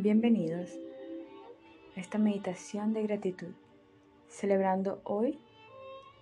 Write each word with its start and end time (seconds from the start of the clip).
Bienvenidos 0.00 0.70
a 1.96 2.00
esta 2.00 2.18
meditación 2.18 2.94
de 2.94 3.02
gratitud, 3.02 3.52
celebrando 4.28 5.00
hoy 5.02 5.40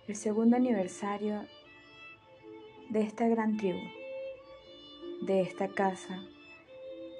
el 0.07 0.15
segundo 0.15 0.55
aniversario 0.55 1.45
de 2.89 3.01
esta 3.01 3.27
gran 3.27 3.55
tribu, 3.57 3.77
de 5.21 5.41
esta 5.41 5.67
casa 5.67 6.23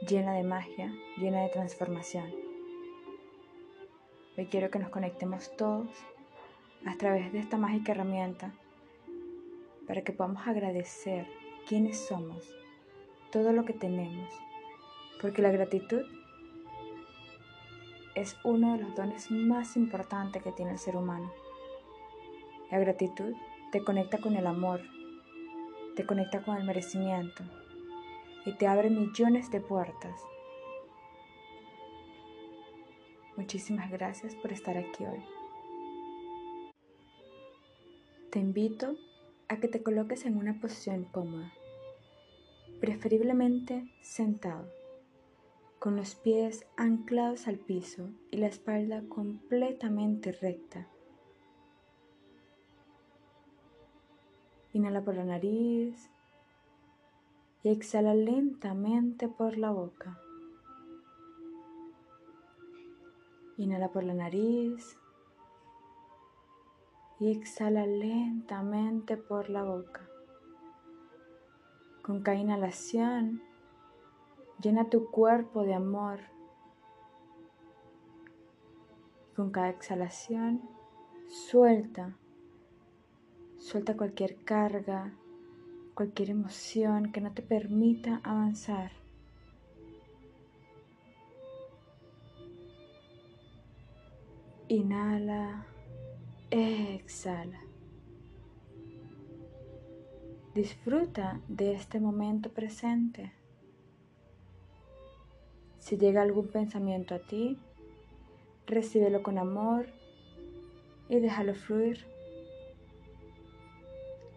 llena 0.10 0.34
de 0.34 0.42
magia, 0.42 0.92
llena 1.20 1.44
de 1.44 1.50
transformación. 1.50 2.34
Hoy 4.36 4.48
quiero 4.48 4.72
que 4.72 4.80
nos 4.80 4.90
conectemos 4.90 5.56
todos 5.58 5.92
a 6.88 6.98
través 6.98 7.32
de 7.34 7.38
esta 7.38 7.58
mágica 7.58 7.92
herramienta 7.92 8.52
para 9.86 10.02
que 10.02 10.12
podamos 10.12 10.48
agradecer 10.48 11.28
quiénes 11.68 12.00
somos, 12.00 12.52
todo 13.32 13.54
lo 13.54 13.64
que 13.64 13.74
tenemos, 13.74 14.28
porque 15.22 15.44
la 15.44 15.52
gratitud 15.52 16.17
es 18.18 18.36
uno 18.44 18.74
de 18.74 18.80
los 18.84 18.96
dones 18.96 19.30
más 19.30 19.78
importantes 19.78 20.42
que 20.42 20.52
tiene 20.52 20.72
el 20.72 20.80
ser 20.80 20.96
humano. 20.96 21.32
La 22.72 22.80
gratitud 22.80 23.36
te 23.72 23.84
conecta 23.84 24.18
con 24.18 24.36
el 24.36 24.48
amor, 24.48 24.82
te 25.96 26.04
conecta 26.04 26.42
con 26.42 26.58
el 26.58 26.64
merecimiento 26.64 27.44
y 28.44 28.54
te 28.54 28.66
abre 28.66 28.90
millones 28.90 29.52
de 29.52 29.62
puertas. 29.62 30.20
Muchísimas 33.36 33.92
gracias 33.92 34.34
por 34.34 34.52
estar 34.52 34.78
aquí 34.78 35.06
hoy. 35.06 35.24
Te 38.32 38.40
invito 38.40 38.96
a 39.48 39.58
que 39.58 39.68
te 39.68 39.84
coloques 39.84 40.26
en 40.26 40.38
una 40.38 40.60
posición 40.60 41.06
cómoda, 41.06 41.54
preferiblemente 42.80 43.84
sentado 44.02 44.77
con 45.80 45.96
los 45.96 46.16
pies 46.16 46.66
anclados 46.76 47.48
al 47.48 47.58
piso 47.58 48.10
y 48.32 48.38
la 48.38 48.48
espalda 48.48 49.04
completamente 49.08 50.32
recta. 50.32 50.88
Inhala 54.74 55.04
por 55.04 55.16
la 55.16 55.24
nariz 55.24 56.10
y 57.64 57.70
exhala 57.70 58.14
lentamente 58.14 59.28
por 59.28 59.58
la 59.58 59.72
boca. 59.72 60.20
Inhala 63.58 63.90
por 63.90 64.04
la 64.04 64.14
nariz 64.14 64.98
y 67.20 67.32
exhala 67.32 67.86
lentamente 67.88 69.18
por 69.18 69.50
la 69.50 69.64
boca. 69.64 70.08
Con 72.04 72.22
cada 72.22 72.38
inhalación 72.38 73.42
Llena 74.62 74.90
tu 74.90 75.10
cuerpo 75.12 75.64
de 75.64 75.74
amor. 75.74 76.20
con 79.38 79.52
cada 79.52 79.70
exhalación, 79.70 80.64
suelta. 81.30 82.18
Suelta 83.60 83.96
cualquier 83.96 84.38
carga, 84.44 85.14
cualquier 85.94 86.32
emoción 86.32 87.12
que 87.12 87.22
no 87.22 87.32
te 87.32 87.44
permita 87.44 88.20
avanzar. 88.24 88.92
Inhala, 94.70 95.68
exhala. 96.50 97.62
Disfruta 100.56 101.42
de 101.48 101.74
este 101.76 102.00
momento 102.00 102.52
presente. 102.52 103.37
Si 105.88 105.96
llega 105.96 106.22
algún 106.22 106.50
pensamiento 106.50 107.16
a 107.16 107.20
ti, 107.20 107.58
recíbelo 108.66 109.24
con 109.24 109.38
amor 109.38 109.88
y 111.08 111.20
déjalo 111.20 111.56
fluir. 111.56 112.06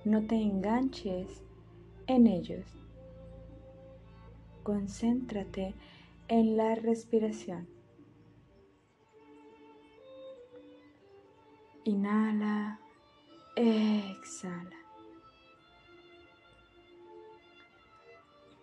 No 0.05 0.25
te 0.29 0.37
enganches 0.37 1.43
en 2.07 2.29
ellos. 2.29 2.65
Concéntrate 4.63 5.75
en 6.29 6.57
la 6.57 6.77
respiración. 6.77 7.67
Inhala, 11.83 12.79
exhala. 13.57 14.77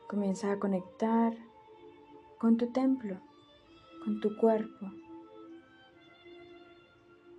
Comienza 0.07 0.53
a 0.53 0.57
conectar 0.57 1.46
con 2.37 2.57
tu 2.57 2.71
templo, 2.71 3.19
con 4.03 4.19
tu 4.19 4.35
cuerpo. 4.37 4.91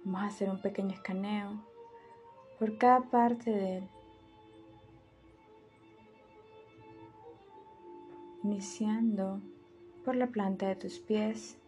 Vamos 0.04 0.22
a 0.22 0.26
hacer 0.26 0.50
un 0.50 0.60
pequeño 0.60 0.94
escaneo 0.94 1.62
por 2.58 2.78
cada 2.78 3.02
parte 3.02 3.50
de 3.50 3.78
él. 3.78 3.88
Iniciando 8.42 9.40
por 10.04 10.16
la 10.16 10.28
planta 10.28 10.68
de 10.68 10.76
tus 10.76 10.98
pies. 10.98 11.58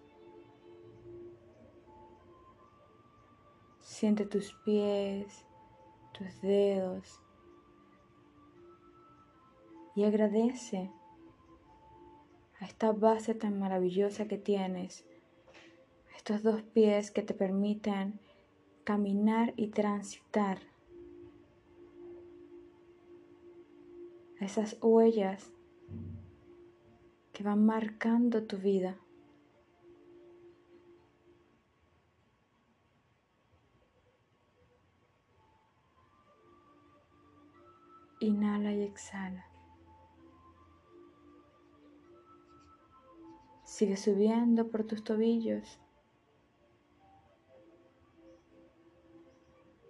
Siente 3.81 4.25
tus 4.25 4.55
pies, 4.65 5.45
tus 6.13 6.41
dedos 6.41 7.21
y 9.95 10.05
agradece 10.05 10.91
a 12.60 12.66
esta 12.66 12.93
base 12.93 13.34
tan 13.34 13.59
maravillosa 13.59 14.28
que 14.28 14.38
tienes, 14.38 15.04
estos 16.16 16.43
dos 16.43 16.62
pies 16.62 17.10
que 17.10 17.22
te 17.22 17.34
permiten 17.34 18.21
caminar 18.84 19.54
y 19.56 19.69
transitar, 19.69 20.59
esas 24.41 24.76
huellas 24.81 25.53
que 27.32 27.43
van 27.43 27.65
marcando 27.65 28.44
tu 28.44 28.59
vida. 28.59 28.98
Inhala 38.19 38.72
y 38.75 38.82
exhala. 38.82 39.50
Sigue 43.81 43.97
subiendo 43.97 44.69
por 44.69 44.85
tus 44.85 45.03
tobillos, 45.03 45.81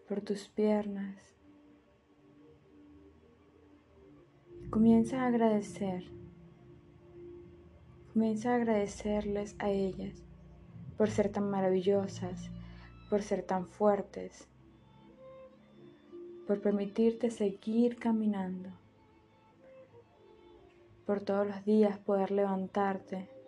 por 0.08 0.20
tus 0.20 0.46
piernas. 0.46 1.16
Comienza 4.70 5.22
a 5.22 5.26
agradecer. 5.26 6.04
Comienza 8.12 8.52
a 8.52 8.54
agradecerles 8.58 9.56
a 9.58 9.70
ellas 9.70 10.22
por 10.96 11.10
ser 11.10 11.32
tan 11.32 11.50
maravillosas, 11.50 12.48
por 13.08 13.24
ser 13.24 13.42
tan 13.42 13.66
fuertes, 13.66 14.46
por 16.46 16.60
permitirte 16.60 17.32
seguir 17.32 17.96
caminando, 17.96 18.70
por 21.06 21.20
todos 21.22 21.48
los 21.48 21.64
días 21.64 21.98
poder 21.98 22.30
levantarte 22.30 23.39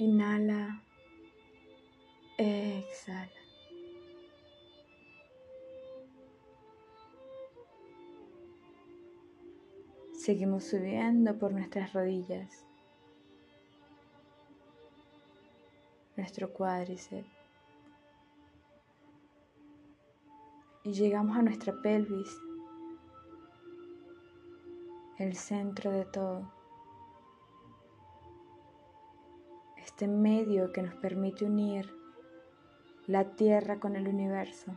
Inhala, 0.00 0.80
exhala. 2.36 3.32
Seguimos 10.12 10.64
subiendo 10.64 11.36
por 11.36 11.52
nuestras 11.52 11.92
rodillas, 11.92 12.64
nuestro 16.16 16.52
cuádriceps. 16.52 17.26
Y 20.84 20.92
llegamos 20.92 21.36
a 21.36 21.42
nuestra 21.42 21.74
pelvis, 21.82 22.38
el 25.18 25.34
centro 25.34 25.90
de 25.90 26.04
todo. 26.04 26.57
Este 29.98 30.06
medio 30.06 30.72
que 30.72 30.80
nos 30.80 30.94
permite 30.94 31.44
unir 31.44 31.92
la 33.08 33.34
tierra 33.34 33.80
con 33.80 33.96
el 33.96 34.06
universo, 34.06 34.70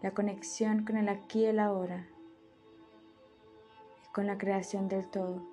la 0.00 0.12
conexión 0.12 0.86
con 0.86 0.96
el 0.96 1.10
aquí 1.10 1.40
y 1.40 1.44
el 1.44 1.58
ahora 1.58 2.08
y 4.02 4.12
con 4.14 4.26
la 4.26 4.38
creación 4.38 4.88
del 4.88 5.10
todo. 5.10 5.46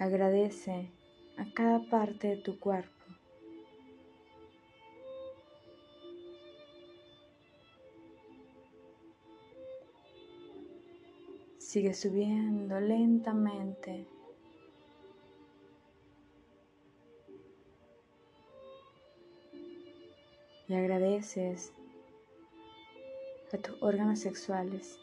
Agradece 0.00 0.90
a 1.36 1.44
cada 1.54 1.88
parte 1.88 2.26
de 2.26 2.38
tu 2.38 2.58
cuerpo. 2.58 2.97
Sigue 11.68 11.92
subiendo 11.92 12.80
lentamente. 12.80 14.06
Y 20.66 20.72
agradeces 20.72 21.74
a 23.52 23.58
tus 23.58 23.82
órganos 23.82 24.20
sexuales 24.20 24.98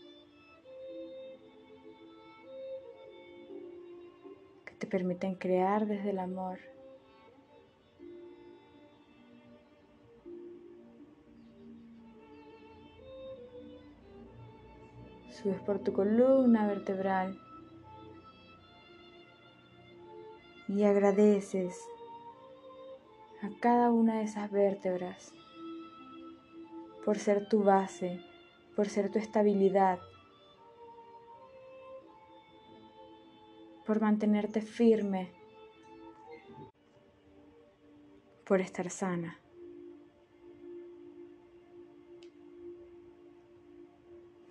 que 4.65 4.73
te 4.73 4.87
permiten 4.87 5.35
crear 5.35 5.85
desde 5.85 6.09
el 6.09 6.17
amor. 6.17 6.57
Por 15.53 15.79
tu 15.79 15.93
columna 15.93 16.65
vertebral 16.67 17.39
y 20.67 20.83
agradeces 20.83 21.79
a 23.43 23.49
cada 23.59 23.91
una 23.91 24.17
de 24.17 24.23
esas 24.23 24.49
vértebras 24.51 25.31
por 27.03 27.19
ser 27.19 27.47
tu 27.47 27.63
base, 27.63 28.19
por 28.75 28.89
ser 28.89 29.11
tu 29.11 29.19
estabilidad, 29.19 29.99
por 33.85 34.01
mantenerte 34.01 34.61
firme, 34.61 35.31
por 38.45 38.61
estar 38.61 38.89
sana. 38.89 39.44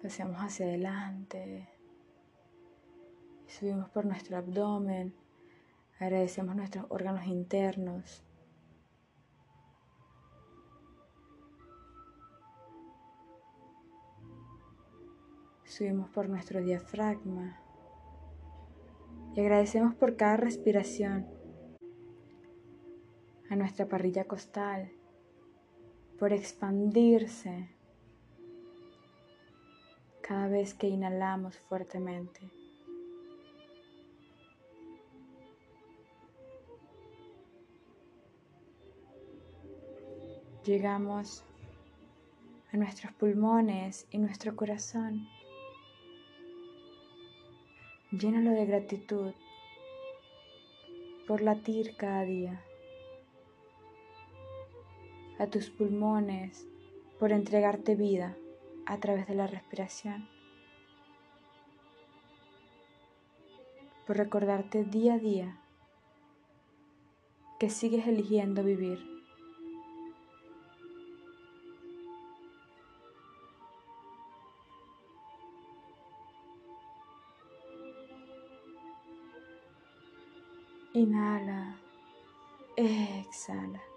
Paseamos 0.04 0.36
hacia 0.36 0.66
adelante. 0.66 1.66
Subimos 3.46 3.88
por 3.88 4.04
nuestro 4.04 4.36
abdomen. 4.36 5.14
Agradecemos 5.98 6.54
nuestros 6.54 6.84
órganos 6.90 7.24
internos. 7.24 8.22
Subimos 15.64 16.10
por 16.10 16.28
nuestro 16.28 16.60
diafragma. 16.60 17.58
Y 19.34 19.40
agradecemos 19.40 19.94
por 19.94 20.16
cada 20.16 20.36
respiración. 20.36 21.26
A 23.48 23.56
nuestra 23.56 23.88
parrilla 23.88 24.26
costal. 24.26 24.92
Por 26.18 26.34
expandirse 26.34 27.73
cada 30.26 30.48
vez 30.48 30.72
que 30.72 30.88
inhalamos 30.88 31.58
fuertemente. 31.68 32.40
Llegamos 40.64 41.44
a 42.72 42.78
nuestros 42.78 43.12
pulmones 43.12 44.06
y 44.10 44.16
nuestro 44.16 44.56
corazón. 44.56 45.28
Llénalo 48.10 48.52
de 48.52 48.64
gratitud 48.64 49.34
por 51.28 51.42
latir 51.42 51.96
cada 51.96 52.22
día. 52.22 52.64
A 55.38 55.46
tus 55.48 55.68
pulmones 55.68 56.66
por 57.18 57.30
entregarte 57.30 57.94
vida 57.94 58.38
a 58.86 58.98
través 58.98 59.26
de 59.26 59.34
la 59.34 59.46
respiración. 59.46 60.28
Por 64.06 64.16
recordarte 64.16 64.84
día 64.84 65.14
a 65.14 65.18
día 65.18 65.58
que 67.58 67.70
sigues 67.70 68.06
eligiendo 68.06 68.62
vivir. 68.62 68.98
Inhala, 80.92 81.76
exhala. 82.76 83.93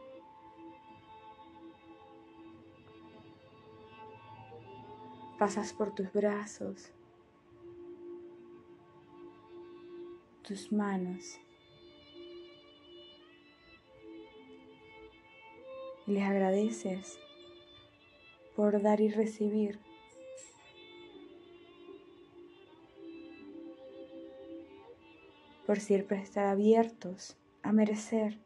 Pasas 5.38 5.72
por 5.74 5.94
tus 5.94 6.12
brazos, 6.13 6.92
tus 10.42 10.72
manos 10.72 11.39
y 16.07 16.12
les 16.13 16.24
agradeces 16.24 17.19
por 18.56 18.81
dar 18.81 19.00
y 19.00 19.10
recibir. 19.10 19.80
por 25.68 25.81
siempre 25.81 26.18
estar 26.22 26.45
abiertos 26.45 27.36
a 27.62 27.74
merecer, 27.74 28.40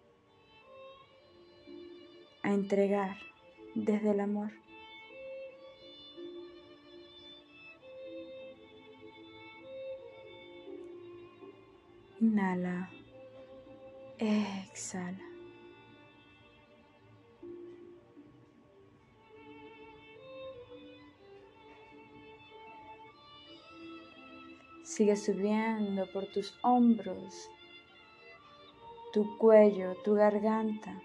a 2.41 2.51
entregar 2.51 3.15
desde 3.75 4.09
el 4.09 4.19
amor. 4.21 4.60
Inhala. 12.21 12.87
Exhala. 14.19 15.17
Sigue 24.83 25.15
subiendo 25.15 26.05
por 26.13 26.27
tus 26.27 26.53
hombros, 26.61 27.49
tu 29.13 29.39
cuello, 29.39 29.95
tu 30.03 30.13
garganta. 30.13 31.01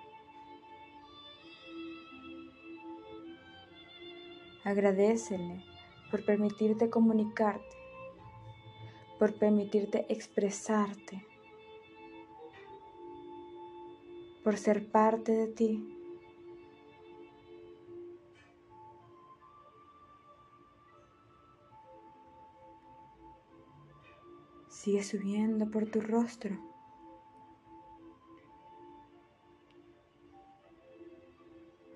Agradecele 4.65 5.65
por 6.11 6.27
permitirte 6.27 6.91
comunicarte 6.91 7.86
por 9.19 9.35
permitirte 9.35 10.07
expresarte, 10.13 11.27
por 14.45 14.57
ser 14.57 14.87
parte 14.91 15.33
de 15.33 15.47
ti. 15.49 15.93
Sigue 24.69 25.03
subiendo 25.03 25.69
por 25.69 25.87
tu 25.87 26.01
rostro. 26.01 26.57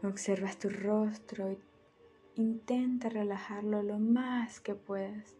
Observas 0.03 0.59
tu 0.59 0.71
rostro 0.71 1.53
y 1.53 1.59
intenta 2.35 3.09
relajarlo 3.11 3.83
lo 3.83 3.99
más 3.99 4.59
que 4.59 4.75
puedas. 4.75 5.40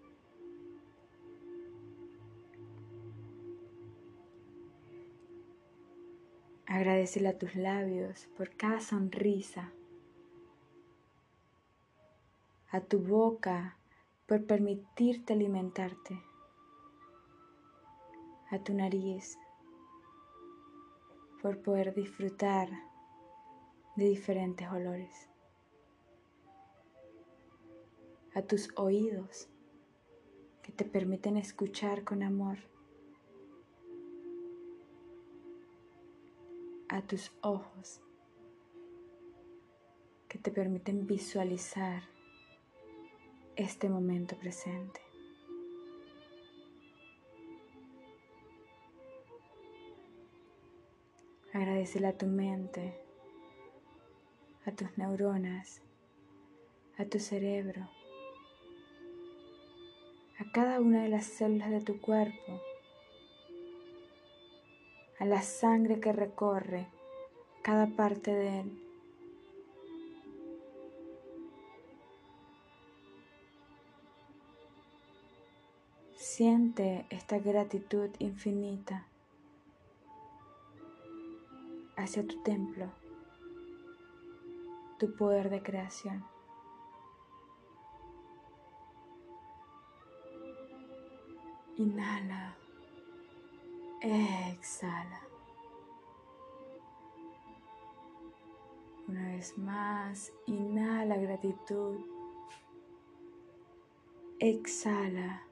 Agradecele 6.71 7.31
a 7.31 7.37
tus 7.37 7.57
labios 7.57 8.29
por 8.37 8.55
cada 8.55 8.79
sonrisa, 8.79 9.73
a 12.71 12.81
tu 12.81 13.01
boca 13.01 13.77
por 14.29 14.47
permitirte 14.47 15.33
alimentarte, 15.33 16.23
a 18.53 18.61
tu 18.61 18.73
nariz 18.73 19.37
por 21.43 21.61
poder 21.61 21.93
disfrutar 21.93 22.69
de 23.97 24.05
diferentes 24.05 24.71
olores, 24.71 25.29
a 28.33 28.43
tus 28.43 28.69
oídos 28.77 29.49
que 30.63 30.71
te 30.71 30.85
permiten 30.85 31.37
escuchar 31.37 32.05
con 32.05 32.23
amor 32.23 32.59
a 36.91 37.03
tus 37.03 37.31
ojos 37.41 38.01
que 40.29 40.39
te 40.39 40.51
permiten 40.51 41.07
visualizar 41.07 42.03
este 43.55 43.89
momento 43.89 44.37
presente. 44.37 45.01
Agradecele 51.53 52.09
a 52.09 52.19
tu 52.19 52.27
mente, 52.27 53.01
a 54.67 54.73
tus 54.73 54.99
neuronas, 54.99 55.83
a 56.99 57.05
tu 57.05 57.21
cerebro, 57.21 57.89
a 60.39 60.53
cada 60.53 60.81
una 60.81 61.05
de 61.05 61.09
las 61.09 61.27
células 61.27 61.71
de 61.71 61.83
tu 61.83 62.01
cuerpo, 62.01 62.61
a 65.21 65.27
la 65.27 65.43
sangre 65.43 66.01
que 66.01 66.13
recorre 66.13 66.87
cada 67.63 67.87
parte 67.87 68.33
de 68.33 68.61
él. 68.61 68.87
Siente 76.17 77.05
esta 77.11 77.39
gratitud 77.39 78.09
infinita 78.19 79.07
hacia 81.97 82.27
tu 82.27 82.43
templo, 82.43 82.87
tu 84.99 85.15
poder 85.17 85.51
de 85.51 85.63
creación. 85.63 86.25
Inhala. 91.77 92.60
Exhala. 94.01 95.21
Una 99.07 99.27
vez 99.29 99.59
más, 99.59 100.33
inhala 100.47 101.17
gratitud. 101.17 101.99
Exhala. 104.39 105.43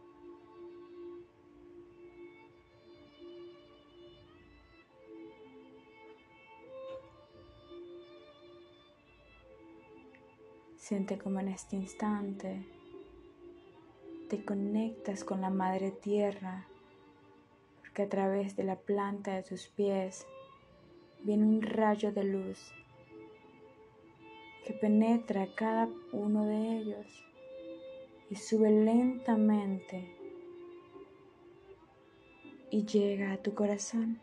Siente 10.77 11.19
como 11.19 11.41
en 11.41 11.49
este 11.49 11.77
instante 11.77 12.65
te 14.31 14.45
conectas 14.45 15.25
con 15.25 15.41
la 15.41 15.51
Madre 15.51 15.91
Tierra, 15.91 16.67
porque 17.99 18.07
a 18.07 18.09
través 18.09 18.55
de 18.55 18.63
la 18.63 18.77
planta 18.77 19.35
de 19.35 19.43
tus 19.43 19.67
pies 19.67 20.25
viene 21.25 21.45
un 21.45 21.63
rayo 21.63 22.13
de 22.13 22.23
luz 22.23 22.73
que 24.65 24.73
penetra 24.73 25.49
cada 25.57 25.89
uno 26.13 26.47
de 26.47 26.79
ellos 26.79 27.07
y 28.31 28.37
sube 28.37 28.71
lentamente 28.71 30.15
y 32.71 32.85
llega 32.85 33.33
a 33.33 33.39
tu 33.39 33.55
corazón. 33.55 34.21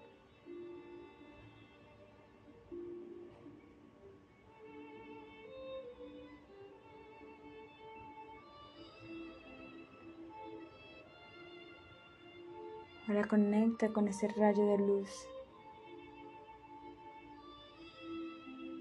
Ahora 13.15 13.29
conecta 13.29 13.93
con 13.93 14.09
ese 14.09 14.27
rayo 14.27 14.65
de 14.65 14.77
luz 14.77 15.09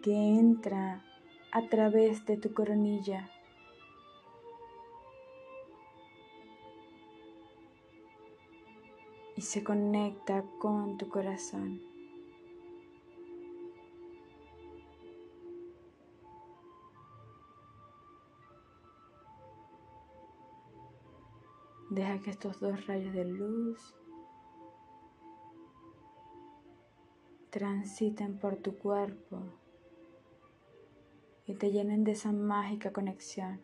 que 0.03 0.11
entra 0.13 1.05
a 1.53 1.69
través 1.69 2.27
de 2.27 2.37
tu 2.37 2.53
coronilla. 2.53 3.31
Y 9.37 9.43
se 9.43 9.63
conecta 9.63 10.43
con 10.59 10.99
tu 10.99 11.09
corazón. 11.09 11.81
Deja 21.91 22.19
que 22.19 22.31
estos 22.31 22.59
dos 22.59 22.85
rayos 22.89 23.15
de 23.15 23.25
luz 23.27 23.95
transiten 27.55 28.37
por 28.37 28.57
tu 28.57 28.77
cuerpo 28.77 29.41
y 31.47 31.55
te 31.55 31.71
llenen 31.71 32.03
de 32.03 32.11
esa 32.11 32.33
mágica 32.33 32.93
conexión. 32.93 33.61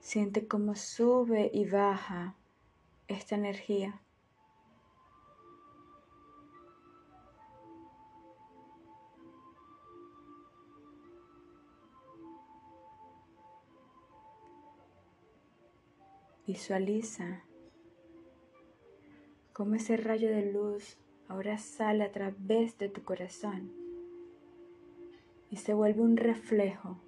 Siente 0.00 0.48
cómo 0.48 0.74
sube 0.74 1.48
y 1.54 1.66
baja 1.70 2.34
esta 3.06 3.36
energía. 3.36 4.02
Visualiza 16.48 17.44
cómo 19.52 19.74
ese 19.74 19.98
rayo 19.98 20.30
de 20.30 20.50
luz 20.50 20.96
ahora 21.28 21.58
sale 21.58 22.04
a 22.04 22.10
través 22.10 22.78
de 22.78 22.88
tu 22.88 23.04
corazón 23.04 23.70
y 25.50 25.56
se 25.56 25.74
vuelve 25.74 26.00
un 26.00 26.16
reflejo, 26.16 26.98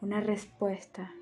una 0.00 0.20
respuesta. 0.20 1.12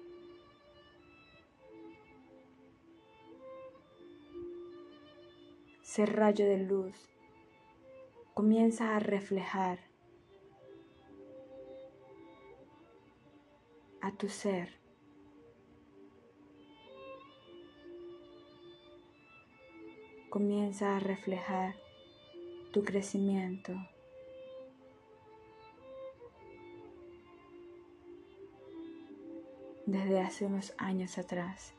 Ese 5.82 6.04
rayo 6.04 6.44
de 6.44 6.58
luz 6.58 7.08
comienza 8.34 8.96
a 8.96 8.98
reflejar 8.98 9.78
a 14.02 14.12
tu 14.12 14.28
ser 14.28 14.79
comienza 20.30 20.96
a 20.96 21.00
reflejar 21.00 21.74
tu 22.72 22.84
crecimiento. 22.84 23.74
Desde 29.86 30.20
hace 30.20 30.46
unos 30.46 30.72
años 30.78 31.18
atrás, 31.18 31.74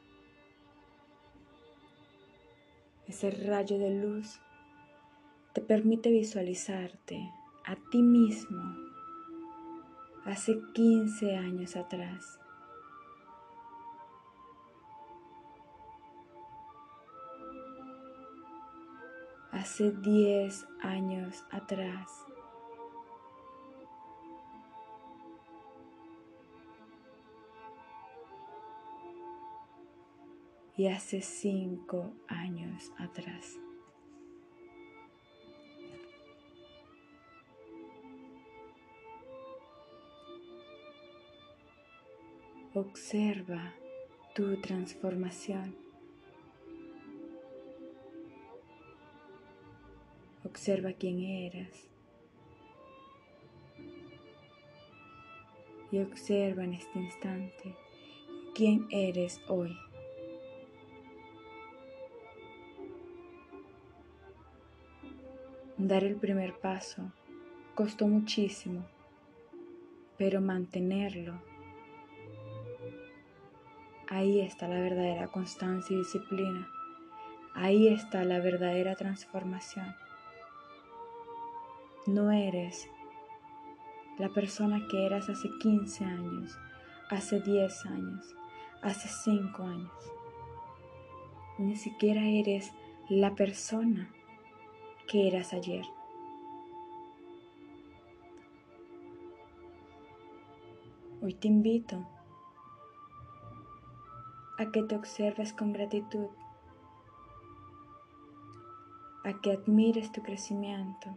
ese 3.07 3.31
rayo 3.31 3.79
de 3.79 3.91
luz 3.91 4.41
te 5.53 5.61
permite 5.61 6.11
visualizarte 6.11 7.31
a 7.65 7.77
ti 7.89 8.01
mismo 8.01 8.61
hace 10.25 10.59
15 10.73 11.37
años 11.37 11.77
atrás. 11.77 12.40
Hace 19.61 19.91
10 19.91 20.65
años 20.81 21.45
atrás. 21.51 22.25
Y 30.75 30.87
hace 30.87 31.21
5 31.21 32.11
años 32.27 32.91
atrás. 32.97 33.59
Observa 42.73 43.75
tu 44.33 44.59
transformación. 44.59 45.90
Observa 50.51 50.91
quién 50.91 51.21
eras. 51.21 51.87
Y 55.93 55.99
observa 55.99 56.65
en 56.65 56.73
este 56.73 56.99
instante 56.99 57.73
quién 58.53 58.85
eres 58.91 59.39
hoy. 59.47 59.77
Dar 65.77 66.03
el 66.03 66.17
primer 66.17 66.59
paso 66.59 67.13
costó 67.73 68.09
muchísimo, 68.09 68.85
pero 70.17 70.41
mantenerlo, 70.41 71.41
ahí 74.09 74.41
está 74.41 74.67
la 74.67 74.81
verdadera 74.81 75.29
constancia 75.29 75.95
y 75.95 75.99
disciplina, 75.99 76.69
ahí 77.53 77.87
está 77.87 78.25
la 78.25 78.39
verdadera 78.39 78.97
transformación. 78.97 79.95
No 82.07 82.31
eres 82.31 82.89
la 84.17 84.29
persona 84.29 84.87
que 84.89 85.05
eras 85.05 85.29
hace 85.29 85.51
15 85.59 86.03
años, 86.03 86.57
hace 87.11 87.39
10 87.39 87.85
años, 87.85 88.35
hace 88.81 89.07
5 89.07 89.61
años. 89.61 89.91
Ni 91.59 91.75
siquiera 91.75 92.23
eres 92.23 92.71
la 93.07 93.35
persona 93.35 94.09
que 95.07 95.27
eras 95.27 95.53
ayer. 95.53 95.85
Hoy 101.21 101.35
te 101.35 101.49
invito 101.49 102.03
a 104.57 104.71
que 104.71 104.81
te 104.81 104.95
observes 104.95 105.53
con 105.53 105.71
gratitud, 105.71 106.29
a 109.23 109.39
que 109.39 109.51
admires 109.51 110.11
tu 110.11 110.23
crecimiento 110.23 111.15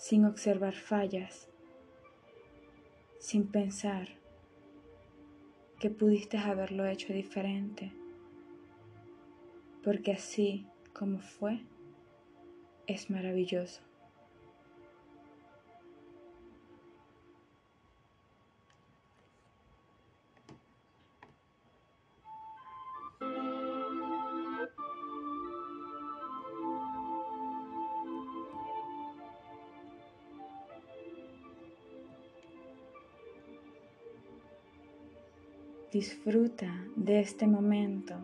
sin 0.00 0.24
observar 0.24 0.74
fallas, 0.74 1.46
sin 3.18 3.46
pensar 3.46 4.08
que 5.78 5.90
pudiste 5.90 6.38
haberlo 6.38 6.86
hecho 6.86 7.12
diferente, 7.12 7.92
porque 9.84 10.12
así 10.12 10.66
como 10.94 11.18
fue, 11.18 11.66
es 12.86 13.10
maravilloso. 13.10 13.82
Disfruta 35.92 36.86
de 36.94 37.18
este 37.18 37.48
momento. 37.48 38.14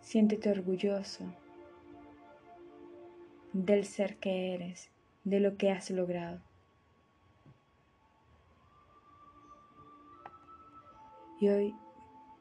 Siéntete 0.00 0.50
orgulloso 0.50 1.24
del 3.52 3.84
ser 3.84 4.16
que 4.16 4.54
eres, 4.54 4.88
de 5.24 5.38
lo 5.40 5.58
que 5.58 5.70
has 5.70 5.90
logrado. 5.90 6.40
Y 11.40 11.48
hoy 11.50 11.74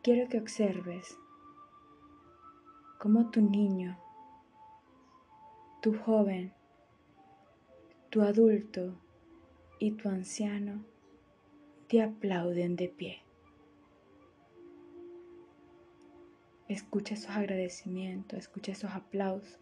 quiero 0.01 0.29
que 0.29 0.39
observes 0.39 1.17
cómo 2.99 3.31
tu 3.31 3.41
niño, 3.41 3.99
tu 5.81 5.93
joven, 5.99 6.53
tu 8.09 8.21
adulto, 8.21 8.95
y 9.85 9.91
tu 9.91 10.09
anciano 10.09 10.83
te 11.87 12.01
aplauden 12.01 12.75
de 12.75 12.89
pie. 12.89 13.21
Escucha 16.67 17.13
esos 17.13 17.29
agradecimientos, 17.29 18.39
escucha 18.39 18.71
esos 18.71 18.89
aplausos. 18.89 19.59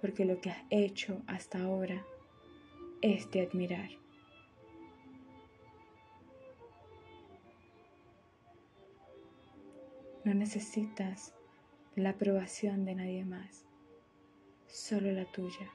Porque 0.00 0.24
lo 0.24 0.40
que 0.40 0.50
has 0.50 0.62
hecho 0.70 1.20
hasta 1.26 1.60
ahora 1.60 2.06
es 3.02 3.28
de 3.32 3.40
admirar. 3.40 3.90
No 10.22 10.32
necesitas 10.32 11.34
la 11.96 12.10
aprobación 12.10 12.84
de 12.84 12.94
nadie 12.94 13.24
más, 13.24 13.64
solo 14.68 15.10
la 15.10 15.24
tuya. 15.24 15.68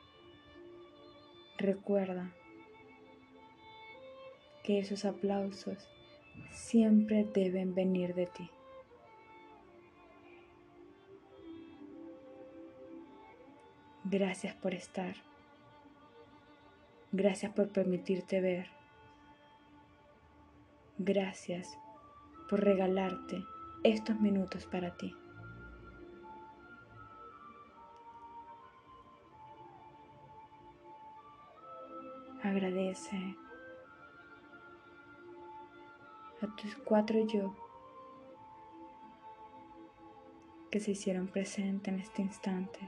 Recuerda 1.62 2.34
que 4.64 4.80
esos 4.80 5.06
aplausos 5.06 5.88
siempre 6.50 7.24
deben 7.24 7.76
venir 7.76 8.16
de 8.16 8.26
ti. 8.26 8.50
Gracias 14.06 14.56
por 14.56 14.74
estar. 14.74 15.14
Gracias 17.12 17.54
por 17.54 17.70
permitirte 17.70 18.42
ver. 18.42 18.68
Gracias 20.98 21.78
por 22.50 22.64
regalarte 22.64 23.44
estos 23.84 24.20
minutos 24.20 24.66
para 24.66 24.98
ti. 24.98 25.14
Agradece 32.44 33.36
a 36.42 36.48
tus 36.56 36.76
cuatro 36.78 37.28
yo 37.28 37.56
que 40.72 40.80
se 40.80 40.92
hicieron 40.92 41.28
presentes 41.28 41.94
en 41.94 42.00
este 42.00 42.22
instante. 42.22 42.80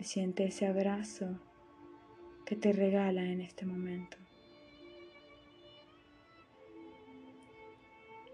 siente 0.00 0.44
ese 0.44 0.66
abrazo 0.66 1.40
que 2.44 2.56
te 2.56 2.72
regala 2.72 3.22
en 3.22 3.40
este 3.40 3.64
momento. 3.64 4.18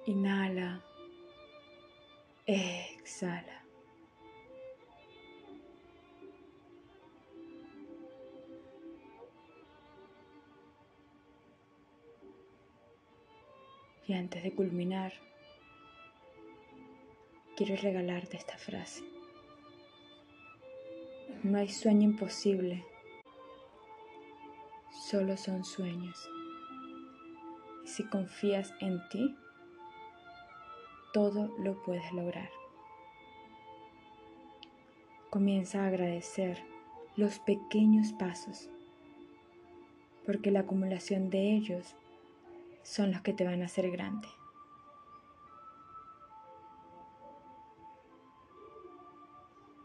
Inhala, 0.07 0.83
exhala. 2.45 3.60
Y 14.11 14.15
antes 14.15 14.43
de 14.43 14.53
culminar, 14.53 15.13
quiero 17.57 17.77
regalarte 17.77 18.37
esta 18.37 18.59
frase. 18.59 19.05
No 21.45 21.59
hay 21.59 21.69
sueño 21.69 22.03
imposible, 22.03 22.85
solo 24.91 25.37
son 25.37 25.65
sueños. 25.65 26.29
Y 27.85 27.87
si 27.87 28.03
confías 28.03 28.75
en 28.81 28.99
ti, 29.11 29.37
todo 31.13 31.57
lo 31.59 31.81
puedes 31.85 32.13
lograr. 32.13 32.51
Comienza 35.31 35.85
a 35.85 35.87
agradecer 35.87 36.65
los 37.15 37.39
pequeños 37.39 38.13
pasos, 38.15 38.71
porque 40.27 40.51
la 40.51 40.63
acumulación 40.63 41.31
de 41.31 41.55
ellos 41.55 41.95
son 42.83 43.13
los 43.13 43.21
que 43.23 43.33
te 43.33 43.45
van 43.45 43.63
a 43.63 43.67
hacer 43.67 43.91
grande. 43.91 44.29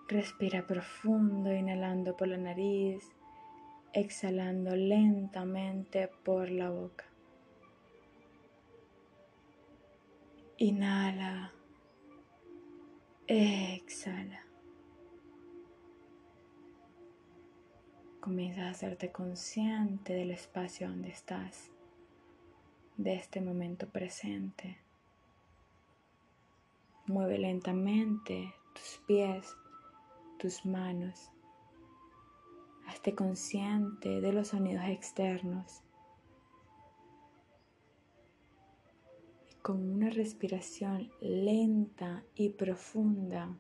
Respira 0.07 0.65
profundo, 0.67 1.51
inhalando 1.51 2.15
por 2.15 2.27
la 2.27 2.37
nariz, 2.37 3.11
exhalando 3.91 4.75
lentamente 4.75 6.09
por 6.23 6.49
la 6.49 6.69
boca. 6.69 7.05
Inhala, 10.57 11.51
exhala. 13.27 14.45
Comienza 18.21 18.67
a 18.67 18.69
hacerte 18.69 19.11
consciente 19.11 20.13
del 20.13 20.31
espacio 20.31 20.87
donde 20.87 21.09
estás 21.09 21.71
de 22.97 23.15
este 23.15 23.41
momento 23.41 23.87
presente. 23.87 24.77
Mueve 27.07 27.37
lentamente 27.37 28.53
tus 28.73 29.01
pies, 29.05 29.55
tus 30.39 30.65
manos. 30.65 31.29
Hazte 32.87 33.13
consciente 33.15 34.21
de 34.21 34.31
los 34.31 34.49
sonidos 34.49 34.85
externos. 34.85 35.81
Y 39.51 39.55
con 39.61 39.89
una 39.89 40.09
respiración 40.09 41.11
lenta 41.19 42.23
y 42.35 42.49
profunda, 42.49 43.57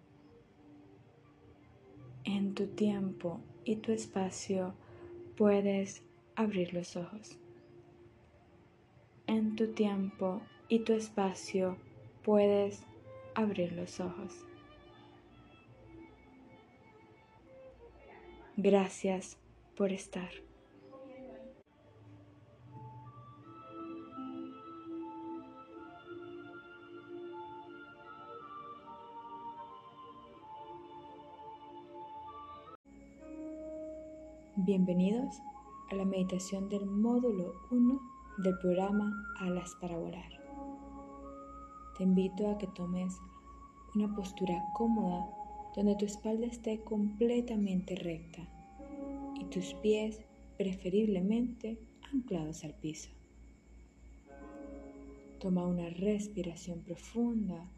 en 2.23 2.55
tu 2.55 2.67
tiempo 2.67 3.41
y 3.63 3.75
tu 3.77 3.91
espacio 3.91 4.73
puedes 5.35 6.01
abrir 6.35 6.73
los 6.73 6.95
ojos 6.95 7.37
en 9.27 9.55
tu 9.55 9.73
tiempo 9.73 10.41
y 10.67 10.79
tu 10.79 10.93
espacio 10.93 11.77
puedes 12.23 12.83
abrir 13.33 13.73
los 13.73 13.99
ojos. 13.99 14.45
Gracias 18.57 19.37
por 19.75 19.91
estar. 19.91 20.29
Bienvenidos 34.57 35.35
a 35.91 35.95
la 35.95 36.05
meditación 36.05 36.69
del 36.69 36.85
módulo 36.85 37.53
1 37.71 38.14
del 38.37 38.57
programa 38.57 39.13
Alas 39.39 39.75
para 39.79 39.97
Volar. 39.97 40.31
Te 41.97 42.03
invito 42.03 42.49
a 42.49 42.57
que 42.57 42.67
tomes 42.67 43.13
una 43.95 44.13
postura 44.13 44.61
cómoda 44.73 45.25
donde 45.75 45.95
tu 45.95 46.05
espalda 46.05 46.47
esté 46.47 46.81
completamente 46.83 47.95
recta 47.95 48.47
y 49.39 49.45
tus 49.45 49.73
pies 49.75 50.21
preferiblemente 50.57 51.77
anclados 52.13 52.63
al 52.63 52.73
piso. 52.73 53.09
Toma 55.39 55.65
una 55.65 55.89
respiración 55.89 56.79
profunda, 56.81 57.69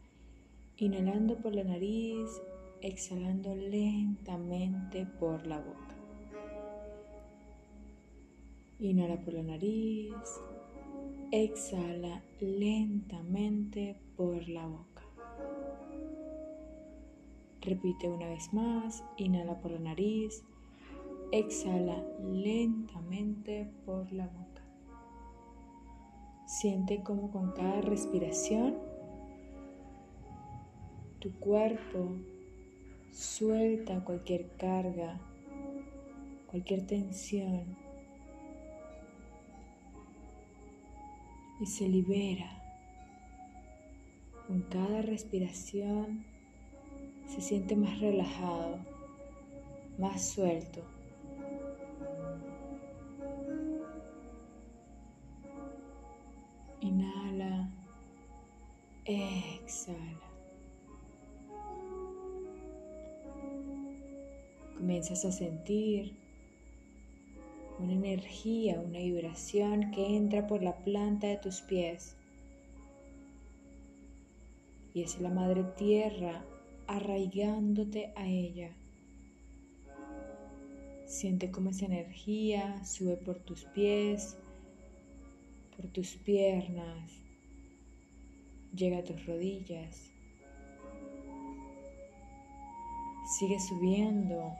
inhalando 0.76 1.36
por 1.36 1.54
la 1.54 1.64
nariz, 1.64 2.30
exhalando 2.80 3.54
lentamente 3.54 5.06
por 5.18 5.46
la 5.46 5.58
boca. 5.58 5.94
Inhala 8.80 9.20
por 9.20 9.34
la 9.34 9.42
nariz, 9.42 10.14
exhala 11.30 12.22
lentamente 12.40 13.96
por 14.16 14.48
la 14.48 14.66
boca. 14.66 15.02
Repite 17.60 18.08
una 18.08 18.28
vez 18.28 18.52
más, 18.54 19.04
inhala 19.18 19.60
por 19.60 19.72
la 19.72 19.80
nariz, 19.80 20.42
exhala 21.32 22.02
lentamente 22.22 23.70
por 23.84 24.10
la 24.12 24.26
boca. 24.26 24.62
Siente 26.46 27.02
como 27.02 27.30
con 27.30 27.52
cada 27.52 27.82
respiración 27.82 28.76
tu 31.18 31.32
cuerpo 31.40 32.16
suelta 33.12 34.02
cualquier 34.02 34.48
carga, 34.56 35.20
cualquier 36.46 36.86
tensión 36.86 37.87
y 41.60 41.66
se 41.66 41.88
libera. 41.88 42.50
Con 44.46 44.62
cada 44.62 45.02
respiración 45.02 46.24
se 47.26 47.40
siente 47.40 47.76
más 47.76 48.00
relajado, 48.00 48.78
más 49.98 50.30
suelto. 50.30 50.82
Inhala, 56.80 57.70
exhala. 59.04 59.98
Comienzas 64.76 65.24
a 65.24 65.32
sentir 65.32 66.27
una 67.78 67.92
energía, 67.92 68.80
una 68.80 68.98
vibración 68.98 69.90
que 69.92 70.16
entra 70.16 70.46
por 70.46 70.62
la 70.62 70.76
planta 70.78 71.26
de 71.28 71.36
tus 71.36 71.60
pies. 71.60 72.16
Y 74.94 75.02
es 75.02 75.20
la 75.20 75.30
madre 75.30 75.64
tierra 75.76 76.44
arraigándote 76.86 78.12
a 78.16 78.26
ella. 78.26 78.74
Siente 81.06 81.50
cómo 81.50 81.70
esa 81.70 81.86
energía 81.86 82.84
sube 82.84 83.16
por 83.16 83.38
tus 83.38 83.64
pies, 83.66 84.36
por 85.76 85.86
tus 85.88 86.16
piernas, 86.16 87.12
llega 88.74 88.98
a 88.98 89.04
tus 89.04 89.24
rodillas, 89.24 90.10
sigue 93.38 93.58
subiendo 93.60 94.52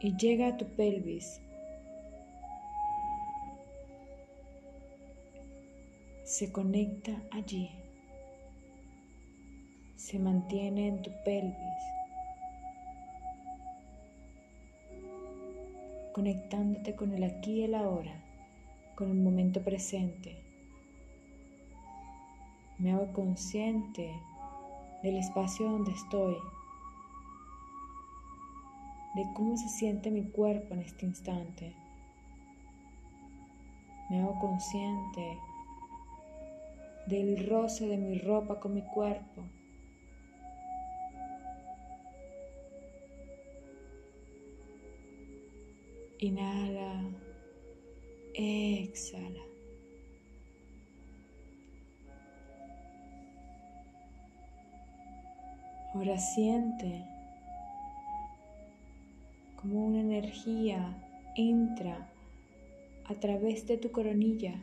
y 0.00 0.16
llega 0.16 0.48
a 0.48 0.56
tu 0.56 0.66
pelvis. 0.76 1.40
Se 6.24 6.50
conecta 6.50 7.12
allí, 7.32 7.70
se 9.96 10.18
mantiene 10.18 10.88
en 10.88 11.02
tu 11.02 11.10
pelvis, 11.22 11.54
conectándote 16.14 16.96
con 16.96 17.12
el 17.12 17.24
aquí 17.24 17.60
y 17.60 17.64
el 17.64 17.74
ahora 17.74 18.24
con 18.94 19.10
el 19.10 19.20
momento 19.20 19.62
presente. 19.62 20.34
Me 22.78 22.92
hago 22.92 23.12
consciente 23.12 24.10
del 25.02 25.18
espacio 25.18 25.70
donde 25.70 25.92
estoy, 25.92 26.36
de 29.14 29.26
cómo 29.34 29.58
se 29.58 29.68
siente 29.68 30.10
mi 30.10 30.24
cuerpo 30.24 30.72
en 30.72 30.80
este 30.80 31.04
instante. 31.04 31.74
Me 34.08 34.22
hago 34.22 34.38
consciente 34.40 35.38
del 37.06 37.46
roce 37.46 37.86
de 37.86 37.96
mi 37.96 38.18
ropa 38.18 38.60
con 38.60 38.74
mi 38.74 38.82
cuerpo. 38.82 39.44
Inhala. 46.18 47.02
Exhala. 48.34 49.40
Ahora 55.94 56.18
siente 56.18 57.04
como 59.60 59.86
una 59.86 60.00
energía 60.00 60.92
entra 61.36 62.10
a 63.04 63.14
través 63.14 63.66
de 63.66 63.78
tu 63.78 63.92
coronilla. 63.92 64.60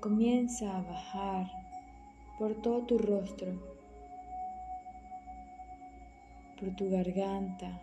Comienza 0.00 0.78
a 0.78 0.82
bajar 0.82 1.50
por 2.38 2.54
todo 2.62 2.82
tu 2.82 2.98
rostro, 2.98 3.52
por 6.58 6.70
tu 6.76 6.88
garganta, 6.88 7.80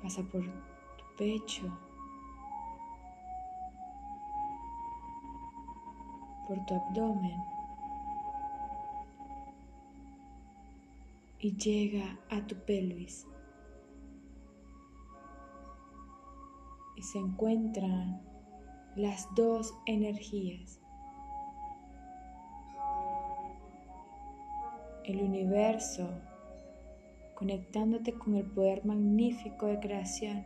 pasa 0.00 0.22
por 0.22 0.44
tu 0.44 1.04
pecho, 1.16 1.76
por 6.46 6.64
tu 6.64 6.74
abdomen 6.74 7.42
y 11.40 11.56
llega 11.56 12.16
a 12.30 12.40
tu 12.46 12.54
pelvis. 12.54 13.26
Se 17.02 17.18
encuentran 17.18 18.20
las 18.96 19.28
dos 19.34 19.72
energías. 19.86 20.80
El 25.04 25.22
universo 25.22 26.08
conectándote 27.34 28.12
con 28.14 28.34
el 28.34 28.44
poder 28.44 28.84
magnífico 28.84 29.66
de 29.66 29.78
creación. 29.78 30.44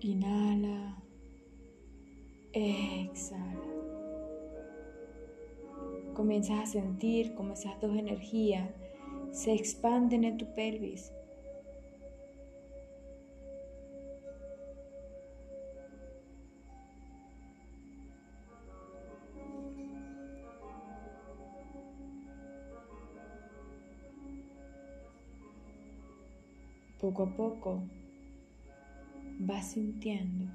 Inhala, 0.00 1.00
exhala. 2.52 3.62
Comienzas 6.14 6.58
a 6.58 6.66
sentir 6.66 7.34
como 7.34 7.52
esas 7.52 7.80
dos 7.80 7.96
energías 7.96 8.68
se 9.32 9.52
expanden 9.52 10.24
en 10.24 10.36
tu 10.36 10.46
pelvis 10.54 11.12
Poco 27.00 27.24
a 27.24 27.36
poco 27.36 27.82
vas 29.40 29.72
sintiendo 29.72 30.46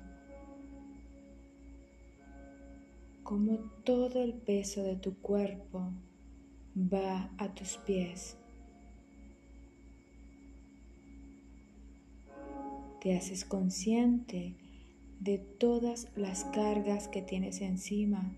como 3.21 3.57
todo 3.83 4.23
el 4.23 4.33
peso 4.33 4.81
de 4.83 4.95
tu 4.95 5.17
cuerpo 5.17 5.91
va 6.77 7.29
a 7.37 7.53
tus 7.53 7.75
pies. 7.79 8.37
te 13.07 13.15
haces 13.15 13.45
consciente 13.45 14.53
de 15.21 15.37
todas 15.37 16.09
las 16.17 16.43
cargas 16.43 17.07
que 17.07 17.21
tienes 17.21 17.61
encima 17.61 18.35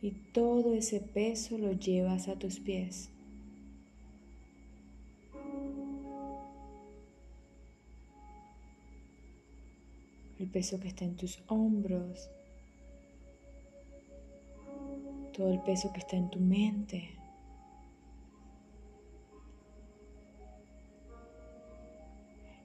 y 0.00 0.12
todo 0.32 0.72
ese 0.72 1.00
peso 1.00 1.58
lo 1.58 1.72
llevas 1.72 2.28
a 2.28 2.38
tus 2.38 2.60
pies. 2.60 3.10
El 10.38 10.48
peso 10.48 10.80
que 10.80 10.88
está 10.88 11.04
en 11.04 11.16
tus 11.16 11.42
hombros, 11.48 12.30
todo 15.36 15.52
el 15.52 15.60
peso 15.60 15.92
que 15.92 15.98
está 15.98 16.16
en 16.16 16.30
tu 16.30 16.40
mente. 16.40 17.18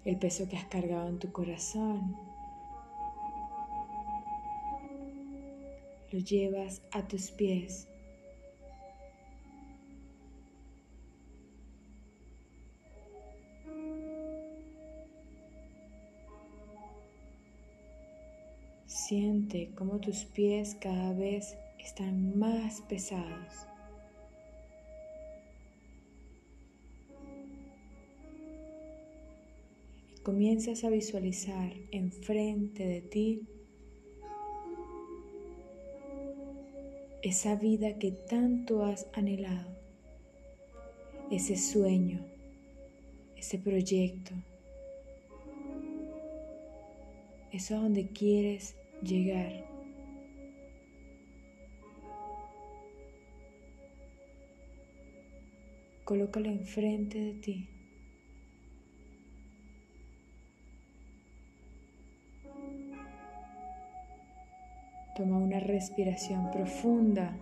El 0.05 0.17
peso 0.17 0.47
que 0.47 0.57
has 0.57 0.65
cargado 0.65 1.07
en 1.07 1.19
tu 1.19 1.31
corazón. 1.31 2.15
Lo 6.11 6.19
llevas 6.19 6.81
a 6.91 7.07
tus 7.07 7.31
pies. 7.31 7.87
Siente 18.85 19.71
cómo 19.75 19.99
tus 19.99 20.25
pies 20.25 20.75
cada 20.79 21.13
vez 21.13 21.57
están 21.79 22.37
más 22.37 22.81
pesados. 22.81 23.67
Comienzas 30.29 30.83
a 30.83 30.91
visualizar 30.91 31.73
enfrente 31.89 32.85
de 32.85 33.01
ti 33.01 33.41
esa 37.23 37.55
vida 37.55 37.97
que 37.97 38.11
tanto 38.11 38.85
has 38.85 39.07
anhelado, 39.13 39.75
ese 41.31 41.57
sueño, 41.57 42.23
ese 43.37 43.57
proyecto, 43.57 44.35
eso 47.51 47.75
a 47.75 47.79
donde 47.79 48.09
quieres 48.09 48.75
llegar. 49.01 49.65
Colócalo 56.05 56.49
enfrente 56.49 57.17
de 57.19 57.33
ti. 57.33 57.78
Respiración 65.79 66.51
profunda. 66.51 67.33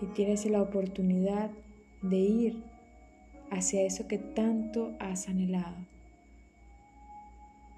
Y 0.00 0.06
tienes 0.14 0.46
la 0.46 0.62
oportunidad 0.62 1.50
de 2.00 2.16
ir 2.16 2.64
hacia 3.50 3.82
eso 3.82 4.08
que 4.08 4.16
tanto 4.16 4.92
has 4.98 5.28
anhelado. 5.28 5.76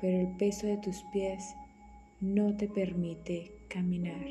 Pero 0.01 0.21
el 0.21 0.37
peso 0.37 0.69
de 0.69 0.77
tus 0.77 1.03
pies 1.13 1.57
no 2.21 2.57
te 2.57 2.69
permite 2.69 3.51
caminar. 3.69 4.25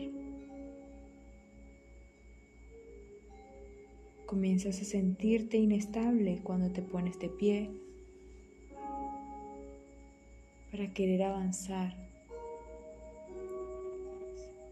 Comienzas 4.25 4.79
a 4.79 4.85
sentirte 4.85 5.57
inestable 5.57 6.39
cuando 6.41 6.71
te 6.71 6.81
pones 6.81 7.19
de 7.19 7.27
pie 7.27 7.69
para 10.81 10.93
querer 10.95 11.21
avanzar. 11.21 11.93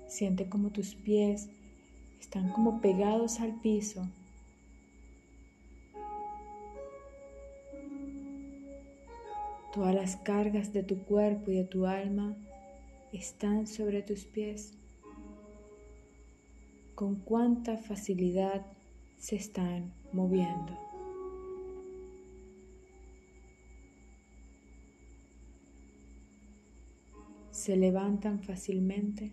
Siente 0.07 0.49
como 0.49 0.71
tus 0.71 0.95
pies 0.95 1.51
están 2.19 2.51
como 2.51 2.81
pegados 2.81 3.39
al 3.39 3.61
piso 3.61 4.09
Todas 9.71 9.93
las 9.93 10.15
cargas 10.17 10.73
de 10.73 10.81
tu 10.81 10.97
cuerpo 11.03 11.51
y 11.51 11.57
de 11.57 11.63
tu 11.63 11.85
alma 11.85 12.35
están 13.13 13.67
sobre 13.67 14.01
tus 14.01 14.25
pies. 14.25 14.73
Con 16.95 17.17
cuánta 17.17 17.77
facilidad 17.77 18.65
se 19.19 19.35
están 19.35 19.93
moviendo. 20.11 20.88
Se 27.69 27.77
levantan 27.77 28.41
fácilmente. 28.41 29.31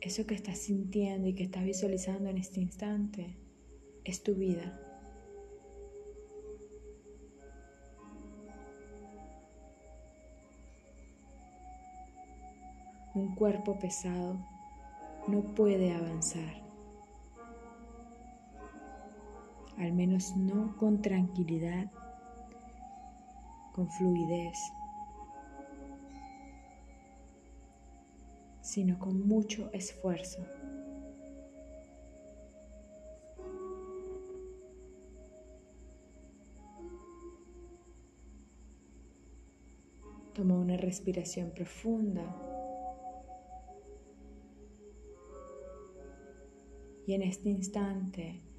Eso 0.00 0.26
que 0.26 0.34
estás 0.34 0.56
sintiendo 0.60 1.28
y 1.28 1.34
que 1.34 1.42
estás 1.42 1.62
visualizando 1.62 2.30
en 2.30 2.38
este 2.38 2.58
instante 2.58 3.36
es 4.04 4.22
tu 4.22 4.34
vida. 4.34 4.80
Un 13.14 13.34
cuerpo 13.34 13.78
pesado 13.78 14.38
no 15.28 15.54
puede 15.54 15.92
avanzar, 15.92 16.69
al 19.80 19.94
menos 19.94 20.36
no 20.36 20.76
con 20.76 21.00
tranquilidad, 21.00 21.90
con 23.72 23.88
fluidez. 23.90 24.58
sino 28.62 29.00
con 29.00 29.26
mucho 29.26 29.68
esfuerzo. 29.72 30.46
Toma 40.34 40.54
una 40.54 40.76
respiración 40.76 41.50
profunda 41.50 42.22
y 47.08 47.14
en 47.14 47.22
este 47.22 47.48
instante 47.48 48.49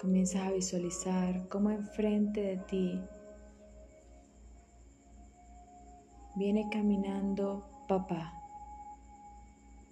comienzas 0.00 0.42
a 0.42 0.52
visualizar 0.52 1.48
cómo 1.48 1.70
enfrente 1.70 2.40
de 2.40 2.56
ti 2.58 3.00
viene 6.36 6.68
caminando 6.70 7.64
papá. 7.88 8.32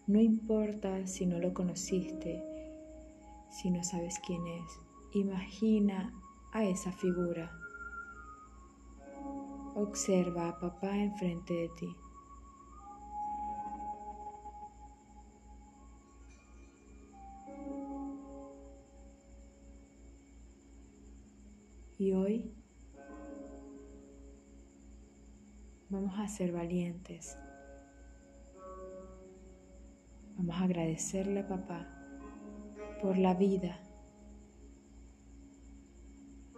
No 0.07 0.21
importa 0.21 1.05
si 1.09 1.27
no 1.27 1.41
lo 1.41 1.53
conociste, 1.53 2.41
si 3.51 3.69
no 3.71 3.83
sabes 3.83 4.21
quién 4.25 4.47
es, 4.47 4.81
imagina 5.13 6.13
a 6.53 6.65
esa 6.65 6.93
figura. 6.93 7.51
Observa 9.75 10.51
a 10.51 10.59
papá 10.61 10.97
enfrente 10.97 11.53
de 11.53 11.69
ti. 11.71 11.97
Vamos 26.07 26.21
a 26.21 26.29
ser 26.29 26.53
valientes. 26.53 27.37
Vamos 30.37 30.55
a 30.55 30.65
agradecerle 30.65 31.41
a 31.41 31.49
papá 31.49 31.85
por 33.03 33.19
la 33.19 33.35
vida. 33.35 33.81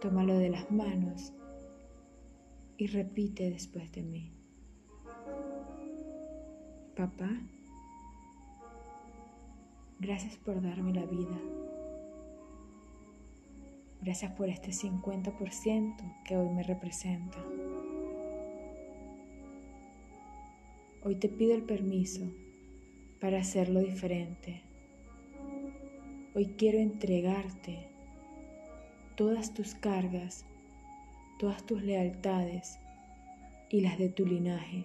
Tómalo 0.01 0.37
de 0.37 0.49
las 0.49 0.69
manos 0.69 1.33
y 2.77 2.85
repite 2.87 3.49
después 3.49 3.91
de 3.91 4.03
mí. 4.03 4.31
Papá, 6.95 7.31
gracias 9.99 10.37
por 10.37 10.61
darme 10.61 10.93
la 10.93 11.05
vida. 11.05 11.39
Gracias 14.01 14.31
por 14.33 14.47
este 14.47 14.69
50% 14.69 16.23
que 16.23 16.37
hoy 16.37 16.49
me 16.49 16.61
representa. 16.61 17.39
Hoy 21.01 21.15
te 21.15 21.29
pido 21.29 21.55
el 21.55 21.61
permiso 21.61 22.29
para 23.21 23.39
hacerlo 23.39 23.79
diferente. 23.79 24.61
Hoy 26.35 26.47
quiero 26.57 26.77
entregarte 26.77 27.87
todas 29.15 29.53
tus 29.53 29.75
cargas, 29.75 30.45
todas 31.39 31.65
tus 31.65 31.81
lealtades 31.83 32.79
y 33.69 33.79
las 33.79 33.97
de 33.97 34.09
tu 34.09 34.25
linaje 34.25 34.83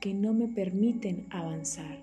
que 0.00 0.14
no 0.14 0.32
me 0.32 0.48
permiten 0.48 1.26
avanzar. 1.28 1.98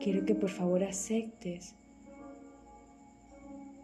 Quiero 0.00 0.24
que 0.24 0.36
por 0.36 0.50
favor 0.50 0.84
aceptes 0.84 1.74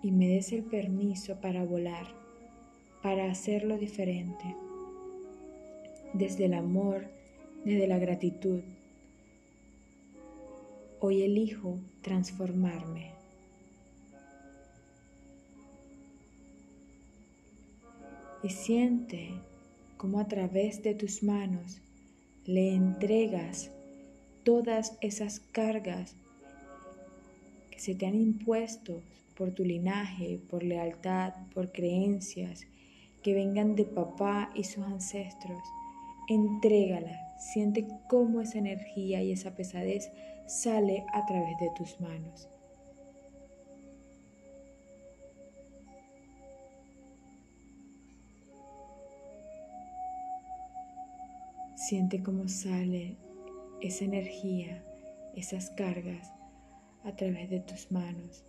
y 0.00 0.12
me 0.12 0.28
des 0.28 0.52
el 0.52 0.62
permiso 0.62 1.40
para 1.40 1.64
volar, 1.64 2.19
para 3.02 3.30
hacerlo 3.30 3.78
diferente 3.78 4.56
desde 6.12 6.46
el 6.46 6.54
amor, 6.54 7.06
desde 7.64 7.86
la 7.86 7.98
gratitud. 7.98 8.60
Hoy 11.00 11.22
elijo 11.22 11.78
transformarme. 12.02 13.10
Y 18.42 18.50
siente 18.50 19.30
cómo 19.96 20.18
a 20.18 20.28
través 20.28 20.82
de 20.82 20.94
tus 20.94 21.22
manos 21.22 21.80
le 22.46 22.74
entregas 22.74 23.70
todas 24.44 24.96
esas 25.00 25.40
cargas 25.40 26.14
que 27.70 27.78
se 27.78 27.94
te 27.94 28.06
han 28.06 28.14
impuesto 28.14 29.02
por 29.36 29.52
tu 29.52 29.64
linaje, 29.64 30.38
por 30.50 30.62
lealtad, 30.62 31.34
por 31.54 31.70
creencias, 31.70 32.66
que 33.22 33.34
vengan 33.34 33.76
de 33.76 33.84
papá 33.84 34.50
y 34.54 34.64
sus 34.64 34.84
ancestros. 34.84 35.62
Entrégala, 36.28 37.34
siente 37.38 37.86
cómo 38.08 38.40
esa 38.40 38.58
energía 38.58 39.22
y 39.22 39.32
esa 39.32 39.54
pesadez 39.54 40.10
sale 40.46 41.04
a 41.12 41.26
través 41.26 41.58
de 41.58 41.70
tus 41.76 42.00
manos. 42.00 42.48
Siente 51.74 52.22
cómo 52.22 52.46
sale 52.46 53.16
esa 53.80 54.04
energía, 54.04 54.84
esas 55.34 55.70
cargas 55.70 56.32
a 57.04 57.16
través 57.16 57.50
de 57.50 57.60
tus 57.60 57.90
manos. 57.90 58.44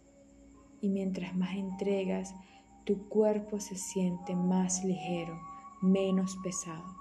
Y 0.81 0.89
mientras 0.89 1.36
más 1.36 1.55
entregas, 1.55 2.36
tu 2.86 3.08
cuerpo 3.08 3.60
se 3.60 3.76
siente 3.76 4.36
más 4.36 4.84
ligero, 4.84 5.39
menos 5.82 6.38
pesado. 6.44 6.96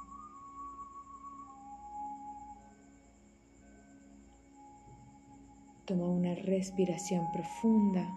Toma 5.87 6.07
una 6.07 6.35
respiración 6.35 7.27
profunda 7.33 8.09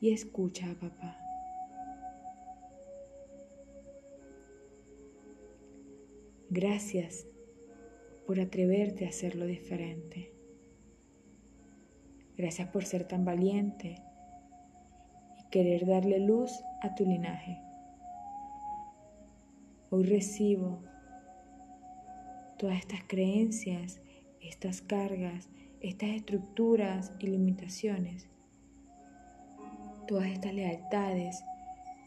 y 0.00 0.12
escucha 0.12 0.70
a 0.70 0.74
papá. 0.74 1.16
Gracias 6.50 7.26
por 8.26 8.38
atreverte 8.38 9.06
a 9.06 9.08
hacerlo 9.08 9.46
diferente. 9.46 10.33
Gracias 12.36 12.68
por 12.68 12.84
ser 12.84 13.06
tan 13.06 13.24
valiente 13.24 14.02
y 15.38 15.44
querer 15.50 15.86
darle 15.86 16.18
luz 16.18 16.64
a 16.82 16.94
tu 16.94 17.04
linaje. 17.04 17.60
Hoy 19.90 20.02
recibo 20.04 20.82
todas 22.58 22.78
estas 22.78 23.04
creencias, 23.06 24.00
estas 24.40 24.82
cargas, 24.82 25.48
estas 25.80 26.10
estructuras 26.10 27.12
y 27.20 27.28
limitaciones, 27.28 28.28
todas 30.08 30.26
estas 30.26 30.54
lealtades 30.54 31.44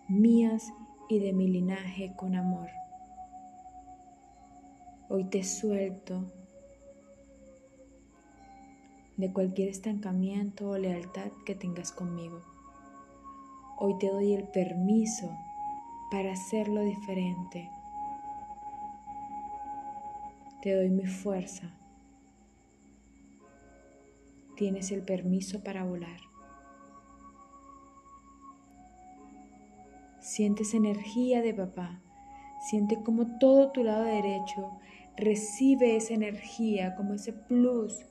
mías 0.10 0.64
y 1.10 1.20
de 1.20 1.32
mi 1.32 1.48
linaje 1.48 2.14
con 2.18 2.36
amor. 2.36 2.70
Hoy 5.10 5.24
te 5.26 5.44
suelto 5.44 6.26
de 9.18 9.34
cualquier 9.34 9.70
estancamiento 9.70 10.70
o 10.70 10.78
lealtad 10.78 11.32
que 11.46 11.56
tengas 11.56 11.92
conmigo. 11.92 12.42
Hoy 13.78 13.98
te 14.00 14.10
doy 14.10 14.34
el 14.34 14.48
permiso 14.48 15.30
para 16.10 16.34
hacerlo 16.34 16.82
diferente. 16.82 17.70
Te 20.62 20.74
doy 20.74 20.90
mi 20.90 21.06
fuerza. 21.06 21.70
Tienes 24.56 24.92
el 24.92 25.04
permiso 25.04 25.64
para 25.64 25.84
volar. 25.84 26.20
Sientes 30.20 30.74
energía 30.74 31.42
de 31.42 31.54
papá. 31.54 32.00
Siente 32.70 33.02
como 33.04 33.38
todo 33.38 33.72
tu 33.72 33.84
lado 33.84 34.04
derecho 34.04 34.80
Recibe 35.18 35.96
esa 35.96 36.14
energía, 36.14 36.96
como 36.96 37.16
ese 37.16 37.34
plus, 37.34 38.06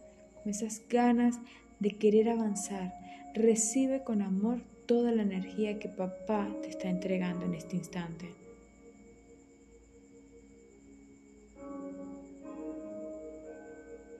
esas 0.50 0.82
ganas 0.88 1.38
de 1.80 1.90
querer 1.90 2.28
avanzar. 2.28 2.94
Recibe 3.34 4.02
con 4.02 4.22
amor 4.22 4.60
toda 4.86 5.12
la 5.12 5.22
energía 5.22 5.78
que 5.78 5.88
papá 5.88 6.48
te 6.62 6.68
está 6.68 6.88
entregando 6.88 7.44
en 7.44 7.54
este 7.54 7.76
instante. 7.76 8.30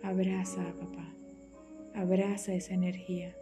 Abraza 0.03 0.63
a 0.69 0.73
papá, 0.73 1.09
abraza 1.95 2.55
esa 2.55 2.75
energía. 2.75 3.35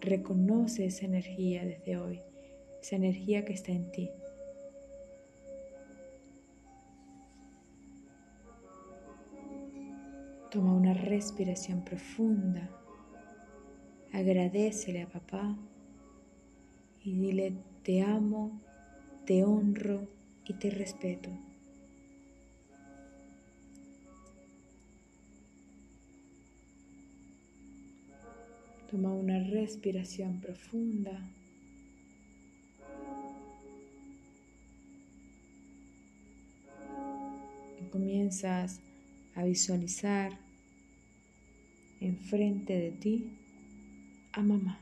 Reconoce 0.00 0.86
esa 0.86 1.06
energía 1.06 1.64
desde 1.64 1.96
hoy, 1.96 2.20
esa 2.82 2.96
energía 2.96 3.44
que 3.44 3.52
está 3.52 3.72
en 3.72 3.90
ti. 3.92 4.10
Toma 10.52 10.74
una 10.74 10.92
respiración 10.92 11.82
profunda. 11.82 12.68
Agradecele 14.12 15.00
a 15.00 15.08
papá 15.08 15.56
y 17.02 17.14
dile 17.14 17.54
te 17.82 18.02
amo, 18.02 18.60
te 19.24 19.44
honro 19.44 20.06
y 20.44 20.52
te 20.52 20.68
respeto. 20.68 21.30
Toma 28.90 29.10
una 29.14 29.42
respiración 29.44 30.38
profunda. 30.42 31.18
Y 37.80 37.88
comienzas 37.88 38.82
a 39.34 39.44
visualizar 39.44 40.38
enfrente 42.00 42.72
de 42.72 42.90
ti 42.90 43.32
a 44.32 44.42
mamá. 44.42 44.78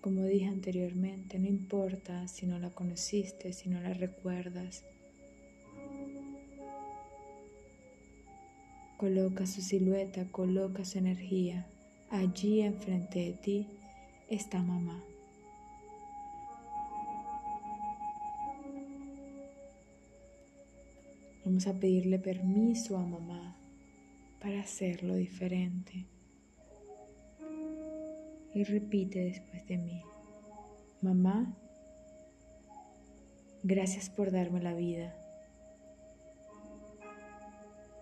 Como 0.00 0.24
dije 0.24 0.46
anteriormente, 0.46 1.38
no 1.38 1.46
importa 1.48 2.28
si 2.28 2.46
no 2.46 2.58
la 2.58 2.70
conociste, 2.70 3.52
si 3.52 3.68
no 3.68 3.80
la 3.80 3.92
recuerdas. 3.92 4.84
Coloca 8.98 9.46
su 9.46 9.62
silueta, 9.62 10.24
coloca 10.30 10.84
su 10.84 10.98
energía. 10.98 11.66
Allí 12.10 12.60
enfrente 12.60 13.18
de 13.18 13.32
ti 13.32 13.66
está 14.30 14.62
mamá. 14.62 15.02
Vamos 21.46 21.68
a 21.68 21.74
pedirle 21.74 22.18
permiso 22.18 22.96
a 22.96 23.06
mamá 23.06 23.56
para 24.40 24.60
hacerlo 24.62 25.14
diferente. 25.14 26.04
Y 28.52 28.64
repite 28.64 29.20
después 29.20 29.64
de 29.68 29.78
mí, 29.78 30.02
mamá, 31.02 31.56
gracias 33.62 34.10
por 34.10 34.32
darme 34.32 34.60
la 34.60 34.74
vida. 34.74 35.14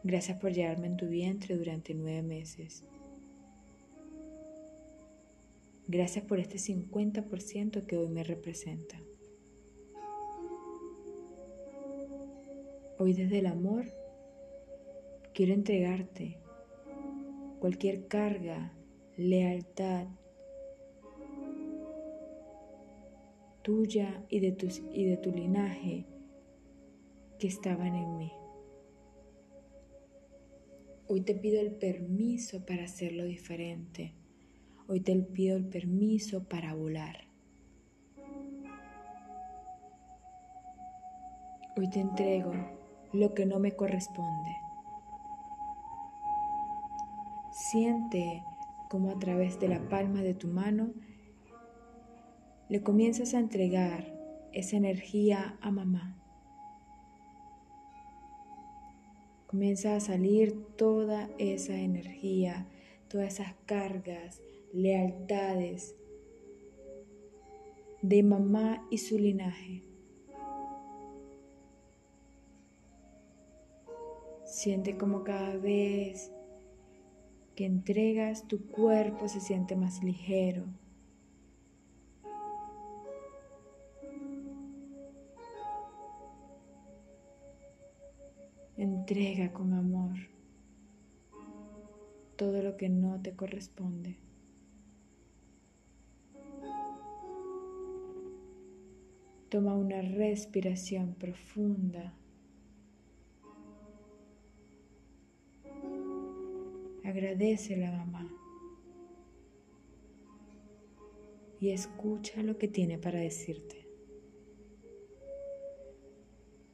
Gracias 0.05 0.39
por 0.41 0.55
llevarme 0.55 0.87
en 0.87 0.97
tu 0.97 1.07
vientre 1.07 1.55
durante 1.55 1.93
nueve 1.93 2.23
meses. 2.23 2.83
Gracias 5.87 6.25
por 6.25 6.41
este 6.41 6.57
50% 6.57 7.85
que 7.85 7.99
hoy 7.99 8.09
me 8.09 8.25
representa. 8.25 8.99
Hoy 12.97 13.13
desde 13.13 13.41
el 13.41 13.47
amor 13.47 13.87
quiero 15.33 15.53
entregarte 15.53 16.39
cualquier 17.59 18.07
carga, 18.07 18.73
lealtad 19.17 20.07
tuya 23.63 24.25
y 24.29 24.39
de, 24.39 24.57
y 24.93 25.07
de 25.07 25.17
tu 25.17 25.33
linaje 25.33 26.07
que 27.41 27.49
estaban 27.49 27.97
en 27.97 28.17
mí. 28.17 28.33
Hoy 31.09 31.23
te 31.23 31.35
pido 31.35 31.61
el 31.61 31.73
permiso 31.73 32.65
para 32.65 32.85
hacerlo 32.85 33.25
diferente. 33.25 34.15
Hoy 34.87 35.01
te 35.01 35.17
pido 35.17 35.57
el 35.57 35.67
permiso 35.67 36.45
para 36.45 36.75
volar. 36.75 37.25
Hoy 41.77 41.91
te 41.91 41.99
entrego 41.99 42.84
lo 43.15 43.35
que 43.35 43.47
no 43.47 43.59
me 43.59 43.73
corresponde. 43.73 44.57
Siente 47.53 48.45
como 48.89 49.11
a 49.11 49.19
través 49.19 49.61
de 49.61 49.69
la 49.69 49.89
palma 49.89 50.23
de 50.23 50.35
tu 50.35 50.49
mano 50.49 50.93
le 52.69 52.83
comienzas 52.83 53.35
a 53.35 53.39
entregar 53.39 54.13
esa 54.53 54.77
energía 54.77 55.57
a 55.61 55.71
mamá. 55.71 56.17
Comienza 59.47 59.95
a 59.95 60.01
salir 60.01 60.65
toda 60.77 61.31
esa 61.39 61.77
energía, 61.77 62.67
todas 63.09 63.35
esas 63.35 63.55
cargas, 63.67 64.43
lealtades 64.73 65.95
de 68.03 68.23
mamá 68.23 68.85
y 68.91 68.99
su 68.99 69.19
linaje. 69.19 69.94
Siente 74.55 74.97
como 74.97 75.25
cada 75.25 75.57
vez 75.57 76.31
que 77.57 77.67
entregas 77.67 78.47
tu 78.47 78.69
cuerpo 78.69 79.27
se 79.27 79.41
siente 79.41 79.75
más 79.75 80.01
ligero. 80.05 80.63
Entrega 88.77 89.53
con 89.53 89.73
amor 89.73 90.15
todo 92.37 92.63
lo 92.63 92.77
que 92.77 92.89
no 92.89 93.21
te 93.21 93.35
corresponde. 93.35 94.17
Toma 99.49 99.75
una 99.75 100.01
respiración 100.01 101.15
profunda. 101.15 102.15
Agradece 107.05 107.77
la 107.77 107.93
mamá 107.93 108.27
y 111.61 111.71
escucha 111.71 112.43
lo 112.43 112.57
que 112.57 112.67
tiene 112.67 112.99
para 112.99 113.21
decirte. 113.21 113.87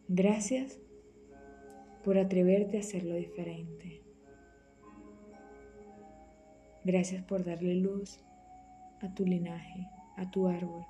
Gracias 0.06 0.80
por 2.04 2.16
atreverte 2.16 2.76
a 2.76 2.80
hacerlo 2.80 3.14
diferente. 3.14 4.02
Gracias 6.84 7.22
por 7.24 7.44
darle 7.44 7.74
luz 7.74 8.20
a 9.00 9.12
tu 9.12 9.24
linaje, 9.24 9.86
a 10.16 10.30
tu 10.30 10.46
árbol. 10.46 10.86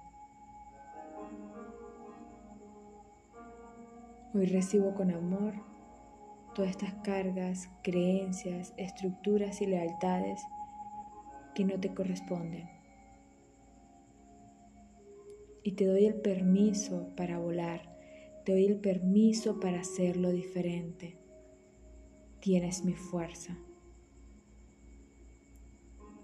Hoy 4.33 4.47
recibo 4.47 4.95
con 4.95 5.11
amor 5.11 5.70
todas 6.55 6.71
estas 6.71 6.95
cargas, 7.03 7.69
creencias, 7.83 8.75
estructuras 8.77 9.61
y 9.61 9.67
lealtades 9.67 10.41
que 11.55 11.65
no 11.65 11.79
te 11.79 11.95
corresponden. 11.95 12.69
Y 15.63 15.73
te 15.73 15.85
doy 15.85 16.07
el 16.07 16.15
permiso 16.15 17.11
para 17.17 17.39
volar, 17.39 17.97
te 18.45 18.53
doy 18.53 18.67
el 18.67 18.81
permiso 18.81 19.61
para 19.61 19.81
hacerlo 19.81 20.31
diferente. 20.31 21.19
Tienes 22.41 22.85
mi 22.85 22.95
fuerza. 22.95 23.59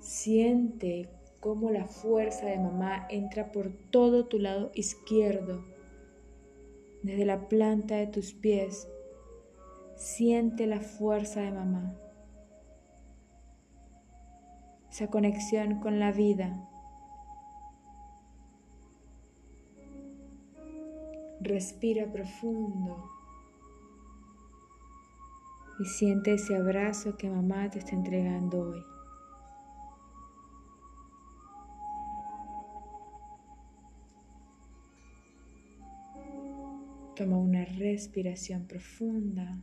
Siente 0.00 1.10
cómo 1.40 1.70
la 1.70 1.86
fuerza 1.86 2.46
de 2.46 2.58
mamá 2.58 3.06
entra 3.10 3.52
por 3.52 3.70
todo 3.90 4.26
tu 4.26 4.38
lado 4.38 4.70
izquierdo 4.74 5.64
desde 7.02 7.24
la 7.24 7.48
planta 7.48 7.96
de 7.96 8.08
tus 8.08 8.32
pies, 8.32 8.88
siente 9.96 10.66
la 10.66 10.80
fuerza 10.80 11.40
de 11.40 11.50
mamá, 11.50 11.94
esa 14.90 15.08
conexión 15.08 15.80
con 15.80 15.98
la 15.98 16.12
vida. 16.12 16.68
Respira 21.40 22.10
profundo 22.10 23.10
y 25.78 25.84
siente 25.84 26.34
ese 26.34 26.56
abrazo 26.56 27.16
que 27.16 27.30
mamá 27.30 27.70
te 27.70 27.78
está 27.78 27.94
entregando 27.94 28.60
hoy. 28.60 28.84
Toma 37.14 37.38
una 37.38 37.64
respiración 37.64 38.66
profunda 38.66 39.58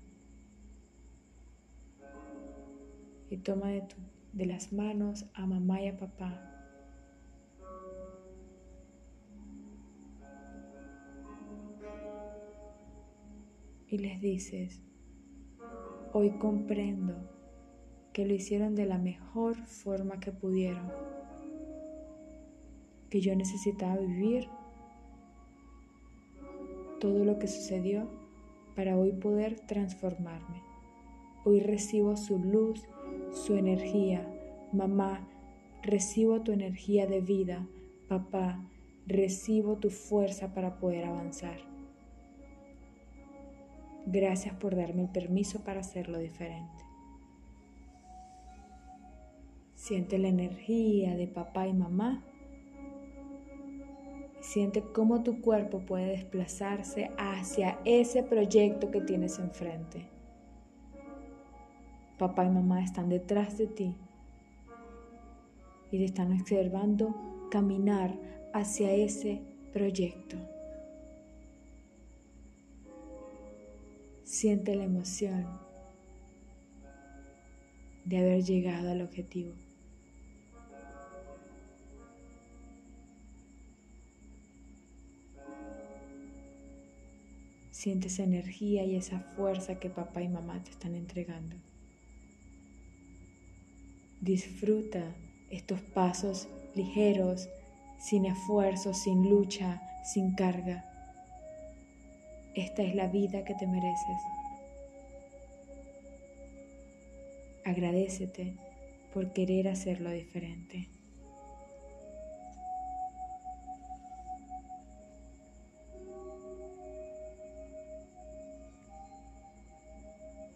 y 3.33 3.37
toma 3.37 3.69
de, 3.69 3.83
de 4.33 4.45
las 4.45 4.71
manos 4.71 5.25
a 5.33 5.47
mamá 5.47 5.81
y 5.81 5.87
a 5.87 5.97
papá. 5.97 6.39
Y 13.87 13.97
les 13.97 14.21
dices, 14.21 14.83
hoy 16.13 16.37
comprendo 16.37 17.15
que 18.13 18.27
lo 18.27 18.35
hicieron 18.35 18.75
de 18.75 18.85
la 18.85 18.99
mejor 18.99 19.55
forma 19.65 20.19
que 20.19 20.31
pudieron, 20.31 20.91
que 23.09 23.19
yo 23.19 23.35
necesitaba 23.35 23.97
vivir 23.97 24.47
todo 26.99 27.25
lo 27.25 27.39
que 27.39 27.47
sucedió 27.47 28.07
para 28.75 28.95
hoy 28.95 29.11
poder 29.11 29.59
transformarme. 29.61 30.61
Hoy 31.45 31.59
recibo 31.59 32.15
su 32.15 32.39
luz, 32.39 32.87
su 33.33 33.55
energía. 33.55 34.25
Mamá, 34.71 35.27
recibo 35.81 36.41
tu 36.41 36.51
energía 36.51 37.07
de 37.07 37.21
vida. 37.21 37.67
Papá, 38.07 38.63
recibo 39.05 39.77
tu 39.77 39.89
fuerza 39.89 40.53
para 40.53 40.79
poder 40.79 41.05
avanzar. 41.05 41.57
Gracias 44.05 44.55
por 44.55 44.75
darme 44.75 45.03
el 45.03 45.09
permiso 45.09 45.63
para 45.63 45.81
hacerlo 45.81 46.19
diferente. 46.19 46.83
Siente 49.75 50.17
la 50.17 50.29
energía 50.29 51.15
de 51.15 51.27
papá 51.27 51.67
y 51.67 51.73
mamá 51.73 52.23
Siente 54.43 54.83
cómo 54.83 55.23
tu 55.23 55.39
cuerpo 55.39 55.79
puede 55.79 56.07
desplazarse 56.07 57.11
hacia 57.17 57.79
ese 57.85 58.23
proyecto 58.23 58.91
que 58.91 58.99
tienes 58.99 59.39
enfrente. 59.39 60.12
Papá 62.17 62.45
y 62.45 62.49
mamá 62.49 62.83
están 62.83 63.09
detrás 63.09 63.57
de 63.57 63.67
ti 63.67 63.95
y 65.91 65.97
te 65.97 66.05
están 66.05 66.31
observando 66.31 67.15
caminar 67.51 68.15
hacia 68.53 68.91
ese 68.91 69.41
proyecto. 69.71 70.37
Siente 74.23 74.75
la 74.75 74.85
emoción 74.85 75.45
de 78.05 78.17
haber 78.17 78.43
llegado 78.43 78.91
al 78.91 79.01
objetivo. 79.01 79.53
Siente 87.69 88.07
esa 88.07 88.23
energía 88.23 88.83
y 88.85 88.95
esa 88.95 89.19
fuerza 89.35 89.79
que 89.79 89.89
papá 89.89 90.21
y 90.21 90.29
mamá 90.29 90.63
te 90.63 90.71
están 90.71 90.95
entregando. 90.95 91.57
Disfruta 94.23 95.03
estos 95.49 95.81
pasos 95.81 96.47
ligeros, 96.75 97.49
sin 97.99 98.25
esfuerzo, 98.25 98.93
sin 98.93 99.29
lucha, 99.29 99.81
sin 100.05 100.33
carga. 100.33 100.85
Esta 102.55 102.83
es 102.83 102.95
la 102.95 103.09
vida 103.09 103.43
que 103.43 103.53
te 103.53 103.67
mereces. 103.67 104.21
Agradecete 107.65 108.55
por 109.13 109.33
querer 109.33 109.67
hacerlo 109.67 110.09
diferente. 110.11 110.92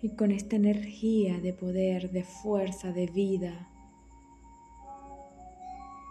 Y 0.08 0.16
con 0.16 0.32
esta 0.32 0.56
energía 0.56 1.38
de 1.42 1.52
poder, 1.52 2.12
de 2.12 2.24
fuerza, 2.24 2.94
de 2.94 3.08
vida, 3.08 3.68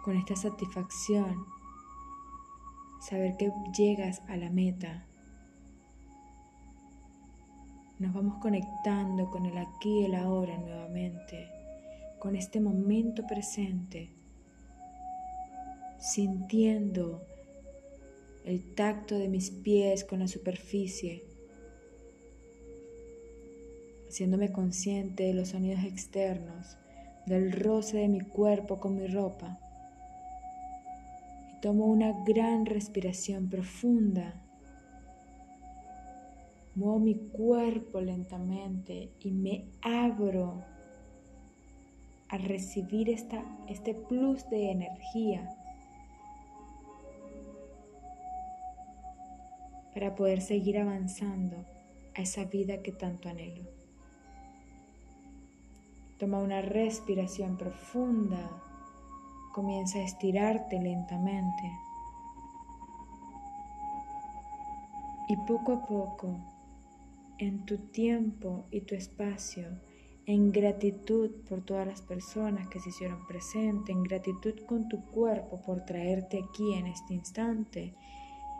con 0.04 0.18
esta 0.18 0.36
satisfacción, 0.36 1.46
saber 3.00 3.38
que 3.38 3.50
llegas 3.74 4.20
a 4.28 4.36
la 4.36 4.50
meta. 4.50 5.06
Nos 7.98 8.12
vamos 8.12 8.38
conectando 8.42 9.30
con 9.30 9.46
el 9.46 9.56
aquí 9.56 10.00
y 10.00 10.04
el 10.04 10.14
ahora 10.14 10.58
nuevamente, 10.58 11.48
con 12.18 12.36
este 12.36 12.60
momento 12.60 13.26
presente, 13.26 14.10
sintiendo 15.98 17.22
el 18.44 18.74
tacto 18.74 19.18
de 19.18 19.28
mis 19.28 19.50
pies 19.50 20.04
con 20.04 20.18
la 20.18 20.28
superficie 20.28 21.35
haciéndome 24.16 24.50
consciente 24.50 25.24
de 25.24 25.34
los 25.34 25.48
sonidos 25.50 25.84
externos, 25.84 26.78
del 27.26 27.52
roce 27.52 27.98
de 27.98 28.08
mi 28.08 28.20
cuerpo 28.20 28.80
con 28.80 28.96
mi 28.96 29.08
ropa. 29.08 29.58
Y 31.52 31.60
tomo 31.60 31.84
una 31.84 32.24
gran 32.24 32.64
respiración 32.64 33.50
profunda 33.50 34.42
Muevo 36.74 36.98
mi 36.98 37.14
cuerpo 37.14 38.00
lentamente 38.00 39.10
y 39.20 39.32
me 39.32 39.66
abro 39.82 40.62
a 42.30 42.38
recibir 42.38 43.10
esta, 43.10 43.44
este 43.68 43.92
plus 43.94 44.48
de 44.48 44.70
energía 44.70 45.46
para 49.92 50.14
poder 50.14 50.40
seguir 50.40 50.78
avanzando 50.78 51.66
a 52.14 52.22
esa 52.22 52.44
vida 52.44 52.82
que 52.82 52.92
tanto 52.92 53.28
anhelo. 53.28 53.85
Toma 56.18 56.38
una 56.38 56.62
respiración 56.62 57.56
profunda, 57.56 58.50
comienza 59.52 59.98
a 59.98 60.04
estirarte 60.04 60.80
lentamente. 60.80 61.70
Y 65.28 65.36
poco 65.36 65.72
a 65.72 65.86
poco, 65.86 66.38
en 67.38 67.66
tu 67.66 67.78
tiempo 67.78 68.66
y 68.70 68.80
tu 68.82 68.94
espacio, 68.94 69.68
en 70.26 70.50
gratitud 70.52 71.30
por 71.48 71.64
todas 71.64 71.86
las 71.86 72.02
personas 72.02 72.68
que 72.68 72.80
se 72.80 72.88
hicieron 72.88 73.26
presentes, 73.26 73.94
en 73.94 74.02
gratitud 74.02 74.54
con 74.66 74.88
tu 74.88 75.04
cuerpo 75.06 75.60
por 75.60 75.84
traerte 75.84 76.42
aquí 76.42 76.74
en 76.74 76.86
este 76.86 77.14
instante 77.14 77.94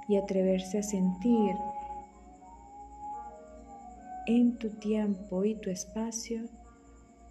y 0.09 0.17
atreverse 0.17 0.79
a 0.79 0.83
sentir 0.83 1.57
en 4.27 4.59
tu 4.59 4.71
tiempo 4.71 5.45
y 5.45 5.55
tu 5.55 5.71
espacio, 5.71 6.45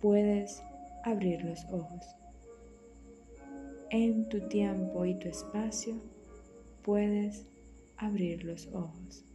puedes 0.05 0.61
abrir 1.03 1.43
los 1.43 1.65
ojos. 1.71 2.05
En 3.89 4.29
tu 4.29 4.39
tiempo 4.47 5.03
y 5.03 5.15
tu 5.15 5.27
espacio, 5.27 5.95
puedes 6.83 7.47
abrir 7.97 8.43
los 8.43 8.67
ojos. 8.67 9.25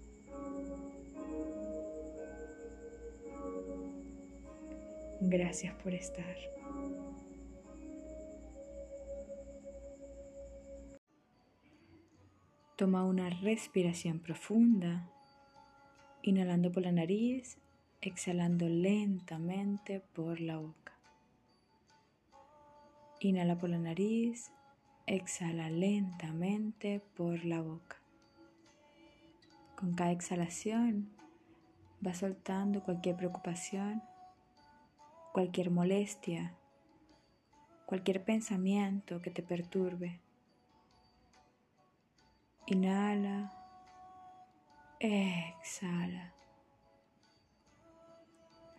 Gracias 5.20 5.74
por 5.82 5.92
estar. 5.92 6.36
Toma 12.76 13.04
una 13.04 13.28
respiración 13.28 14.20
profunda, 14.20 15.10
inhalando 16.22 16.70
por 16.70 16.84
la 16.84 16.92
nariz, 16.92 17.58
exhalando 18.02 18.68
lentamente 18.68 20.00
por 20.00 20.40
la 20.40 20.56
boca. 20.56 20.92
Inhala 23.20 23.58
por 23.58 23.68
la 23.68 23.78
nariz, 23.78 24.50
exhala 25.06 25.68
lentamente 25.68 27.00
por 27.16 27.44
la 27.44 27.60
boca. 27.60 27.96
Con 29.76 29.94
cada 29.94 30.12
exhalación 30.12 31.10
va 32.04 32.14
soltando 32.14 32.82
cualquier 32.82 33.16
preocupación, 33.16 34.02
cualquier 35.32 35.70
molestia, 35.70 36.54
cualquier 37.84 38.24
pensamiento 38.24 39.20
que 39.20 39.30
te 39.30 39.42
perturbe. 39.42 40.20
Inhala, 42.66 43.52
exhala. 45.00 46.39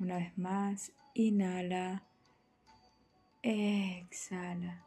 Una 0.02 0.18
vez 0.18 0.36
más, 0.36 0.92
inhala, 1.14 2.02
exhala. 3.44 4.84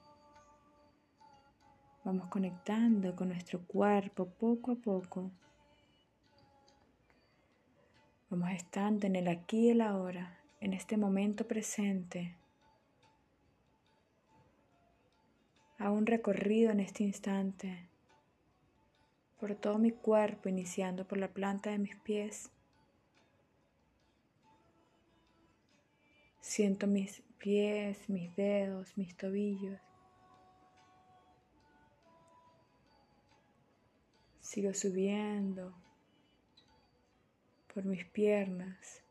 Vamos 2.03 2.27
conectando 2.27 3.15
con 3.15 3.29
nuestro 3.29 3.65
cuerpo 3.65 4.27
poco 4.27 4.73
a 4.73 4.75
poco. 4.75 5.31
Vamos 8.29 8.51
estando 8.51 9.07
en 9.07 9.15
el 9.15 9.29
aquí 9.29 9.69
y 9.69 9.71
el 9.71 9.83
ahora, 9.83 10.37
en 10.59 10.73
este 10.73 10.97
momento 10.97 11.47
presente. 11.47 12.37
A 15.79 15.93
un 15.93 16.07
recorrido 16.07 16.73
en 16.73 16.81
este 16.81 17.05
instante 17.05 17.89
por 19.39 19.55
todo 19.55 19.79
mi 19.79 19.93
cuerpo, 19.93 20.49
iniciando 20.49 21.07
por 21.07 21.19
la 21.19 21.29
planta 21.29 21.71
de 21.71 21.79
mis 21.79 21.95
pies. 21.95 22.51
Siento 26.45 26.87
mis 26.87 27.23
pies, 27.39 28.09
mis 28.11 28.37
dedos, 28.37 28.99
mis 28.99 29.17
tobillos. 29.17 29.81
Sigo 34.41 34.75
subiendo 34.75 35.75
por 37.73 37.87
mis 37.87 38.05
piernas, 38.05 39.03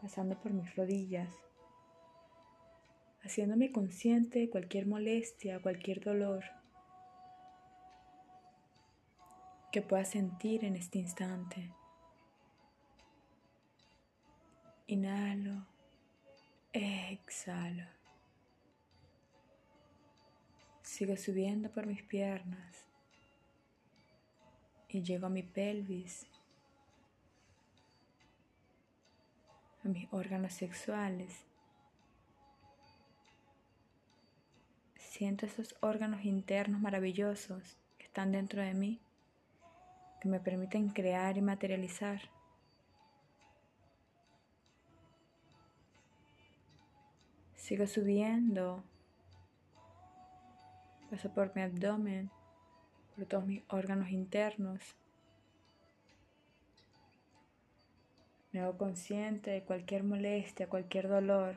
pasando 0.00 0.40
por 0.40 0.52
mis 0.52 0.74
rodillas, 0.74 1.28
haciéndome 3.22 3.70
consciente 3.70 4.38
de 4.38 4.50
cualquier 4.50 4.86
molestia, 4.86 5.60
cualquier 5.60 6.02
dolor. 6.02 6.44
que 9.70 9.82
puedas 9.82 10.08
sentir 10.08 10.64
en 10.64 10.76
este 10.76 11.00
instante. 11.00 11.72
Inhalo, 14.86 15.66
exhalo. 16.74 17.84
Sigo 20.82 21.16
subiendo 21.16 21.70
por 21.70 21.86
mis 21.86 22.02
piernas 22.02 22.84
y 24.88 25.02
llego 25.02 25.26
a 25.26 25.30
mi 25.30 25.42
pelvis, 25.42 26.26
a 29.84 29.88
mis 29.88 30.12
órganos 30.12 30.52
sexuales. 30.52 31.44
Siento 34.96 35.46
esos 35.46 35.76
órganos 35.80 36.24
internos 36.24 36.80
maravillosos 36.80 37.76
que 37.98 38.04
están 38.06 38.32
dentro 38.32 38.62
de 38.62 38.74
mí 38.74 39.00
que 40.20 40.28
me 40.28 40.40
permiten 40.40 40.88
crear 40.88 41.36
y 41.36 41.42
materializar. 41.42 42.33
Sigo 47.64 47.86
subiendo. 47.86 48.84
Paso 51.08 51.32
por 51.32 51.56
mi 51.56 51.62
abdomen, 51.62 52.30
por 53.16 53.24
todos 53.24 53.46
mis 53.46 53.62
órganos 53.68 54.10
internos. 54.10 54.82
Me 58.52 58.60
hago 58.60 58.76
consciente 58.76 59.50
de 59.50 59.62
cualquier 59.62 60.04
molestia, 60.04 60.68
cualquier 60.68 61.08
dolor 61.08 61.56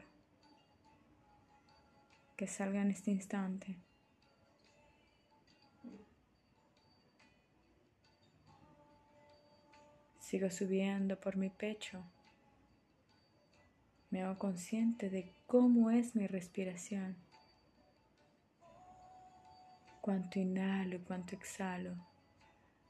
que 2.38 2.48
salga 2.48 2.82
en 2.82 2.92
este 2.92 3.12
instante. 3.12 3.76
Sigo 10.22 10.50
subiendo 10.52 11.20
por 11.20 11.36
mi 11.36 11.50
pecho. 11.50 12.02
Me 14.10 14.24
hago 14.24 14.40
consciente 14.40 15.10
de 15.10 15.37
cómo 15.48 15.90
es 15.92 16.14
mi 16.14 16.28
respiración. 16.28 17.16
Cuánto 20.02 20.40
inhalo 20.40 20.98
y 20.98 21.00
cuánto 21.00 21.36
exhalo. 21.36 21.96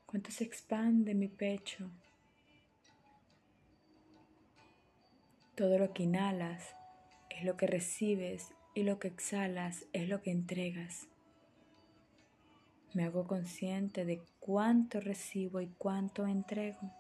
Cuánto 0.08 0.32
se 0.32 0.44
expande 0.44 1.14
mi 1.14 1.28
pecho. 1.28 1.90
Todo 5.56 5.78
lo 5.78 5.94
que 5.94 6.04
inhalas 6.04 6.76
es 7.30 7.44
lo 7.46 7.58
que 7.58 7.68
recibes 7.68 8.54
y 8.74 8.84
lo 8.84 9.00
que 9.00 9.08
exhalas 9.08 9.86
es 9.94 10.10
lo 10.10 10.22
que 10.22 10.32
entregas. 10.32 11.08
Me 12.94 13.04
hago 13.04 13.28
consciente 13.28 14.06
de 14.06 14.22
cuánto 14.40 15.00
recibo 15.00 15.62
y 15.62 15.68
cuánto 15.78 16.26
entrego. 16.26 16.92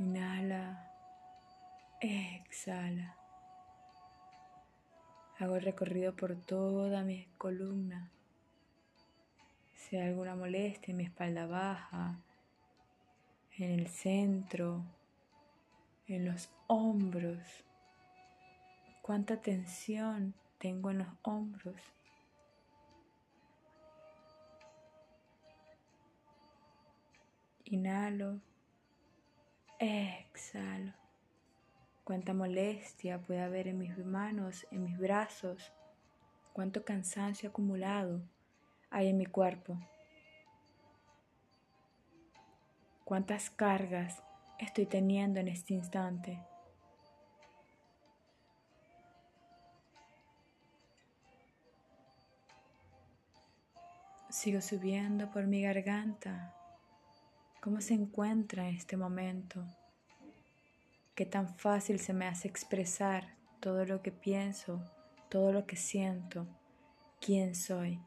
Inhala, 0.00 0.90
exhala. 2.00 3.14
Hago 5.38 5.56
el 5.56 5.62
recorrido 5.62 6.16
por 6.16 6.36
toda 6.36 7.04
mi 7.04 7.26
columna. 7.36 8.10
Si 9.74 9.98
hay 9.98 10.08
alguna 10.08 10.34
molestia 10.36 10.92
en 10.92 10.96
mi 10.96 11.04
espalda 11.04 11.46
baja, 11.46 12.18
en 13.58 13.78
el 13.78 13.88
centro, 13.88 14.82
en 16.06 16.24
los 16.24 16.48
hombros. 16.66 17.66
Cuánta 19.02 19.38
tensión 19.42 20.32
tengo 20.56 20.92
en 20.92 20.98
los 21.00 21.08
hombros. 21.24 21.76
Inhalo 27.66 28.40
Exhalo. 29.82 30.92
Cuánta 32.04 32.34
molestia 32.34 33.18
puede 33.18 33.40
haber 33.40 33.66
en 33.66 33.78
mis 33.78 33.96
manos, 33.96 34.66
en 34.70 34.84
mis 34.84 34.98
brazos. 34.98 35.72
Cuánto 36.52 36.84
cansancio 36.84 37.48
acumulado. 37.48 38.20
hay 38.90 39.08
en 39.08 39.16
mi 39.16 39.24
cuerpo. 39.24 39.78
Cuántas 43.04 43.48
cargas 43.48 44.22
estoy 44.58 44.84
teniendo 44.84 45.40
en 45.40 45.48
este 45.48 45.72
instante. 45.72 46.38
Sigo 54.28 54.60
subiendo 54.60 55.30
por 55.30 55.46
mi 55.46 55.62
garganta. 55.62 56.59
¿Cómo 57.60 57.82
se 57.82 57.92
encuentra 57.92 58.66
en 58.70 58.76
este 58.76 58.96
momento? 58.96 59.62
¿Qué 61.14 61.26
tan 61.26 61.46
fácil 61.58 62.00
se 62.00 62.14
me 62.14 62.26
hace 62.26 62.48
expresar 62.48 63.36
todo 63.60 63.84
lo 63.84 64.00
que 64.00 64.10
pienso, 64.10 64.82
todo 65.28 65.52
lo 65.52 65.66
que 65.66 65.76
siento, 65.76 66.46
quién 67.20 67.54
soy? 67.54 68.00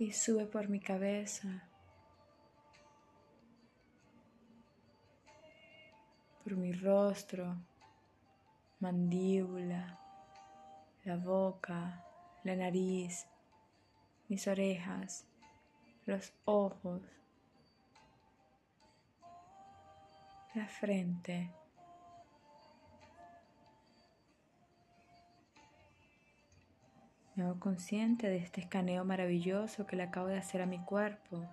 Y 0.00 0.10
sube 0.10 0.46
por 0.46 0.68
mi 0.68 0.80
cabeza, 0.80 1.68
por 6.42 6.56
mi 6.56 6.72
rostro, 6.72 7.56
mandíbula, 8.80 10.00
la 11.04 11.16
boca, 11.16 12.04
la 12.44 12.56
nariz, 12.56 13.26
mis 14.28 14.46
orejas, 14.46 15.26
los 16.06 16.32
ojos, 16.44 17.02
la 20.54 20.66
frente. 20.66 21.50
Me 27.34 27.44
hago 27.44 27.60
consciente 27.60 28.28
de 28.28 28.38
este 28.38 28.60
escaneo 28.60 29.04
maravilloso 29.04 29.86
que 29.86 29.96
le 29.96 30.02
acabo 30.02 30.26
de 30.26 30.38
hacer 30.38 30.62
a 30.62 30.66
mi 30.66 30.78
cuerpo. 30.78 31.46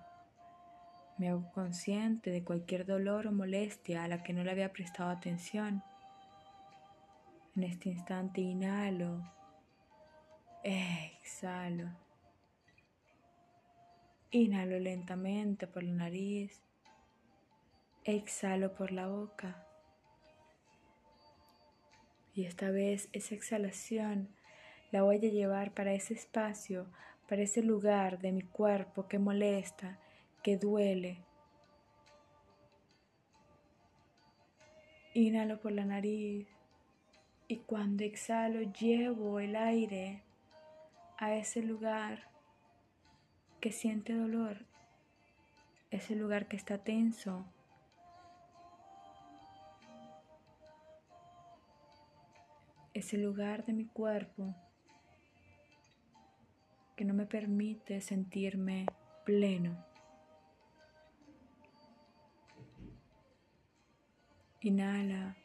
Me 1.18 1.30
hago 1.30 1.50
consciente 1.52 2.30
de 2.30 2.44
cualquier 2.44 2.86
dolor 2.86 3.26
o 3.26 3.32
molestia 3.32 4.04
a 4.04 4.08
la 4.08 4.22
que 4.22 4.32
no 4.32 4.44
le 4.44 4.50
había 4.50 4.72
prestado 4.72 5.10
atención. 5.10 5.82
En 7.56 7.64
este 7.64 7.88
instante 7.90 8.40
inhalo, 8.40 9.22
exhalo. 10.62 11.90
Inhalo 14.30 14.78
lentamente 14.78 15.66
por 15.66 15.82
la 15.82 15.94
nariz, 15.94 16.60
exhalo 18.04 18.74
por 18.74 18.92
la 18.92 19.06
boca. 19.06 19.64
Y 22.34 22.44
esta 22.44 22.70
vez 22.70 23.08
esa 23.12 23.34
exhalación 23.34 24.28
la 24.90 25.02
voy 25.02 25.16
a 25.16 25.30
llevar 25.30 25.72
para 25.72 25.92
ese 25.92 26.14
espacio, 26.14 26.86
para 27.28 27.42
ese 27.42 27.62
lugar 27.62 28.18
de 28.18 28.32
mi 28.32 28.42
cuerpo 28.42 29.08
que 29.08 29.18
molesta, 29.18 29.98
que 30.42 30.56
duele. 30.56 31.24
Inhalo 35.14 35.58
por 35.58 35.72
la 35.72 35.84
nariz. 35.84 36.46
Y 37.48 37.56
cuando 37.58 38.04
exhalo 38.04 38.60
llevo 38.60 39.40
el 39.40 39.56
aire 39.56 40.22
a 41.18 41.34
ese 41.34 41.62
lugar 41.62 42.30
que 43.60 43.72
siente 43.72 44.14
dolor, 44.14 44.64
ese 45.90 46.14
lugar 46.14 46.46
que 46.46 46.56
está 46.56 46.78
tenso. 46.78 47.44
Ese 52.94 53.18
lugar 53.18 53.64
de 53.64 53.72
mi 53.72 53.84
cuerpo 53.86 54.54
que 56.96 57.04
no 57.04 57.14
me 57.14 57.26
permite 57.26 58.00
sentirme 58.00 58.86
pleno. 59.24 59.84
Inhala. 64.60 65.36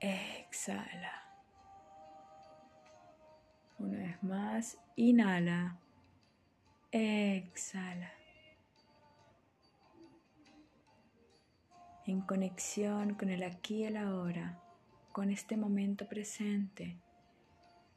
Exhala. 0.00 1.23
Una 3.78 3.98
vez 3.98 4.22
más, 4.22 4.78
inhala. 4.96 5.78
Exhala. 6.92 8.12
En 12.06 12.20
conexión 12.20 13.14
con 13.14 13.30
el 13.30 13.42
aquí 13.42 13.76
y 13.78 13.84
el 13.84 13.96
ahora, 13.96 14.60
con 15.10 15.30
este 15.30 15.56
momento 15.56 16.06
presente, 16.06 16.98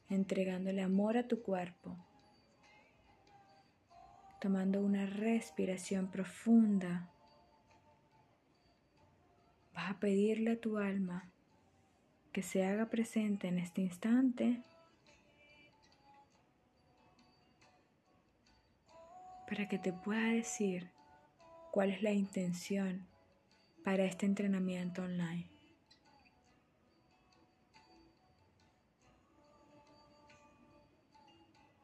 entregándole 0.10 0.82
amor 0.82 1.18
a 1.18 1.28
tu 1.28 1.42
cuerpo, 1.42 1.96
tomando 4.40 4.82
una 4.82 5.06
respiración 5.06 6.10
profunda. 6.10 7.10
Vas 9.74 9.92
a 9.92 10.00
pedirle 10.00 10.54
a 10.54 10.60
tu 10.60 10.78
alma 10.78 11.30
que 12.32 12.42
se 12.42 12.66
haga 12.66 12.86
presente 12.90 13.48
en 13.48 13.60
este 13.60 13.82
instante 13.82 14.64
para 19.48 19.68
que 19.68 19.80
te 19.80 19.94
pueda 19.94 20.30
decir 20.30 20.92
cuál 21.72 21.92
es 21.92 22.02
la 22.02 22.12
intención 22.12 23.08
para 23.84 24.04
este 24.04 24.26
entrenamiento 24.26 25.04
online. 25.04 25.48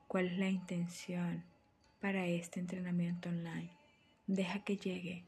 ¿Cuál 0.08 0.28
es 0.28 0.38
la 0.38 0.50
intención 0.50 1.44
para 2.02 2.28
este 2.28 2.60
entrenamiento 2.60 3.30
online? 3.30 3.72
Deja 4.28 4.64
que 4.64 4.78
llegue. 4.78 5.26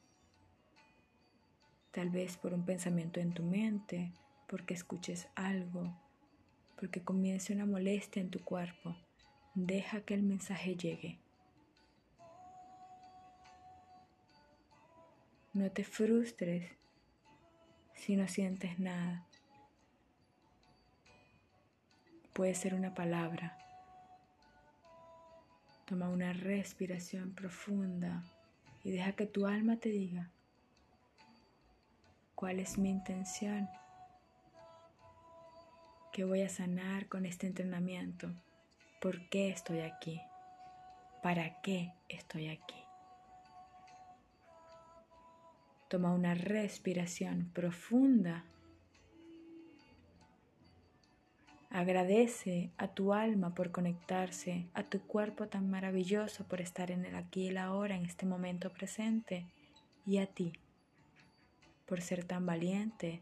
Tal 1.92 2.10
vez 2.10 2.38
por 2.38 2.54
un 2.54 2.66
pensamiento 2.66 3.20
en 3.20 3.34
tu 3.34 3.42
mente, 3.42 4.12
porque 4.48 4.74
escuches 4.74 5.28
algo, 5.34 5.98
porque 6.78 7.02
comience 7.02 7.54
una 7.54 7.66
molestia 7.66 8.22
en 8.22 8.30
tu 8.30 8.44
cuerpo. 8.44 8.96
Deja 9.56 10.02
que 10.02 10.14
el 10.14 10.24
mensaje 10.24 10.76
llegue. 10.76 11.25
No 15.56 15.72
te 15.72 15.86
frustres 15.86 16.70
si 17.94 18.18
no 18.18 18.28
sientes 18.28 18.78
nada. 18.78 19.26
Puede 22.34 22.54
ser 22.56 22.76
una 22.76 22.94
palabra. 22.94 23.58
Toma 25.86 26.10
una 26.10 26.34
respiración 26.34 27.34
profunda 27.34 28.22
y 28.84 28.92
deja 28.92 29.14
que 29.14 29.28
tu 29.28 29.48
alma 29.48 29.78
te 29.78 29.88
diga 29.88 30.30
cuál 32.36 32.60
es 32.60 32.78
mi 32.78 32.90
intención 32.90 33.70
que 36.12 36.26
voy 36.26 36.42
a 36.42 36.50
sanar 36.50 37.08
con 37.08 37.26
este 37.26 37.48
entrenamiento. 37.48 38.30
¿Por 39.00 39.30
qué 39.30 39.52
estoy 39.52 39.80
aquí? 39.80 40.20
¿Para 41.24 41.62
qué 41.62 41.94
estoy 42.10 42.50
aquí? 42.50 42.85
Toma 45.88 46.14
una 46.14 46.34
respiración 46.34 47.52
profunda. 47.54 48.44
Agradece 51.70 52.72
a 52.78 52.88
tu 52.88 53.14
alma 53.14 53.54
por 53.54 53.72
conectarse, 53.72 54.68
a 54.74 54.84
tu 54.84 55.02
cuerpo 55.02 55.48
tan 55.48 55.70
maravilloso 55.70 56.46
por 56.46 56.62
estar 56.62 56.90
en 56.90 57.06
el 57.06 57.16
aquí 57.16 57.44
y 57.44 57.48
el 57.50 57.58
ahora, 57.58 57.96
en 57.96 58.06
este 58.06 58.26
momento 58.26 58.72
presente, 58.72 59.46
y 60.06 60.20
a 60.20 60.28
ti 60.28 60.54
por 61.86 62.02
ser 62.02 62.24
tan 62.24 62.46
valiente, 62.46 63.22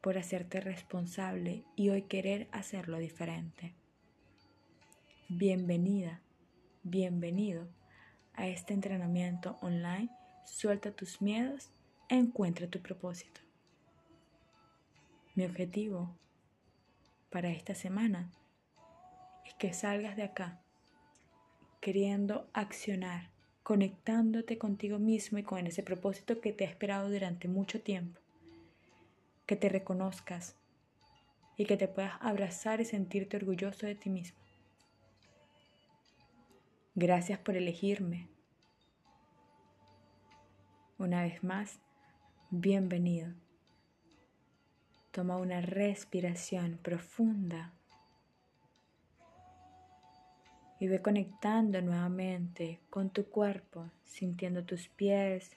por 0.00 0.18
hacerte 0.18 0.60
responsable 0.60 1.64
y 1.76 1.90
hoy 1.90 2.02
querer 2.02 2.48
hacerlo 2.52 2.98
diferente. 2.98 3.74
Bienvenida, 5.28 6.20
bienvenido 6.82 7.68
a 8.34 8.46
este 8.48 8.74
entrenamiento 8.74 9.56
online. 9.60 10.10
Suelta 10.44 10.90
tus 10.92 11.20
miedos 11.20 11.70
encuentra 12.08 12.68
tu 12.68 12.80
propósito. 12.80 13.40
Mi 15.34 15.44
objetivo 15.44 16.14
para 17.30 17.50
esta 17.50 17.74
semana 17.74 18.30
es 19.46 19.54
que 19.54 19.72
salgas 19.72 20.16
de 20.16 20.22
acá 20.22 20.60
queriendo 21.80 22.48
accionar, 22.52 23.30
conectándote 23.62 24.58
contigo 24.58 24.98
mismo 24.98 25.38
y 25.38 25.42
con 25.42 25.66
ese 25.66 25.82
propósito 25.82 26.40
que 26.40 26.52
te 26.52 26.64
ha 26.64 26.68
esperado 26.68 27.10
durante 27.10 27.48
mucho 27.48 27.80
tiempo 27.82 28.20
que 29.46 29.56
te 29.56 29.68
reconozcas 29.68 30.56
y 31.56 31.66
que 31.66 31.76
te 31.76 31.88
puedas 31.88 32.14
abrazar 32.20 32.80
y 32.80 32.84
sentirte 32.84 33.36
orgulloso 33.36 33.86
de 33.86 33.94
ti 33.94 34.10
mismo. 34.10 34.38
Gracias 36.94 37.38
por 37.38 37.56
elegirme. 37.56 38.28
Una 41.04 41.20
vez 41.20 41.44
más, 41.44 41.80
bienvenido. 42.48 43.28
Toma 45.10 45.36
una 45.36 45.60
respiración 45.60 46.78
profunda 46.82 47.74
y 50.80 50.88
ve 50.88 51.02
conectando 51.02 51.82
nuevamente 51.82 52.80
con 52.88 53.10
tu 53.10 53.26
cuerpo, 53.26 53.90
sintiendo 54.06 54.64
tus 54.64 54.88
pies, 54.88 55.50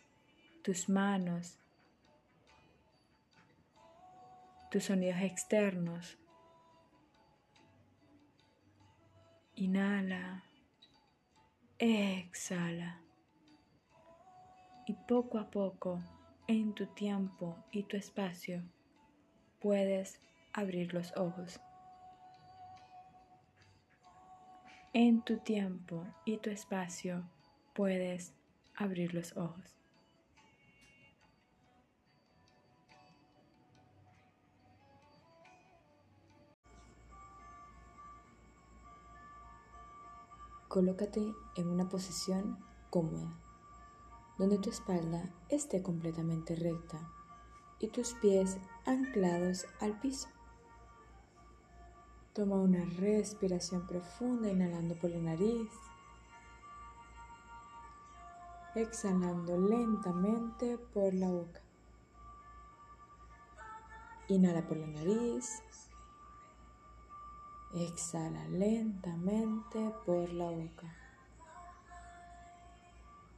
tus 0.64 0.90
manos, 0.90 1.58
tus 4.70 4.84
sonidos 4.84 5.22
externos. 5.22 6.18
Inhala, 9.56 10.44
exhala. 11.80 13.07
Y 14.90 14.94
poco 14.94 15.38
a 15.38 15.50
poco, 15.52 16.00
en 16.48 16.74
tu 16.74 16.86
tiempo 16.86 17.58
y 17.72 17.84
tu 17.84 17.98
espacio, 17.98 18.64
puedes 19.60 20.22
abrir 20.54 20.94
los 20.94 21.12
ojos. 21.18 21.60
En 24.94 25.22
tu 25.24 25.40
tiempo 25.40 26.08
y 26.24 26.38
tu 26.38 26.50
espacio, 26.50 27.30
puedes 27.74 28.34
abrir 28.78 29.14
los 29.14 29.36
ojos. 29.36 29.76
Colócate 40.70 41.34
en 41.58 41.68
una 41.68 41.90
posición 41.90 42.58
cómoda, 42.90 43.38
donde 44.38 44.58
tu 44.58 44.70
espalda 44.70 45.30
esté 45.50 45.82
completamente 45.82 46.56
recta 46.56 47.00
y 47.80 47.88
tus 47.88 48.14
pies 48.16 48.58
anclados 48.86 49.66
al 49.80 50.00
piso. 50.00 50.30
Toma 52.34 52.56
una 52.58 52.86
respiración 52.86 53.88
profunda 53.88 54.50
inhalando 54.50 54.96
por 54.96 55.10
la 55.10 55.20
nariz, 55.20 55.72
exhalando 58.76 59.58
lentamente 59.58 60.78
por 60.78 61.14
la 61.14 61.30
boca. 61.30 61.62
Inhala 64.28 64.68
por 64.68 64.78
la 64.78 64.88
nariz 64.88 65.64
Exhala 67.74 68.48
lentamente 68.48 69.94
por 70.06 70.32
la 70.32 70.50
boca. 70.50 71.07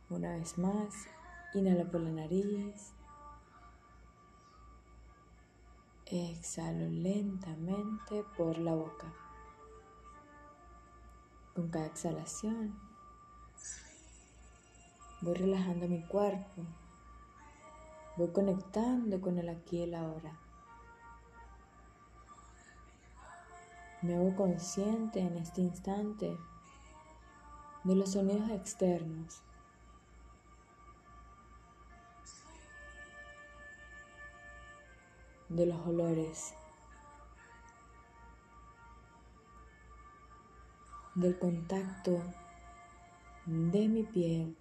Una 0.10 0.32
vez 0.38 0.57
más, 0.57 1.05
inhala 1.53 1.86
por 1.86 2.01
la 2.01 2.10
nariz. 2.10 2.93
Exhalo 6.07 6.89
lentamente 6.89 8.24
por 8.36 8.57
la 8.57 8.74
boca. 8.74 9.14
Con 11.53 11.70
cada 11.70 11.86
exhalación, 11.86 12.80
voy 15.22 15.36
relajando 15.36 15.88
mi 15.88 16.01
cuerpo. 16.01 16.64
Voy 18.18 18.30
conectando 18.32 19.22
con 19.22 19.38
el 19.38 19.49
aquí 19.49 19.78
y 19.78 19.84
el 19.84 19.93
ahora. 19.93 20.39
Me 24.01 24.16
hago 24.16 24.36
consciente 24.36 25.20
en 25.20 25.38
este 25.38 25.62
instante 25.62 26.36
de 27.84 27.95
los 27.95 28.14
sonidos 28.14 28.49
externos. 28.49 29.43
De 35.50 35.66
los 35.66 35.86
olores, 35.86 36.54
del 41.16 41.38
contacto 41.38 42.22
de 43.45 43.88
mi 43.88 44.04
piel 44.04 44.56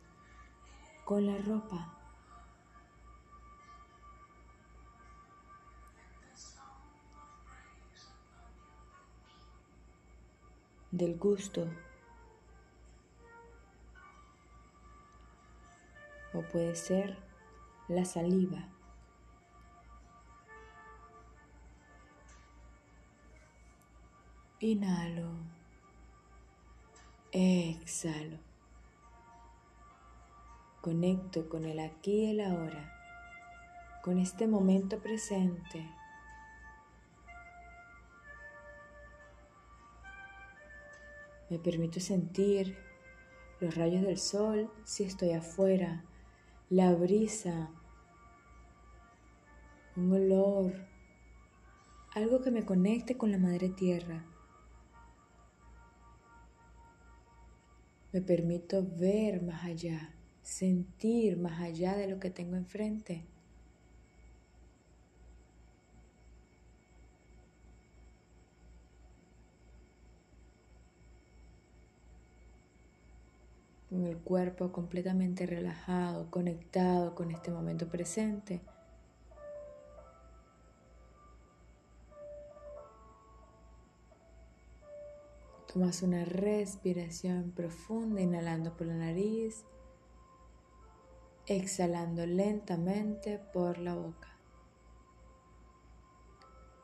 con 1.04 1.26
la 1.26 1.38
ropa. 1.38 1.94
del 10.90 11.18
gusto. 11.18 11.66
O 16.34 16.42
puede 16.42 16.74
ser 16.74 17.16
la 17.88 18.04
saliva. 18.04 18.77
Inhalo. 24.60 25.30
Exhalo. 27.30 28.38
Conecto 30.80 31.48
con 31.48 31.64
el 31.64 31.78
aquí 31.78 32.24
y 32.24 32.30
el 32.30 32.40
ahora, 32.40 32.92
con 34.02 34.18
este 34.18 34.48
momento 34.48 34.98
presente. 34.98 35.88
Me 41.50 41.60
permito 41.60 42.00
sentir 42.00 42.76
los 43.60 43.76
rayos 43.76 44.02
del 44.02 44.18
sol 44.18 44.72
si 44.82 45.04
estoy 45.04 45.34
afuera, 45.34 46.02
la 46.68 46.92
brisa, 46.94 47.70
un 49.94 50.12
olor, 50.12 50.72
algo 52.16 52.42
que 52.42 52.50
me 52.50 52.64
conecte 52.64 53.16
con 53.16 53.30
la 53.30 53.38
madre 53.38 53.68
tierra. 53.68 54.24
Me 58.12 58.20
permito 58.22 58.84
ver 58.98 59.42
más 59.42 59.64
allá, 59.64 60.14
sentir 60.42 61.36
más 61.36 61.60
allá 61.60 61.96
de 61.96 62.08
lo 62.08 62.18
que 62.18 62.30
tengo 62.30 62.56
enfrente. 62.56 63.24
con 73.88 74.04
el 74.04 74.18
cuerpo 74.18 74.70
completamente 74.70 75.46
relajado, 75.46 76.30
conectado 76.30 77.14
con 77.14 77.30
este 77.30 77.50
momento 77.50 77.88
presente. 77.88 78.60
Tomas 85.78 86.02
una 86.02 86.24
respiración 86.24 87.52
profunda, 87.52 88.20
inhalando 88.20 88.76
por 88.76 88.88
la 88.88 88.94
nariz, 88.94 89.64
exhalando 91.46 92.26
lentamente 92.26 93.38
por 93.52 93.78
la 93.78 93.94
boca. 93.94 94.28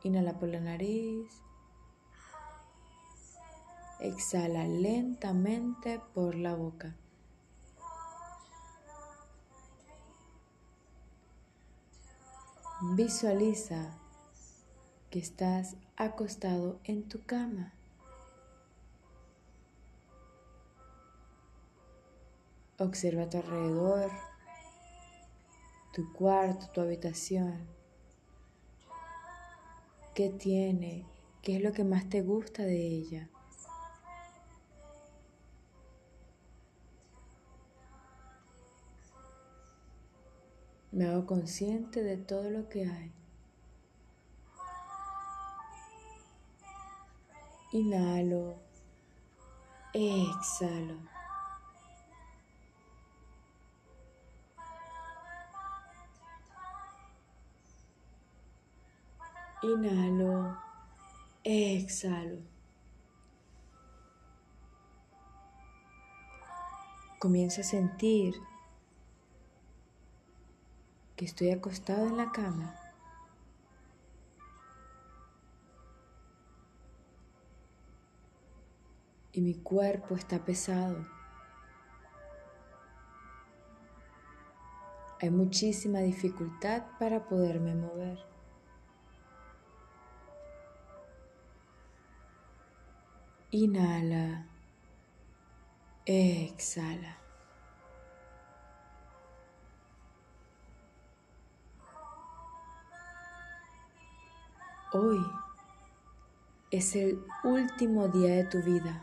Inhala 0.04 0.38
por 0.38 0.48
la 0.48 0.60
nariz, 0.60 1.28
Exhala 3.98 4.64
lentamente 4.68 6.00
por 6.14 6.36
la 6.36 6.54
boca. 6.54 6.94
Visualiza 12.94 13.98
que 15.10 15.18
estás 15.18 15.74
acostado 15.96 16.78
en 16.84 17.08
tu 17.08 17.24
cama. 17.24 17.73
Observa 22.78 23.22
a 23.22 23.30
tu 23.30 23.36
alrededor, 23.36 24.10
tu 25.92 26.12
cuarto, 26.12 26.68
tu 26.70 26.80
habitación. 26.80 27.68
¿Qué 30.14 30.30
tiene? 30.30 31.06
¿Qué 31.40 31.56
es 31.56 31.62
lo 31.62 31.72
que 31.72 31.84
más 31.84 32.08
te 32.08 32.22
gusta 32.22 32.64
de 32.64 32.76
ella? 32.76 33.28
Me 40.90 41.06
hago 41.06 41.26
consciente 41.26 42.02
de 42.02 42.16
todo 42.16 42.50
lo 42.50 42.68
que 42.68 42.86
hay. 42.86 43.12
Inhalo, 47.72 48.56
exhalo. 49.92 51.13
inhalo, 59.64 60.56
exhalo. 61.42 62.38
Comienza 67.18 67.62
a 67.62 67.64
sentir 67.64 68.34
que 71.16 71.24
estoy 71.24 71.50
acostado 71.50 72.06
en 72.06 72.16
la 72.16 72.30
cama. 72.32 72.74
Y 79.32 79.40
mi 79.40 79.54
cuerpo 79.54 80.14
está 80.14 80.44
pesado. 80.44 81.06
Hay 85.20 85.30
muchísima 85.30 86.00
dificultad 86.00 86.84
para 86.98 87.26
poderme 87.26 87.74
mover. 87.74 88.33
Inhala. 93.54 94.46
Exhala. 96.06 97.18
Hoy 104.92 105.24
es 106.72 106.96
el 106.96 107.24
último 107.44 108.08
día 108.08 108.34
de 108.34 108.42
tu 108.42 108.60
vida. 108.60 109.00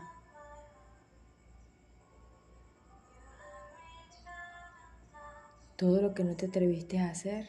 Todo 5.76 6.02
lo 6.02 6.12
que 6.12 6.24
no 6.24 6.36
te 6.36 6.44
atreviste 6.48 6.98
a 7.00 7.08
hacer, 7.08 7.48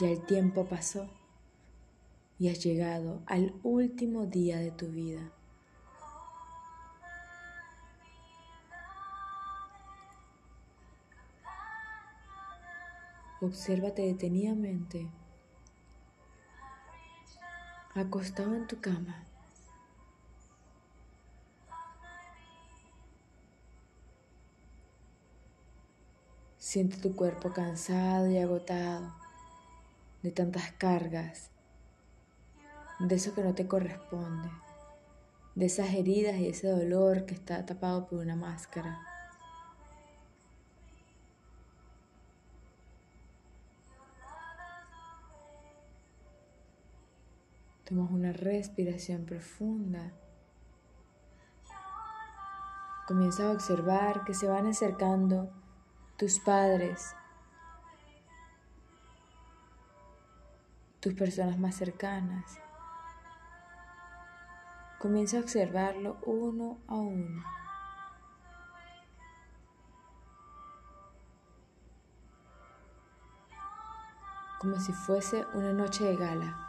ya 0.00 0.08
el 0.08 0.26
tiempo 0.26 0.64
pasó 0.64 1.08
y 2.40 2.48
has 2.48 2.58
llegado 2.58 3.22
al 3.26 3.54
último 3.62 4.26
día 4.26 4.58
de 4.58 4.72
tu 4.72 4.88
vida. 4.88 5.30
Obsérvate 13.42 14.00
detenidamente, 14.00 15.10
acostado 17.94 18.54
en 18.54 18.66
tu 18.66 18.80
cama. 18.80 19.24
Siente 26.56 26.96
tu 26.96 27.14
cuerpo 27.14 27.52
cansado 27.52 28.26
y 28.30 28.38
agotado 28.38 29.14
de 30.22 30.30
tantas 30.30 30.72
cargas, 30.72 31.50
de 32.98 33.14
eso 33.14 33.34
que 33.34 33.42
no 33.42 33.54
te 33.54 33.68
corresponde, 33.68 34.48
de 35.54 35.66
esas 35.66 35.92
heridas 35.92 36.36
y 36.36 36.48
ese 36.48 36.68
dolor 36.68 37.26
que 37.26 37.34
está 37.34 37.66
tapado 37.66 38.06
por 38.06 38.18
una 38.18 38.34
máscara. 38.34 39.15
Tomas 47.86 48.10
una 48.10 48.32
respiración 48.32 49.24
profunda. 49.26 50.12
Comienza 53.06 53.44
a 53.44 53.52
observar 53.52 54.24
que 54.24 54.34
se 54.34 54.48
van 54.48 54.66
acercando 54.66 55.52
tus 56.16 56.40
padres, 56.40 57.14
tus 60.98 61.14
personas 61.14 61.60
más 61.60 61.76
cercanas. 61.76 62.58
Comienza 64.98 65.36
a 65.36 65.40
observarlo 65.42 66.18
uno 66.26 66.78
a 66.88 66.96
uno. 66.96 67.44
Como 74.58 74.80
si 74.80 74.92
fuese 74.92 75.46
una 75.54 75.72
noche 75.72 76.02
de 76.02 76.16
gala. 76.16 76.65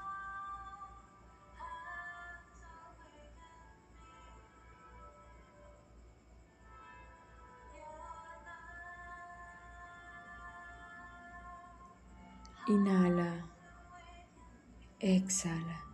Exhala. 15.15 15.85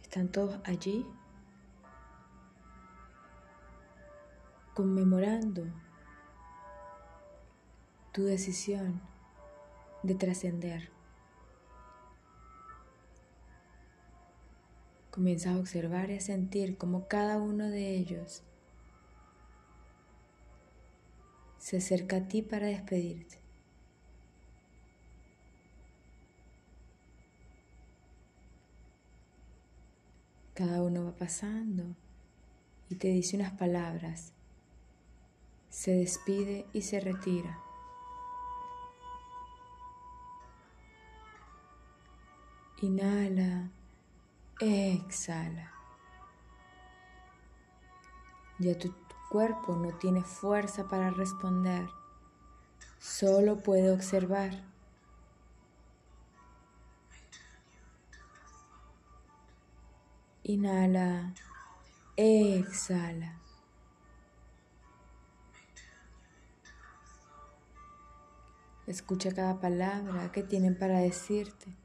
¿Están 0.00 0.32
todos 0.32 0.58
allí? 0.64 1.04
Conmemorando 4.74 5.66
tu 8.12 8.24
decisión 8.24 9.02
de 10.02 10.14
trascender. 10.14 10.90
Comienza 15.10 15.52
a 15.52 15.58
observar 15.58 16.10
y 16.10 16.16
a 16.16 16.20
sentir 16.22 16.78
cómo 16.78 17.08
cada 17.08 17.36
uno 17.36 17.68
de 17.68 17.94
ellos 17.94 18.42
se 21.58 21.76
acerca 21.76 22.16
a 22.16 22.26
ti 22.26 22.40
para 22.40 22.68
despedirte. 22.68 23.39
Cada 30.60 30.82
uno 30.82 31.06
va 31.06 31.12
pasando 31.12 31.96
y 32.90 32.96
te 32.96 33.08
dice 33.08 33.34
unas 33.34 33.52
palabras. 33.52 34.34
Se 35.70 35.92
despide 35.92 36.66
y 36.74 36.82
se 36.82 37.00
retira. 37.00 37.58
Inhala, 42.82 43.70
exhala. 44.60 45.72
Ya 48.58 48.78
tu 48.78 48.94
cuerpo 49.30 49.74
no 49.76 49.96
tiene 49.96 50.22
fuerza 50.22 50.86
para 50.88 51.08
responder, 51.08 51.88
solo 52.98 53.56
puede 53.62 53.90
observar. 53.90 54.69
Inhala, 60.42 61.34
exhala. 62.16 63.38
Escucha 68.86 69.34
cada 69.34 69.60
palabra 69.60 70.32
que 70.32 70.42
tienen 70.42 70.76
para 70.78 70.98
decirte, 71.00 71.76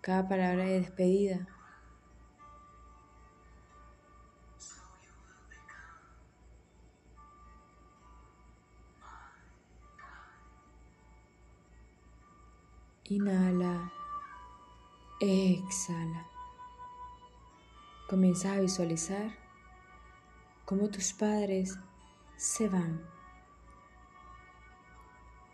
cada 0.00 0.28
palabra 0.28 0.64
de 0.64 0.80
despedida. 0.80 1.48
Inhala, 13.04 13.92
exhala. 15.20 16.33
Comienza 18.08 18.52
a 18.52 18.60
visualizar 18.60 19.34
cómo 20.66 20.90
tus 20.90 21.14
padres 21.14 21.78
se 22.36 22.68
van, 22.68 23.00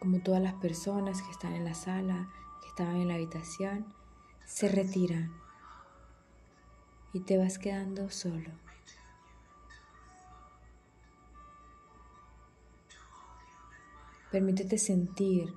como 0.00 0.20
todas 0.20 0.42
las 0.42 0.54
personas 0.54 1.22
que 1.22 1.30
están 1.30 1.52
en 1.52 1.64
la 1.64 1.74
sala, 1.74 2.28
que 2.60 2.66
estaban 2.66 2.96
en 2.96 3.06
la 3.06 3.14
habitación, 3.14 3.94
se 4.46 4.68
retiran 4.68 5.32
y 7.12 7.20
te 7.20 7.38
vas 7.38 7.56
quedando 7.58 8.10
solo. 8.10 8.50
Permítete 14.32 14.76
sentir, 14.76 15.54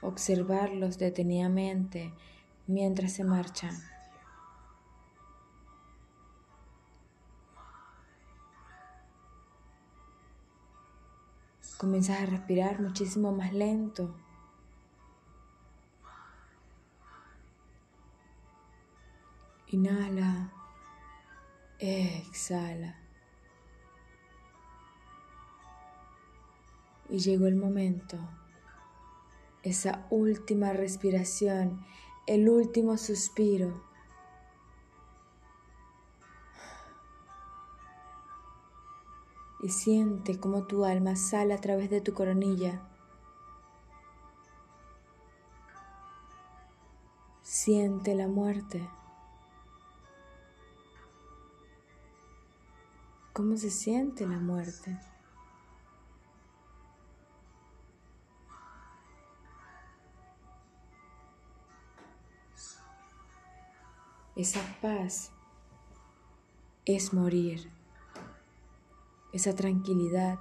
observarlos 0.00 0.98
detenidamente 0.98 2.12
mientras 2.66 3.12
se 3.12 3.22
marchan. 3.22 3.89
Comienzas 11.80 12.20
a 12.20 12.26
respirar 12.26 12.78
muchísimo 12.78 13.32
más 13.32 13.54
lento. 13.54 14.14
Inhala, 19.68 20.52
exhala. 21.78 23.00
Y 27.08 27.20
llegó 27.20 27.46
el 27.46 27.56
momento, 27.56 28.18
esa 29.62 30.06
última 30.10 30.74
respiración, 30.74 31.86
el 32.26 32.50
último 32.50 32.98
suspiro. 32.98 33.89
y 39.62 39.68
siente 39.68 40.40
cómo 40.40 40.64
tu 40.64 40.84
alma 40.84 41.16
sale 41.16 41.52
a 41.52 41.60
través 41.60 41.90
de 41.90 42.00
tu 42.00 42.14
coronilla. 42.14 42.80
Siente 47.42 48.14
la 48.14 48.26
muerte. 48.26 48.88
¿Cómo 53.32 53.56
se 53.56 53.70
siente 53.70 54.26
la 54.26 54.38
muerte? 54.38 54.98
Esa 64.36 64.60
paz 64.80 65.32
es 66.86 67.12
morir. 67.12 67.79
Esa 69.32 69.54
tranquilidad 69.54 70.38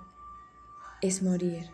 es 1.01 1.21
morir. 1.21 1.69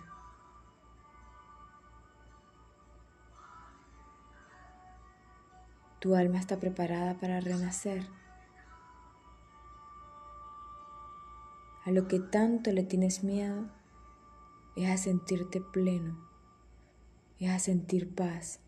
Tu 6.00 6.14
alma 6.14 6.40
está 6.40 6.60
preparada 6.60 7.18
para 7.20 7.40
renacer. 7.40 8.08
A 11.86 11.92
lo 11.92 12.08
que 12.08 12.20
tanto 12.20 12.72
le 12.72 12.84
tienes 12.84 13.24
miedo 13.24 13.70
es 14.76 14.90
a 14.90 14.98
sentirte 14.98 15.62
pleno, 15.62 16.18
es 17.40 17.50
a 17.50 17.60
sentir 17.60 18.14
paz. 18.14 18.60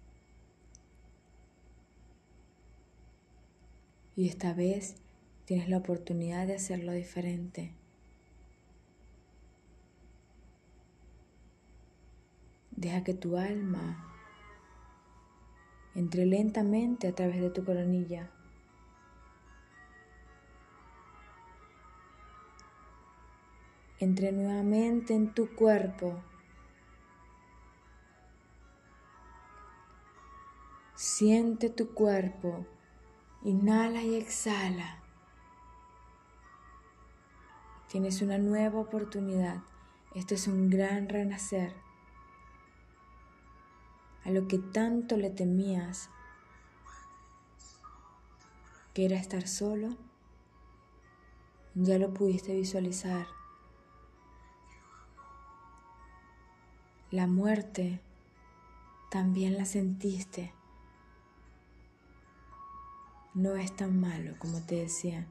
Y 4.16 4.30
esta 4.30 4.54
vez 4.54 4.96
tienes 5.46 5.70
la 5.70 5.78
oportunidad 5.78 6.48
de 6.48 6.56
hacerlo 6.56 6.92
diferente. 6.92 7.77
Deja 12.78 13.04
que 13.04 13.16
tu 13.16 13.38
alma 13.38 14.08
entre 15.96 16.28
lentamente 16.28 17.08
a 17.08 17.16
través 17.16 17.42
de 17.42 17.50
tu 17.50 17.66
coronilla. 17.66 18.30
Entre 24.00 24.32
nuevamente 24.32 25.16
en 25.16 25.34
tu 25.34 25.56
cuerpo. 25.56 26.22
Siente 30.94 31.72
tu 31.72 31.96
cuerpo. 31.96 32.68
Inhala 33.44 34.04
y 34.04 34.18
exhala. 34.18 35.02
Tienes 37.88 38.22
una 38.22 38.38
nueva 38.38 38.80
oportunidad. 38.80 39.64
Esto 40.14 40.36
es 40.36 40.48
un 40.48 40.70
gran 40.70 41.10
renacer 41.10 41.87
a 44.28 44.32
lo 44.32 44.46
que 44.50 44.58
tanto 44.58 45.16
le 45.16 45.30
temías, 45.30 46.10
que 48.94 49.06
era 49.06 49.16
estar 49.16 49.48
solo, 49.48 49.96
ya 51.76 51.98
lo 51.98 52.14
pudiste 52.14 52.54
visualizar. 52.54 53.26
La 57.10 57.26
muerte 57.26 58.02
también 59.10 59.58
la 59.58 59.64
sentiste. 59.64 60.54
No 63.34 63.56
es 63.56 63.74
tan 63.78 63.98
malo 63.98 64.36
como 64.40 64.60
te 64.60 64.76
decían. 64.76 65.26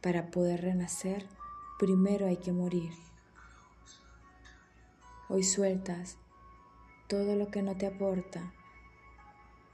Para 0.00 0.30
poder 0.30 0.60
renacer, 0.60 1.26
primero 1.80 2.26
hay 2.26 2.36
que 2.36 2.52
morir. 2.52 2.92
Hoy 5.34 5.44
sueltas 5.44 6.18
todo 7.08 7.36
lo 7.36 7.50
que 7.50 7.62
no 7.62 7.74
te 7.74 7.86
aporta. 7.86 8.52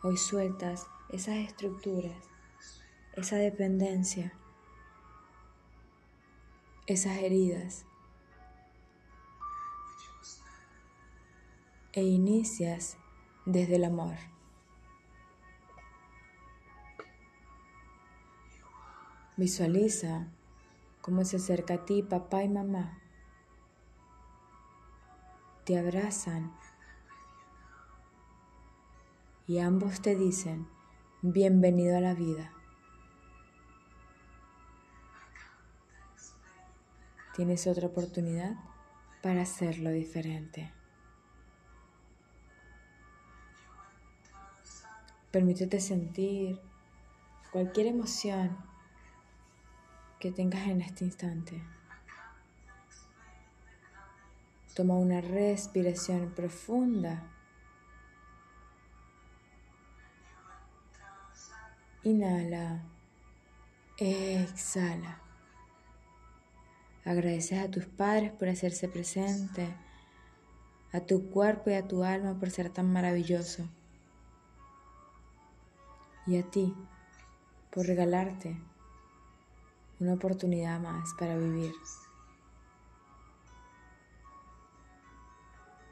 Hoy 0.04 0.16
sueltas 0.16 0.86
esas 1.08 1.34
estructuras, 1.38 2.30
esa 3.14 3.38
dependencia, 3.38 4.32
esas 6.86 7.18
heridas. 7.18 7.86
E 11.92 12.04
inicias 12.04 12.96
desde 13.44 13.74
el 13.74 13.84
amor. 13.84 14.14
Visualiza 19.36 20.28
cómo 21.00 21.24
se 21.24 21.38
acerca 21.38 21.74
a 21.74 21.84
ti 21.84 22.04
papá 22.04 22.44
y 22.44 22.48
mamá 22.48 23.02
te 25.68 25.78
abrazan 25.78 26.50
y 29.46 29.58
ambos 29.58 30.00
te 30.00 30.16
dicen, 30.16 30.66
bienvenido 31.20 31.94
a 31.94 32.00
la 32.00 32.14
vida. 32.14 32.54
Tienes 37.36 37.66
otra 37.66 37.88
oportunidad 37.88 38.56
para 39.22 39.42
hacerlo 39.42 39.90
diferente. 39.90 40.72
Permítete 45.30 45.80
sentir 45.80 46.62
cualquier 47.52 47.88
emoción 47.88 48.56
que 50.18 50.32
tengas 50.32 50.66
en 50.66 50.80
este 50.80 51.04
instante. 51.04 51.62
Toma 54.78 54.94
una 54.94 55.20
respiración 55.20 56.30
profunda. 56.36 57.24
Inhala. 62.04 62.84
Exhala. 63.96 65.20
Agradeces 67.04 67.58
a 67.58 67.68
tus 67.68 67.86
padres 67.86 68.30
por 68.30 68.48
hacerse 68.48 68.88
presente, 68.88 69.74
a 70.92 71.00
tu 71.00 71.28
cuerpo 71.28 71.70
y 71.70 71.74
a 71.74 71.88
tu 71.88 72.04
alma 72.04 72.38
por 72.38 72.52
ser 72.52 72.70
tan 72.70 72.92
maravilloso. 72.92 73.68
Y 76.24 76.38
a 76.38 76.48
ti 76.48 76.72
por 77.72 77.84
regalarte 77.84 78.56
una 79.98 80.14
oportunidad 80.14 80.78
más 80.78 81.14
para 81.18 81.36
vivir. 81.36 81.72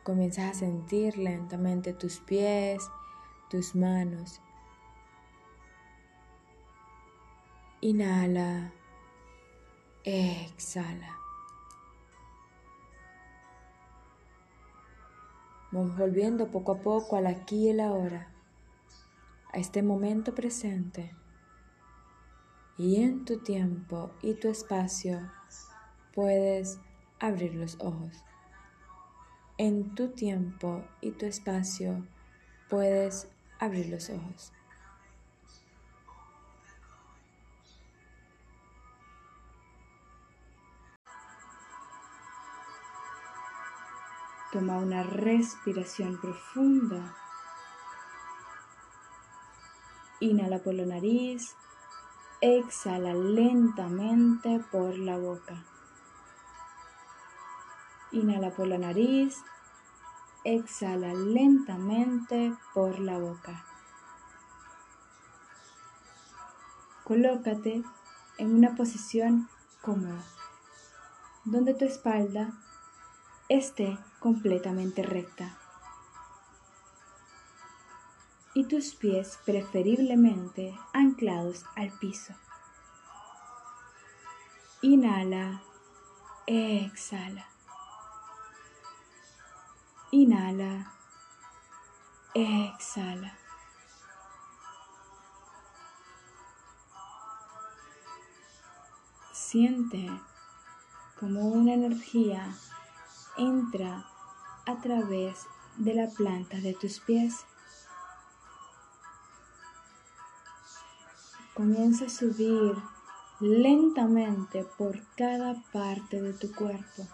Comienzas 0.07 0.44
a 0.44 0.54
sentir 0.54 1.18
lentamente 1.18 1.92
tus 1.92 2.20
pies, 2.20 2.88
tus 3.50 3.74
manos. 3.74 4.40
Inhala, 7.80 8.72
exhala. 10.04 11.18
Vamos 15.72 15.98
volviendo 15.98 16.52
poco 16.52 16.70
a 16.70 16.78
poco 16.78 17.16
al 17.16 17.26
aquí 17.26 17.64
y 17.64 17.70
el 17.70 17.80
ahora, 17.80 18.32
a 19.52 19.59
este 19.59 19.82
momento 19.82 20.36
presente. 20.36 21.16
Y 22.78 23.02
en 23.02 23.24
tu 23.24 23.40
tiempo 23.40 24.12
y 24.22 24.34
tu 24.34 24.46
espacio 24.46 25.32
puedes 26.14 26.78
abrir 27.18 27.57
los 27.57 27.76
ojos 27.80 28.22
en 29.59 29.94
tu 29.94 30.09
tiempo 30.09 30.84
y 31.00 31.12
tu 31.12 31.26
espacio 31.26 32.07
puedes 32.68 33.28
abrir 33.59 33.88
los 33.88 34.11
ojos. 34.11 34.52
Toma 44.52 44.78
una 44.78 45.02
respiración 45.02 46.20
profunda. 46.20 47.14
Inhala 50.20 50.62
por 50.62 50.72
la 50.72 50.86
nariz, 50.86 51.54
exhala 52.40 53.12
lentamente 53.12 54.61
por 54.70 54.96
la 54.98 55.18
boca. 55.18 55.64
Inhala 58.12 58.50
por 58.50 58.66
la 58.68 58.78
nariz, 58.78 59.36
exhala 60.44 61.12
lentamente 61.12 62.54
por 62.72 63.00
la 63.00 63.18
boca. 63.18 63.64
Colócate 67.04 67.82
en 68.38 68.54
una 68.54 68.74
posición 68.74 69.48
cómoda, 69.82 70.22
donde 71.44 71.74
tu 71.74 71.84
espalda 71.84 72.52
esté 73.48 73.98
completamente 74.20 75.02
recta 75.02 75.59
y 78.54 78.64
tus 78.64 78.94
pies 78.94 79.38
preferiblemente 79.44 80.74
anclados 80.94 81.64
al 81.76 81.90
piso. 81.98 82.34
Inhala, 84.80 85.62
exhala. 86.46 87.55
Inhala. 90.12 90.92
Exhala. 92.34 93.36
Siente 99.32 100.11
como 101.18 101.48
una 101.48 101.74
energía 101.74 102.54
entra 103.36 104.04
a 104.66 104.80
través 104.80 105.46
de 105.76 105.94
la 105.94 106.09
planta 106.09 106.59
de 106.59 106.74
tus 106.74 107.00
pies. 107.00 107.44
Comienza 111.54 112.07
a 112.07 112.11
subir 112.11 112.76
lentamente 113.40 114.64
por 114.78 115.00
cada 115.16 115.62
parte 115.72 116.20
de 116.20 116.32
tu 116.32 116.52
cuerpo. 116.54 117.09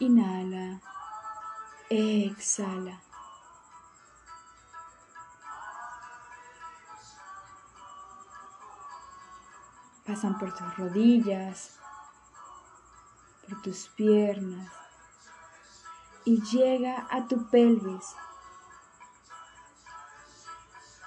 Inhala, 0.00 0.80
exhala. 1.90 3.00
Pasan 10.06 10.38
por 10.38 10.54
tus 10.54 10.76
rodillas, 10.76 11.80
por 13.48 13.60
tus 13.60 13.88
piernas 13.88 14.72
y 16.24 16.40
llega 16.42 17.08
a 17.10 17.26
tu 17.26 17.48
pelvis. 17.50 18.14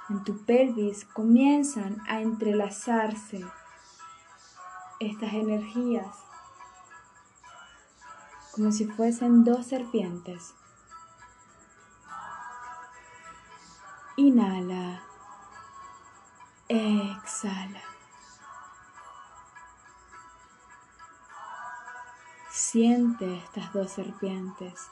En 0.10 0.22
tu 0.26 0.44
pelvis 0.44 1.06
comienzan 1.06 2.02
a 2.10 2.20
entrelazarse 2.20 3.46
estas 5.00 5.34
energías 5.34 6.31
como 8.52 8.72
si 8.72 8.86
fuesen 8.86 9.44
dos 9.44 9.66
serpientes. 9.68 10.54
Inhala, 14.18 15.04
exhala. 16.68 17.82
Siente 22.50 23.38
estas 23.38 23.74
dos 23.74 23.92
serpientes 23.92 24.88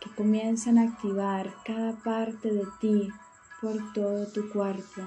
que 0.00 0.14
comienzan 0.14 0.78
a 0.78 0.82
activar 0.84 1.54
cada 1.64 1.92
parte 1.96 2.50
de 2.50 2.66
ti 2.80 3.12
por 3.60 3.92
todo 3.92 4.26
tu 4.32 4.50
cuerpo. 4.50 5.02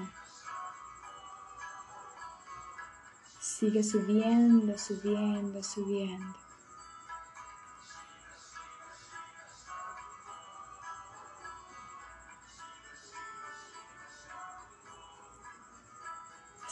Sigue 3.40 3.82
subiendo, 3.82 4.78
subiendo, 4.78 5.62
subiendo. 5.62 6.49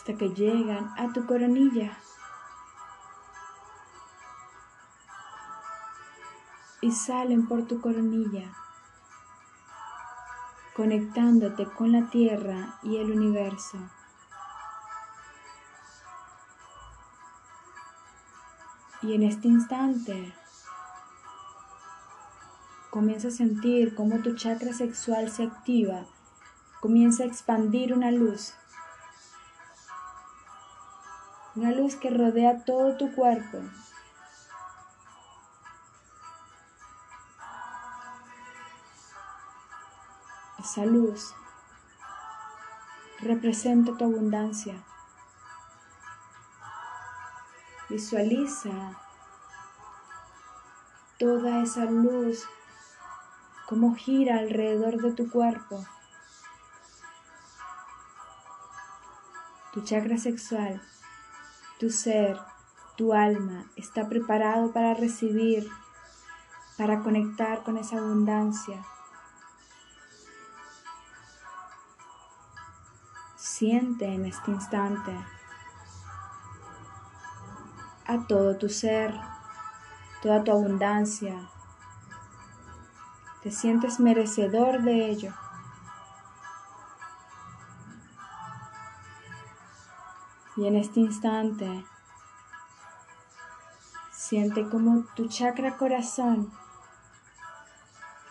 Hasta 0.09 0.18
que 0.18 0.30
llegan 0.30 0.90
a 0.96 1.12
tu 1.12 1.26
coronilla. 1.26 1.98
Y 6.80 6.92
salen 6.92 7.46
por 7.46 7.66
tu 7.66 7.80
coronilla, 7.80 8.54
conectándote 10.74 11.66
con 11.66 11.92
la 11.92 12.09
tierra 12.09 12.78
y 12.82 12.96
el 12.96 13.11
universo. 13.11 13.78
Y 19.02 19.14
en 19.14 19.24
este 19.24 19.48
instante 19.48 20.34
comienza 22.90 23.28
a 23.28 23.32
sentir 23.32 23.94
cómo 23.94 24.20
tu 24.22 24.34
chakra 24.36 24.72
sexual 24.72 25.30
se 25.30 25.44
activa, 25.44 26.06
comienza 26.80 27.24
a 27.24 27.26
expandir 27.26 27.92
una 27.92 28.11
luz 28.11 28.54
una 31.59 31.72
luz 31.72 31.96
que 31.96 32.09
rodea 32.09 32.64
todo 32.64 32.96
tu 32.96 33.12
cuerpo. 33.16 33.59
Esa 40.61 40.84
luz 40.84 41.34
representa 43.18 43.96
tu 43.96 44.04
abundancia. 44.04 44.84
Visualiza 47.88 48.70
toda 51.18 51.64
esa 51.64 51.86
luz 51.86 52.46
como 53.66 53.96
gira 53.96 54.38
alrededor 54.38 55.02
de 55.02 55.12
tu 55.12 55.28
cuerpo. 55.28 55.84
Tu 59.72 59.80
chakra 59.80 60.18
sexual 60.18 60.80
tu 61.79 61.91
ser, 61.91 62.39
tu 62.97 63.12
alma 63.12 63.64
está 63.76 64.09
preparado 64.09 64.72
para 64.72 64.95
recibir, 64.95 65.68
para 66.76 67.03
conectar 67.03 67.62
con 67.62 67.79
esa 67.79 67.99
abundancia. 67.99 68.85
Siente 73.37 74.07
en 74.07 74.26
este 74.26 74.51
instante 74.51 75.16
a 78.07 78.26
todo 78.26 78.57
tu 78.57 78.68
ser, 78.68 79.14
toda 80.22 80.43
tu 80.43 80.51
abundancia. 80.51 81.49
Te 83.43 83.53
sientes 83.53 84.00
merecedor 84.00 84.83
de 84.83 85.11
ello. 85.11 85.33
Y 90.59 90.67
en 90.67 90.75
este 90.75 90.99
instante, 90.99 91.85
siente 94.11 94.68
como 94.68 95.05
tu 95.14 95.29
chakra 95.29 95.76
corazón 95.76 96.53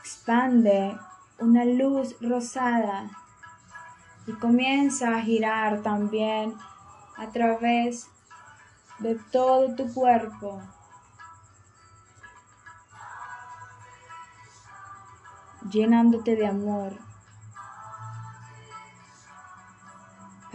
expande 0.02 1.00
una 1.40 1.64
luz 1.64 2.18
rosada 2.20 3.10
y 4.26 4.34
comienza 4.34 5.16
a 5.16 5.22
girar 5.22 5.82
también 5.84 6.54
a 7.16 7.28
través 7.32 8.10
de 9.00 9.16
todo 9.32 9.74
tu 9.76 9.94
cuerpo. 9.94 10.62
llenándote 15.70 16.36
de 16.36 16.48
amor 16.48 17.07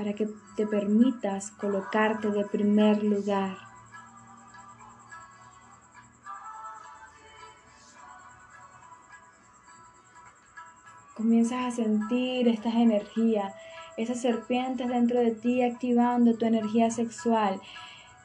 para 0.02 0.14
que 0.14 0.28
te 0.56 0.66
permitas 0.66 1.52
colocarte 1.52 2.28
de 2.32 2.44
primer 2.44 3.04
lugar. 3.04 3.56
Comienzas 11.16 11.66
a 11.66 11.70
sentir 11.70 12.48
estas 12.48 12.74
energías, 12.74 13.54
esas 13.96 14.20
serpientes 14.20 14.88
dentro 14.88 15.20
de 15.20 15.30
ti 15.30 15.62
activando 15.62 16.34
tu 16.34 16.46
energía 16.46 16.90
sexual, 16.90 17.60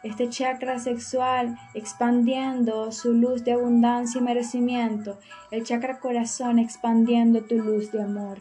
este 0.02 0.30
chakra 0.30 0.80
sexual 0.80 1.60
expandiendo 1.76 2.92
su 2.92 3.14
luz 3.14 3.44
de 3.44 3.52
abundancia 3.52 4.20
y 4.20 4.24
merecimiento, 4.24 5.20
el 5.52 5.64
chakra 5.64 6.00
corazón 6.00 6.58
expandiendo 6.58 7.44
tu 7.44 7.60
luz 7.60 7.92
de 7.92 8.02
amor 8.02 8.40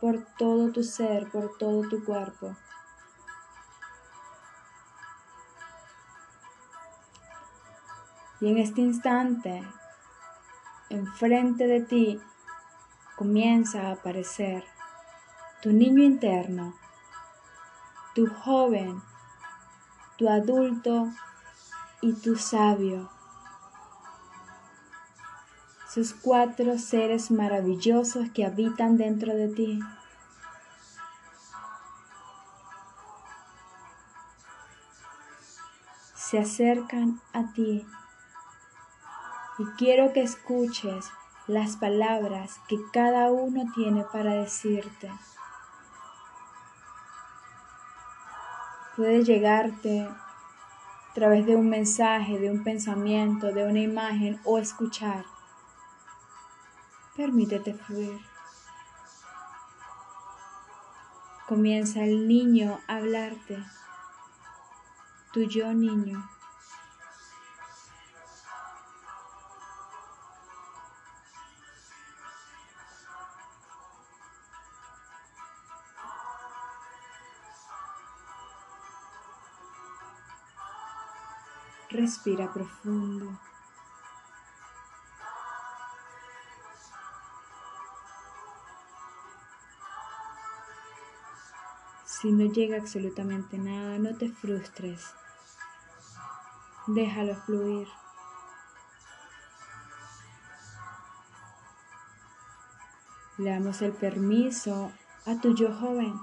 por 0.00 0.26
todo 0.36 0.72
tu 0.72 0.82
ser, 0.82 1.30
por 1.30 1.56
todo 1.58 1.88
tu 1.88 2.04
cuerpo. 2.04 2.56
Y 8.42 8.48
en 8.48 8.58
este 8.58 8.80
instante, 8.80 9.62
enfrente 10.90 11.68
de 11.68 11.80
ti, 11.80 12.20
comienza 13.16 13.82
a 13.82 13.92
aparecer 13.92 14.64
tu 15.62 15.70
niño 15.70 16.02
interno, 16.02 16.74
tu 18.16 18.26
joven, 18.26 19.00
tu 20.18 20.28
adulto 20.28 21.12
y 22.00 22.14
tu 22.14 22.34
sabio. 22.34 23.08
Esos 25.88 26.12
cuatro 26.12 26.78
seres 26.78 27.30
maravillosos 27.30 28.28
que 28.30 28.44
habitan 28.44 28.96
dentro 28.96 29.36
de 29.36 29.54
ti. 29.54 29.78
Se 36.16 36.40
acercan 36.40 37.20
a 37.32 37.52
ti 37.52 37.86
y 39.58 39.64
quiero 39.76 40.12
que 40.12 40.22
escuches 40.22 41.10
las 41.46 41.76
palabras 41.76 42.60
que 42.68 42.78
cada 42.92 43.30
uno 43.30 43.64
tiene 43.74 44.04
para 44.12 44.34
decirte. 44.34 45.10
Puede 48.96 49.24
llegarte 49.24 50.02
a 50.02 51.14
través 51.14 51.46
de 51.46 51.56
un 51.56 51.68
mensaje, 51.68 52.38
de 52.38 52.50
un 52.50 52.62
pensamiento, 52.62 53.52
de 53.52 53.66
una 53.66 53.80
imagen 53.80 54.40
o 54.44 54.58
escuchar. 54.58 55.24
Permítete 57.16 57.74
fluir. 57.74 58.32
comienza 61.52 62.02
el 62.02 62.28
niño 62.28 62.80
a 62.88 62.96
hablarte, 62.96 63.62
tu 65.34 65.42
yo 65.42 65.74
niño. 65.74 66.26
Respira 82.02 82.52
profundo. 82.52 83.38
Si 92.04 92.32
no 92.32 92.52
llega 92.52 92.78
absolutamente 92.78 93.56
nada, 93.56 94.00
no 94.00 94.16
te 94.16 94.32
frustres. 94.32 95.14
Déjalo 96.88 97.36
fluir. 97.36 97.86
Le 103.38 103.50
damos 103.50 103.80
el 103.80 103.92
permiso 103.92 104.90
a 105.24 105.40
tu 105.40 105.54
yo 105.54 105.72
joven 105.72 106.20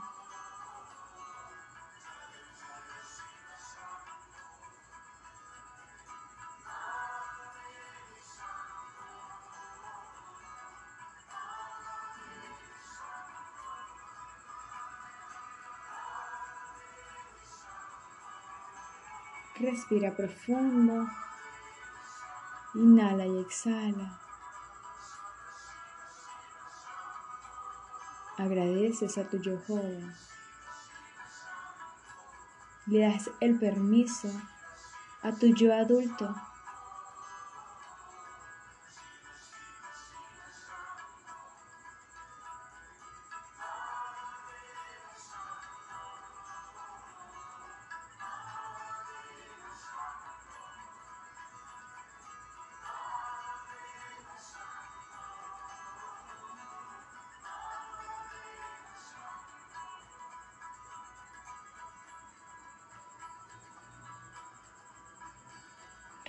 Respira 19.70 20.16
profundo. 20.16 21.08
Inhala 22.74 23.28
y 23.28 23.38
exhala. 23.38 24.20
Agradeces 28.36 29.20
a 29.20 29.26
tu 29.30 29.38
joven. 29.68 30.12
Le 32.88 33.02
das 33.02 33.30
el 33.42 33.60
permiso 33.60 34.30
a 35.22 35.34
tu 35.34 35.54
yo 35.54 35.72
adulto 35.72 36.36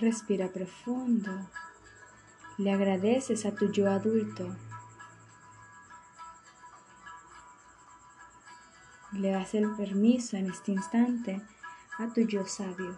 Respira 0.01 0.47
profundo. 0.47 1.29
Le 2.57 2.71
agradeces 2.71 3.45
a 3.45 3.53
tu 3.53 3.71
yo 3.71 3.87
adulto. 3.87 4.55
Le 9.11 9.29
das 9.29 9.53
el 9.53 9.69
permiso 9.75 10.37
en 10.37 10.49
este 10.49 10.71
instante 10.71 11.39
a 11.99 12.11
tu 12.11 12.21
yo 12.21 12.47
sabio. 12.47 12.97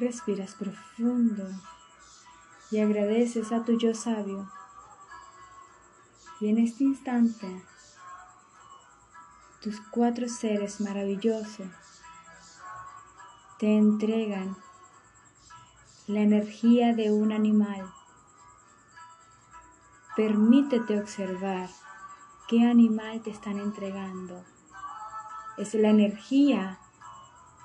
Respiras 0.00 0.54
profundo 0.54 1.46
y 2.70 2.80
agradeces 2.80 3.52
a 3.52 3.64
tu 3.64 3.76
yo 3.76 3.94
sabio. 3.94 4.50
Y 6.40 6.48
en 6.48 6.56
este 6.56 6.84
instante, 6.84 7.62
tus 9.60 9.78
cuatro 9.90 10.26
seres 10.26 10.80
maravillosos 10.80 11.68
te 13.58 13.76
entregan 13.76 14.56
la 16.06 16.20
energía 16.20 16.94
de 16.94 17.12
un 17.12 17.30
animal. 17.30 17.92
Permítete 20.16 20.98
observar 20.98 21.68
qué 22.48 22.66
animal 22.66 23.20
te 23.20 23.28
están 23.28 23.58
entregando. 23.58 24.46
Es 25.58 25.74
la 25.74 25.90
energía 25.90 26.80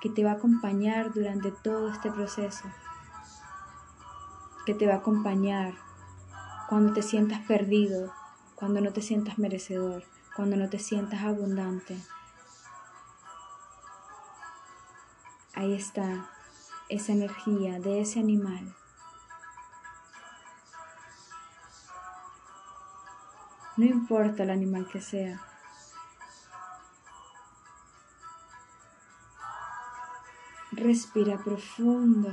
que 0.00 0.10
te 0.10 0.24
va 0.24 0.32
a 0.32 0.34
acompañar 0.34 1.12
durante 1.12 1.50
todo 1.50 1.90
este 1.90 2.10
proceso, 2.10 2.64
que 4.64 4.74
te 4.74 4.86
va 4.86 4.94
a 4.94 4.98
acompañar 4.98 5.74
cuando 6.68 6.92
te 6.92 7.02
sientas 7.02 7.40
perdido, 7.46 8.12
cuando 8.54 8.80
no 8.80 8.92
te 8.92 9.02
sientas 9.02 9.38
merecedor, 9.38 10.04
cuando 10.34 10.56
no 10.56 10.68
te 10.68 10.78
sientas 10.78 11.22
abundante. 11.22 11.96
Ahí 15.54 15.74
está 15.74 16.28
esa 16.88 17.12
energía 17.12 17.80
de 17.80 18.00
ese 18.00 18.20
animal. 18.20 18.74
No 23.76 23.84
importa 23.84 24.42
el 24.42 24.50
animal 24.50 24.88
que 24.90 25.00
sea, 25.00 25.40
Respira 30.86 31.36
profundo. 31.36 32.30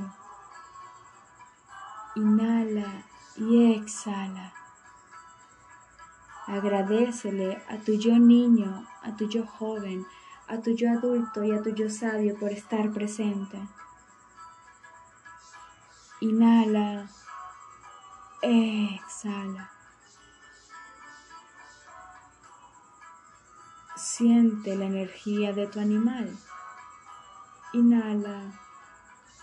Inhala 2.14 3.04
y 3.36 3.74
exhala. 3.74 4.52
Agradecele 6.46 7.60
a 7.68 7.78
tu 7.78 7.94
yo 7.94 8.16
niño, 8.16 8.86
a 9.02 9.16
tu 9.16 9.28
yo 9.28 9.44
joven, 9.44 10.06
a 10.46 10.60
tu 10.60 10.70
yo 10.70 10.88
adulto 10.88 11.42
y 11.42 11.50
a 11.50 11.62
tu 11.62 11.70
yo 11.70 11.90
sabio 11.90 12.38
por 12.38 12.52
estar 12.52 12.92
presente. 12.92 13.58
Inhala, 16.20 17.08
exhala. 18.40 19.68
Siente 23.96 24.76
la 24.76 24.84
energía 24.84 25.52
de 25.52 25.66
tu 25.66 25.80
animal. 25.80 26.38
Inhala, 27.74 28.52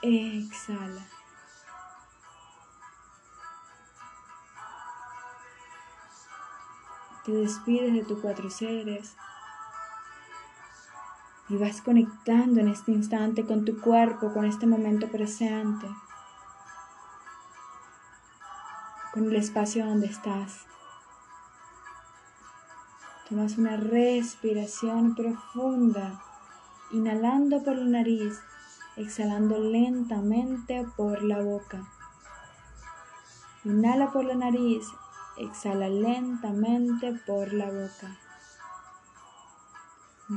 exhala. 0.01 1.05
Te 7.25 7.33
despides 7.33 7.93
de 7.93 8.05
tus 8.05 8.19
cuatro 8.21 8.49
seres 8.49 9.17
y 11.49 11.57
vas 11.57 11.81
conectando 11.81 12.61
en 12.61 12.69
este 12.69 12.93
instante 12.93 13.45
con 13.45 13.65
tu 13.65 13.81
cuerpo, 13.81 14.31
con 14.31 14.45
este 14.45 14.65
momento 14.65 15.09
presente, 15.11 15.87
con 19.11 19.25
el 19.25 19.35
espacio 19.35 19.85
donde 19.85 20.07
estás. 20.07 20.67
Tomas 23.27 23.57
una 23.57 23.75
respiración 23.75 25.15
profunda 25.15 26.30
inhalando 26.91 27.63
por 27.63 27.75
la 27.77 27.85
nariz, 27.85 28.39
exhalando 28.95 29.59
lentamente 29.59 30.85
por 30.97 31.23
la 31.23 31.41
boca. 31.41 31.87
Inhala 33.63 34.11
por 34.11 34.25
la 34.25 34.35
nariz, 34.35 34.85
exhala 35.37 35.87
lentamente 35.87 37.13
por 37.25 37.53
la 37.53 37.65
boca. 37.65 38.17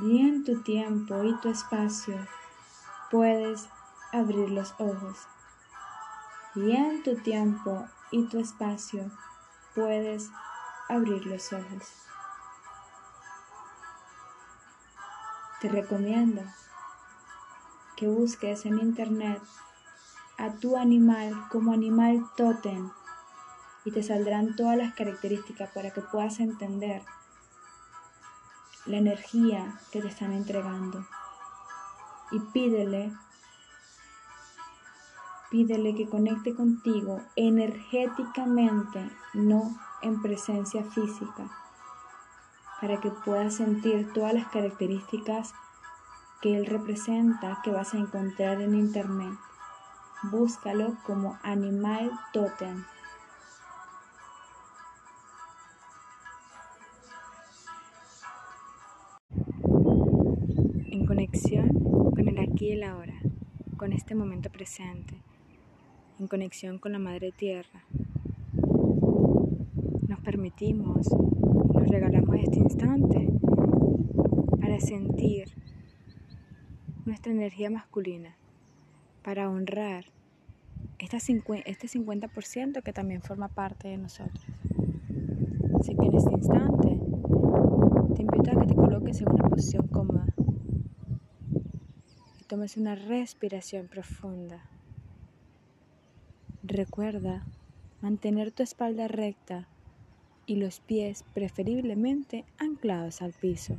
Y 0.02 0.20
en 0.20 0.44
tu 0.44 0.62
tiempo 0.62 1.22
y 1.24 1.34
tu 1.40 1.48
espacio 1.48 2.16
puedes 3.10 3.68
abrir 4.12 4.50
los 4.50 4.74
ojos. 4.78 5.26
Y 6.54 6.72
en 6.72 7.02
tu 7.02 7.16
tiempo 7.16 7.86
y 8.10 8.26
tu 8.28 8.38
espacio 8.38 9.10
puedes 9.74 10.30
abrir 10.88 11.26
los 11.26 11.52
ojos. 11.52 12.13
Te 15.64 15.70
recomiendo 15.70 16.42
que 17.96 18.06
busques 18.06 18.66
en 18.66 18.80
internet 18.80 19.40
a 20.36 20.52
tu 20.56 20.76
animal 20.76 21.32
como 21.50 21.72
animal 21.72 22.22
totem 22.36 22.90
y 23.86 23.90
te 23.90 24.02
saldrán 24.02 24.56
todas 24.56 24.76
las 24.76 24.92
características 24.92 25.70
para 25.70 25.90
que 25.90 26.02
puedas 26.02 26.38
entender 26.40 27.00
la 28.84 28.98
energía 28.98 29.80
que 29.90 30.02
te 30.02 30.08
están 30.08 30.34
entregando. 30.34 31.06
Y 32.30 32.40
pídele, 32.40 33.14
pídele 35.50 35.94
que 35.94 36.10
conecte 36.10 36.54
contigo 36.54 37.22
energéticamente, 37.36 39.10
no 39.32 39.74
en 40.02 40.20
presencia 40.20 40.84
física, 40.84 41.63
para 42.80 43.00
que 43.00 43.10
puedas 43.10 43.54
sentir 43.54 44.12
todas 44.12 44.34
las 44.34 44.48
características 44.48 45.54
que 46.42 46.56
él 46.56 46.66
representa 46.66 47.60
que 47.64 47.70
vas 47.70 47.94
a 47.94 47.98
encontrar 47.98 48.60
en 48.60 48.74
internet. 48.74 49.32
Búscalo 50.30 50.96
como 51.06 51.38
animal 51.42 52.10
totem. 52.32 52.84
En 60.90 61.06
conexión 61.06 61.68
con 62.14 62.28
el 62.28 62.38
aquí 62.38 62.68
y 62.68 62.72
el 62.72 62.84
ahora, 62.84 63.14
con 63.76 63.92
este 63.92 64.14
momento 64.14 64.50
presente, 64.50 65.22
en 66.18 66.28
conexión 66.28 66.78
con 66.78 66.92
la 66.92 66.98
Madre 66.98 67.32
Tierra, 67.32 67.84
nos 70.08 70.20
permitimos, 70.20 71.08
regalamos 71.88 72.36
este 72.36 72.58
instante 72.58 73.28
para 74.60 74.80
sentir 74.80 75.54
nuestra 77.04 77.32
energía 77.32 77.70
masculina, 77.70 78.36
para 79.22 79.48
honrar 79.48 80.06
este 80.98 81.18
50% 81.18 82.82
que 82.82 82.92
también 82.92 83.22
forma 83.22 83.48
parte 83.48 83.88
de 83.88 83.98
nosotros. 83.98 84.44
Así 85.78 85.94
que 85.94 86.06
en 86.06 86.16
este 86.16 86.32
instante 86.32 86.98
te 88.14 88.22
invito 88.22 88.50
a 88.50 88.60
que 88.60 88.66
te 88.66 88.74
coloques 88.74 89.20
en 89.20 89.30
una 89.30 89.48
posición 89.48 89.86
cómoda 89.88 90.26
y 92.40 92.44
tomes 92.44 92.76
una 92.76 92.94
respiración 92.94 93.88
profunda. 93.88 94.62
Recuerda 96.62 97.44
mantener 98.00 98.50
tu 98.50 98.62
espalda 98.62 99.08
recta 99.08 99.68
y 100.46 100.56
los 100.56 100.80
pies 100.80 101.24
preferiblemente 101.34 102.44
anclados 102.58 103.22
al 103.22 103.32
piso. 103.32 103.76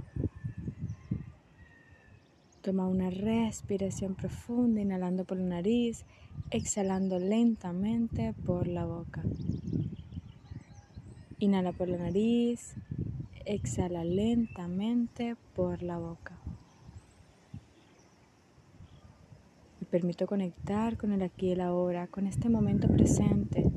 Toma 2.62 2.88
una 2.88 3.12
respiración 3.12 4.16
profunda, 4.16 4.82
inhalando 4.82 5.24
por 5.24 5.38
la 5.38 5.46
nariz, 5.46 6.04
exhalando 6.50 7.20
lentamente 7.20 8.34
por 8.46 8.68
la 8.68 8.86
boca. 8.86 9.22
Inhala 11.38 11.74
por 11.74 11.90
la 11.90 11.98
nariz, 11.98 12.76
exhala 13.46 14.04
lentamente 14.04 15.36
por 15.56 15.84
la 15.84 16.00
boca. 16.00 16.36
Me 19.80 19.86
permito 19.86 20.26
conectar 20.26 20.98
con 20.98 21.12
el 21.12 21.22
aquí 21.22 21.50
y 21.50 21.52
el 21.52 21.62
ahora, 21.62 22.08
con 22.08 22.26
este 22.26 22.50
momento 22.50 22.88
presente. 22.88 23.70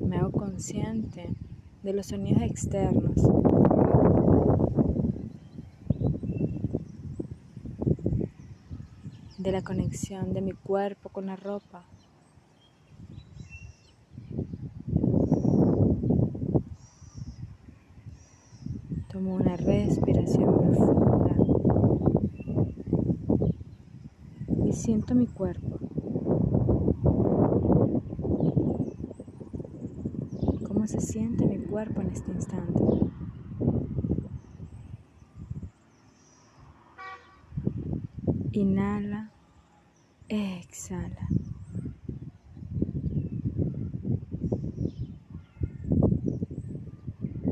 Me 0.00 0.18
hago 0.18 0.30
consciente 0.30 1.34
de 1.82 1.92
los 1.92 2.06
sonidos 2.06 2.42
externos 2.42 3.16
de 9.42 9.50
la 9.50 9.62
conexión 9.62 10.32
de 10.32 10.40
mi 10.40 10.52
cuerpo 10.52 11.08
con 11.08 11.26
la 11.26 11.34
ropa. 11.34 11.84
Tomo 19.10 19.34
una 19.34 19.56
respiración 19.56 20.54
profunda 20.58 21.34
y 24.64 24.72
siento 24.72 25.16
mi 25.16 25.26
cuerpo. 25.26 25.80
¿Cómo 30.68 30.86
se 30.86 31.00
siente 31.00 31.51
cuerpo 31.72 32.02
en 32.02 32.08
este 32.08 32.30
instante? 32.30 32.82
Inhala, 38.52 39.30
exhala. 40.28 41.28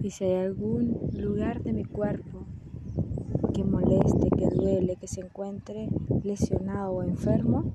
Y 0.02 0.10
si 0.10 0.24
hay 0.24 0.44
algún 0.44 0.98
lugar 1.14 1.62
de 1.62 1.72
mi 1.72 1.84
cuerpo 1.84 2.44
que 3.55 3.64
moleste, 3.64 4.28
que 4.36 4.51
duele, 4.51 4.97
que 4.97 5.06
se 5.06 5.22
encuentre 5.22 5.88
lesionado 6.22 6.90
o 6.92 7.02
enfermo, 7.02 7.72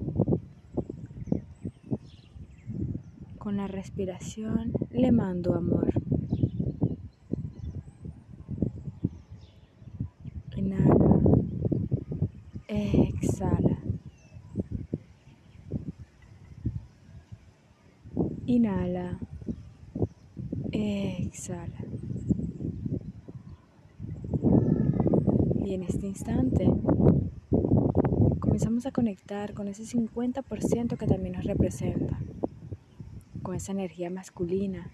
con 3.40 3.58
la 3.58 3.68
respiración 3.68 4.74
le 4.92 5.12
mando 5.12 5.56
amor. 5.56 6.06
Exhala. 12.68 13.78
Inhala. 18.66 19.20
Exhala. 20.72 21.86
Y 25.64 25.76
en 25.76 25.84
este 25.84 26.08
instante 26.08 26.66
comenzamos 28.40 28.88
a 28.88 28.92
conectar 28.92 29.54
con 29.54 29.68
ese 29.68 29.84
50% 29.84 30.98
que 30.98 31.06
también 31.06 31.36
nos 31.36 31.46
representa, 31.46 32.18
con 33.44 33.54
esa 33.54 33.72
energía 33.72 34.10
masculina, 34.10 34.90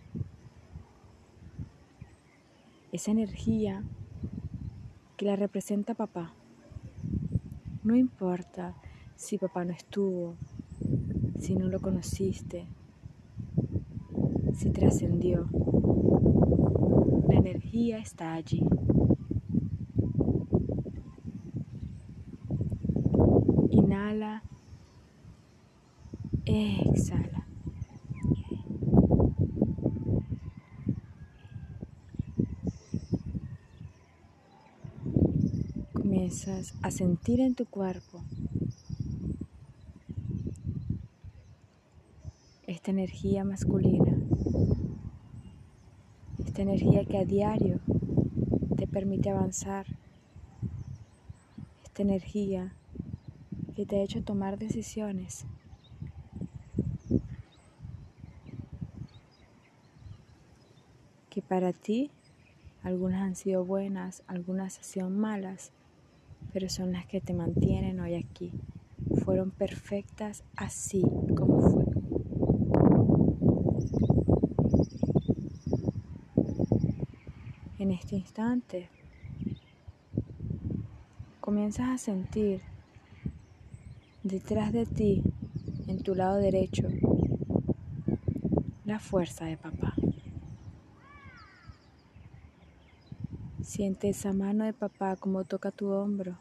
esa 2.91 3.11
energía 3.11 3.83
que 5.15 5.25
la 5.25 5.37
representa 5.37 5.93
papá. 5.93 6.33
No 7.85 7.95
importa 7.95 8.75
si 9.15 9.37
papá 9.37 9.63
no 9.63 9.71
estuvo, 9.71 10.35
si 11.39 11.55
no 11.55 11.69
lo 11.69 11.79
conociste, 11.79 12.67
si 14.61 14.69
trascendió. 14.69 15.49
La 17.27 17.35
energía 17.35 17.97
está 17.97 18.33
allí. 18.33 18.63
Inhala, 23.71 24.43
exhala. 26.45 27.47
comienzas 35.93 36.75
a 36.83 36.91
sentir 36.91 37.39
en 37.39 37.55
tu 37.55 37.65
cuerpo 37.65 38.23
esta 42.67 42.91
energía 42.91 43.43
masculina, 43.43 44.20
energía 46.61 47.05
que 47.05 47.17
a 47.17 47.25
diario 47.25 47.79
te 48.77 48.87
permite 48.87 49.29
avanzar, 49.29 49.85
esta 51.83 52.01
energía 52.01 52.73
que 53.75 53.85
te 53.85 53.97
ha 53.97 54.03
hecho 54.03 54.23
tomar 54.23 54.57
decisiones. 54.57 55.45
que 61.29 61.41
para 61.41 61.71
ti 61.71 62.11
algunas 62.83 63.21
han 63.21 63.37
sido 63.37 63.63
buenas, 63.63 64.21
algunas 64.27 64.79
han 64.79 64.83
sido 64.83 65.09
malas, 65.09 65.71
pero 66.51 66.67
son 66.67 66.91
las 66.91 67.05
que 67.05 67.21
te 67.21 67.33
mantienen 67.33 68.01
hoy 68.01 68.15
aquí. 68.15 68.51
Fueron 69.23 69.51
perfectas 69.51 70.43
así 70.57 71.03
como 71.33 71.61
fue. 71.61 71.85
este 78.01 78.15
comienzas 81.41 81.89
a 81.89 81.97
sentir 81.97 82.61
detrás 84.23 84.71
de 84.71 84.85
ti, 84.85 85.21
en 85.87 86.01
tu 86.01 86.15
lado 86.15 86.37
derecho, 86.37 86.87
la 88.85 88.99
fuerza 88.99 89.45
de 89.45 89.57
papá. 89.57 89.93
Siente 93.61 94.09
esa 94.09 94.31
mano 94.31 94.63
de 94.63 94.73
papá 94.73 95.17
como 95.17 95.43
toca 95.43 95.71
tu 95.71 95.89
hombro 95.89 96.37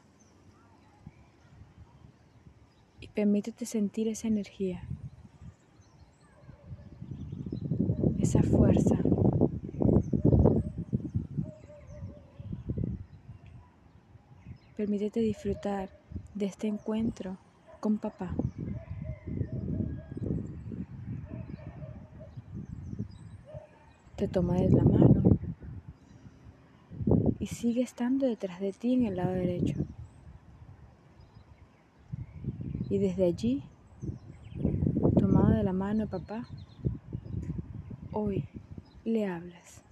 y 3.01 3.09
permítete 3.09 3.67
sentir 3.67 4.07
esa 4.07 4.29
energía, 4.29 4.85
esa 8.21 8.43
fuerza. 8.43 8.97
Permítete 14.91 15.21
disfrutar 15.21 15.89
de 16.35 16.47
este 16.47 16.67
encuentro 16.67 17.39
con 17.79 17.99
papá. 17.99 18.35
Te 24.17 24.27
toma 24.27 24.55
de 24.55 24.69
la 24.69 24.83
mano 24.83 25.23
y 27.39 27.47
sigue 27.47 27.83
estando 27.83 28.27
detrás 28.27 28.59
de 28.59 28.73
ti 28.73 28.95
en 28.95 29.05
el 29.05 29.15
lado 29.15 29.31
derecho. 29.31 29.77
Y 32.89 32.99
desde 32.99 33.27
allí, 33.27 33.62
tomado 35.21 35.51
de 35.51 35.62
la 35.62 35.73
mano 35.73 36.09
papá, 36.09 36.49
hoy 38.11 38.45
le 39.05 39.25
hablas. 39.29 39.83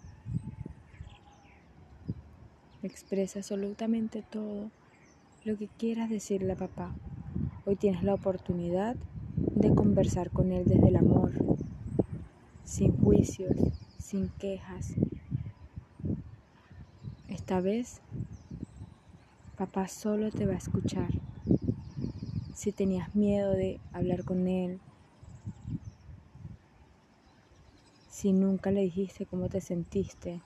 Expresa 2.83 3.39
absolutamente 3.39 4.23
todo 4.23 4.73
lo 5.49 5.57
que 5.57 5.69
quieras 5.79 6.11
decirle 6.11 6.53
a 6.53 6.57
papá. 6.57 6.95
Hoy 7.65 7.75
tienes 7.75 8.03
la 8.03 8.13
oportunidad 8.13 8.97
de 9.35 9.75
conversar 9.75 10.31
con 10.31 10.53
él 10.53 10.67
desde 10.67 10.89
el 10.89 10.97
amor, 10.97 11.33
sin 12.65 12.95
juicios, 12.99 13.57
sin 13.99 14.29
quejas. 14.29 14.93
Esta 17.29 17.63
vez, 17.63 18.03
papá 19.57 19.89
solo 19.89 20.31
te 20.31 20.45
va 20.45 20.53
a 20.53 20.59
escuchar. 20.59 21.09
Si 22.55 22.71
tenías 22.71 23.15
miedo 23.15 23.53
de 23.53 23.81
hablar 23.95 24.25
con 24.25 24.49
él, 24.49 24.81
si 28.11 28.35
nunca 28.35 28.71
le 28.71 28.83
dijiste 28.83 29.25
cómo 29.25 29.49
te 29.49 29.63
sentiste, 29.63 30.43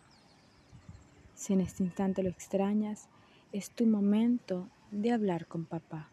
si 1.34 1.54
en 1.54 1.60
este 1.60 1.82
instante 1.82 2.22
lo 2.22 2.28
extrañas, 2.28 3.08
es 3.50 3.70
tu 3.70 3.84
momento 3.84 4.68
de 4.92 5.10
hablar 5.10 5.46
con 5.46 5.64
papá. 5.64 6.10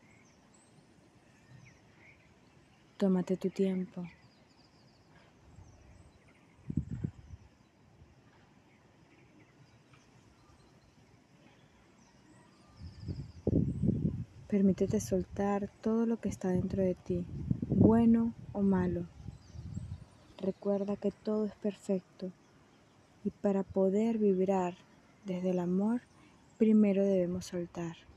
Tómate 2.97 3.35
tu 3.35 3.49
tiempo. 3.49 4.06
Permítete 14.47 14.99
soltar 14.99 15.69
todo 15.81 16.06
lo 16.06 16.18
que 16.18 16.30
está 16.30 16.47
dentro 16.49 16.81
de 16.81 16.95
ti, 16.95 17.26
bueno 17.73 18.34
o 18.53 18.61
malo. 18.61 19.07
Recuerda 20.38 20.95
que 20.95 21.11
todo 21.11 21.45
es 21.45 21.56
perfecto 21.56 22.31
y 23.26 23.30
para 23.30 23.64
poder 23.64 24.18
vibrar 24.18 24.73
desde 25.26 25.51
el 25.51 25.60
amor, 25.60 26.01
primero 26.57 27.03
debemos 27.03 27.45
soltar. 27.45 28.09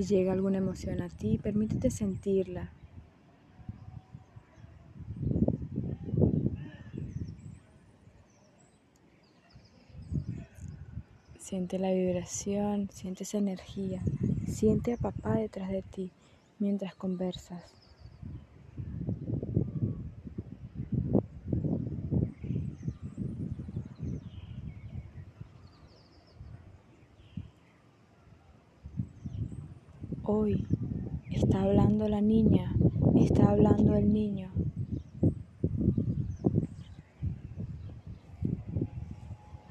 Si 0.00 0.06
llega 0.06 0.32
alguna 0.32 0.56
emoción 0.56 1.02
a 1.02 1.10
ti, 1.10 1.36
permítete 1.36 1.90
sentirla. 1.90 2.72
Siente 11.38 11.78
la 11.78 11.92
vibración, 11.92 12.88
siente 12.90 13.24
esa 13.24 13.36
energía, 13.36 14.02
siente 14.48 14.94
a 14.94 14.96
papá 14.96 15.34
detrás 15.34 15.68
de 15.68 15.82
ti 15.82 16.12
mientras 16.58 16.94
conversas. 16.94 17.79
Hoy 30.32 30.64
está 31.32 31.62
hablando 31.62 32.06
la 32.06 32.20
niña, 32.20 32.72
está 33.16 33.50
hablando 33.50 33.96
el 33.96 34.12
niño. 34.12 34.52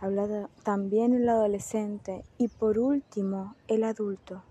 Habla 0.02 0.50
también 0.64 1.14
el 1.14 1.30
adolescente 1.30 2.26
y 2.38 2.50
por 2.50 2.78
último 2.78 3.56
el 3.70 3.86
adulto. 3.86 4.44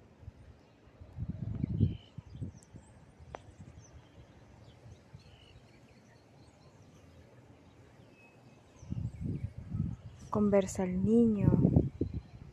conversa 10.31 10.85
el 10.85 11.05
niño, 11.05 11.51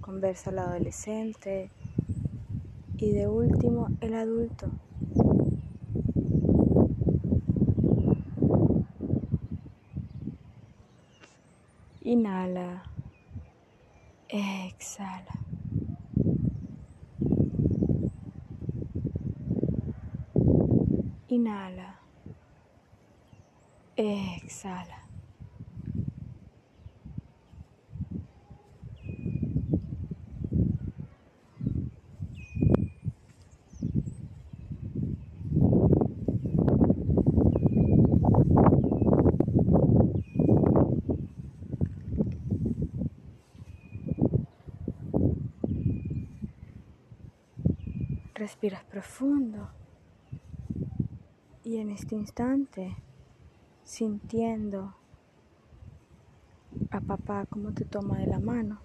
conversa 0.02 0.50
el 0.50 0.60
adolescente 0.60 1.72
y 2.98 3.12
de 3.12 3.28
último 3.28 3.90
el 4.02 4.14
adulto. 4.14 4.70
Inhala, 12.02 12.84
exhala. 14.30 15.34
Inhala, 21.28 22.00
exhala. 23.98 25.05
Respiras 48.46 48.84
profundo 48.84 49.70
y 51.64 51.78
en 51.78 51.90
este 51.90 52.14
instante 52.14 52.96
sintiendo 53.84 54.94
a 56.92 57.02
papá 57.02 57.48
como 57.48 57.74
te 57.74 57.86
toma 57.86 58.20
de 58.20 58.28
la 58.28 58.38
mano, 58.38 58.82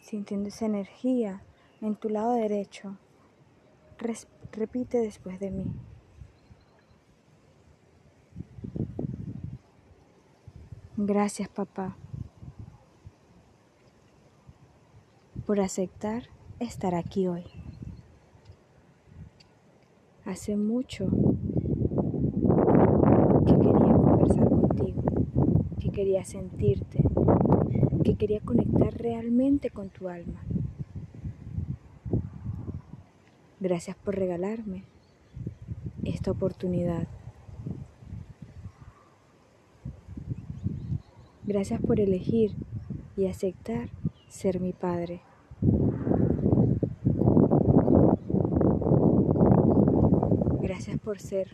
sintiendo 0.00 0.48
esa 0.48 0.66
energía 0.66 1.42
en 1.80 1.96
tu 1.96 2.08
lado 2.08 2.34
derecho. 2.34 2.98
repite 4.52 4.98
después 4.98 5.40
de 5.40 5.50
mí. 5.50 5.66
Gracias 10.96 11.48
papá 11.48 11.96
por 15.44 15.58
aceptar 15.58 16.28
estar 16.60 16.94
aquí 16.94 17.26
hoy. 17.26 17.61
Hace 20.24 20.56
mucho 20.56 21.08
que 23.44 23.54
quería 23.54 23.92
conversar 23.92 24.48
contigo, 24.48 25.02
que 25.80 25.90
quería 25.90 26.24
sentirte, 26.24 27.02
que 28.04 28.14
quería 28.14 28.40
conectar 28.40 28.94
realmente 28.94 29.70
con 29.70 29.88
tu 29.90 30.08
alma. 30.08 30.40
Gracias 33.58 33.96
por 33.96 34.14
regalarme 34.14 34.84
esta 36.04 36.30
oportunidad. 36.30 37.08
Gracias 41.44 41.80
por 41.80 41.98
elegir 41.98 42.54
y 43.16 43.26
aceptar 43.26 43.88
ser 44.28 44.60
mi 44.60 44.72
padre. 44.72 45.20
Por 51.12 51.20
ser 51.20 51.48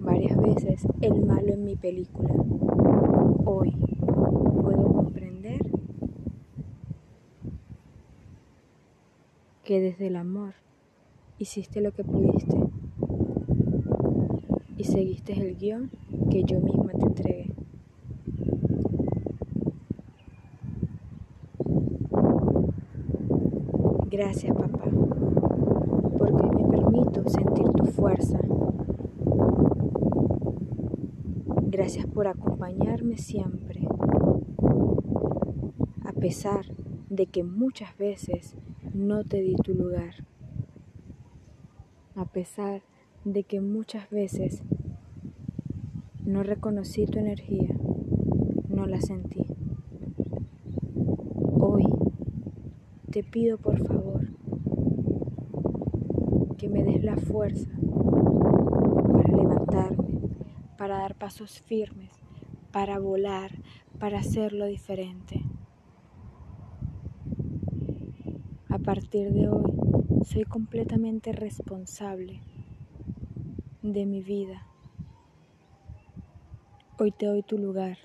varias 0.00 0.36
veces 0.36 0.84
el 1.00 1.24
malo 1.24 1.52
en 1.52 1.64
mi 1.64 1.76
película. 1.76 2.34
Hoy 3.44 3.70
puedo 3.70 4.92
comprender 4.92 5.60
que 9.62 9.80
desde 9.80 10.08
el 10.08 10.16
amor 10.16 10.54
hiciste 11.38 11.80
lo 11.80 11.92
que 11.92 12.02
pudiste 12.02 12.58
y 14.76 14.82
seguiste 14.82 15.34
el 15.34 15.56
guion 15.56 15.92
que 16.32 16.42
yo 16.42 16.58
misma 16.58 16.94
te 16.94 17.06
entregué. 17.06 17.54
Gracias, 24.10 24.52
papá, 24.56 24.82
porque 26.18 26.56
me 26.56 26.68
permito 26.70 27.22
sentir 27.28 27.68
tu 27.68 27.84
fuerza. 27.84 28.40
Gracias 31.84 32.06
por 32.06 32.26
acompañarme 32.28 33.18
siempre, 33.18 33.86
a 36.02 36.12
pesar 36.14 36.64
de 37.10 37.26
que 37.26 37.44
muchas 37.44 37.94
veces 37.98 38.56
no 38.94 39.22
te 39.22 39.42
di 39.42 39.54
tu 39.56 39.74
lugar, 39.74 40.14
a 42.14 42.24
pesar 42.24 42.80
de 43.26 43.44
que 43.44 43.60
muchas 43.60 44.08
veces 44.08 44.62
no 46.24 46.42
reconocí 46.42 47.04
tu 47.04 47.18
energía, 47.18 47.76
no 48.70 48.86
la 48.86 49.02
sentí. 49.02 49.44
Hoy 51.60 51.84
te 53.10 53.22
pido 53.22 53.58
por 53.58 53.86
favor 53.86 54.26
que 56.56 56.70
me 56.70 56.82
des 56.82 57.04
la 57.04 57.18
fuerza 57.18 57.68
para 59.12 59.36
levantarme, 59.36 60.14
para 60.84 60.98
dar 60.98 61.14
pasos 61.14 61.62
firmes, 61.62 62.10
para 62.70 62.98
volar, 62.98 63.50
para 63.98 64.18
hacerlo 64.18 64.66
diferente. 64.66 65.42
A 68.68 68.78
partir 68.78 69.32
de 69.32 69.48
hoy 69.48 69.72
soy 70.26 70.44
completamente 70.44 71.32
responsable 71.32 72.42
de 73.80 74.04
mi 74.04 74.20
vida. 74.20 74.66
Hoy 76.98 77.12
te 77.12 77.24
doy 77.24 77.42
tu 77.42 77.56
lugar. 77.56 77.96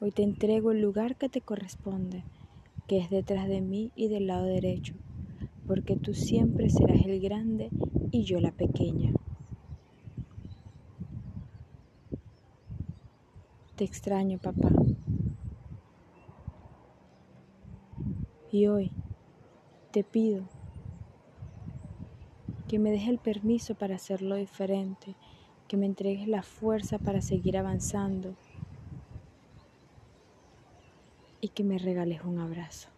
Hoy 0.00 0.12
te 0.12 0.22
entrego 0.22 0.72
el 0.72 0.80
lugar 0.80 1.16
que 1.16 1.28
te 1.28 1.42
corresponde 1.42 2.24
que 2.86 2.96
es 2.96 3.10
detrás 3.10 3.48
de 3.48 3.60
mí 3.60 3.92
y 3.94 4.08
del 4.08 4.28
lado 4.28 4.46
derecho, 4.46 4.94
porque 5.66 5.96
tú 5.96 6.14
siempre 6.14 6.70
serás 6.70 7.04
el 7.04 7.20
grande 7.20 7.68
y 8.12 8.22
yo 8.22 8.40
la 8.40 8.52
pequeña. 8.52 9.12
Te 13.78 13.84
extraño, 13.84 14.38
papá. 14.38 14.70
Y 18.50 18.66
hoy 18.66 18.90
te 19.92 20.02
pido 20.02 20.48
que 22.66 22.80
me 22.80 22.90
dejes 22.90 23.10
el 23.10 23.18
permiso 23.18 23.76
para 23.76 23.94
hacerlo 23.94 24.34
diferente, 24.34 25.14
que 25.68 25.76
me 25.76 25.86
entregues 25.86 26.26
la 26.26 26.42
fuerza 26.42 26.98
para 26.98 27.20
seguir 27.20 27.56
avanzando 27.56 28.34
y 31.40 31.50
que 31.50 31.62
me 31.62 31.78
regales 31.78 32.24
un 32.24 32.40
abrazo. 32.40 32.88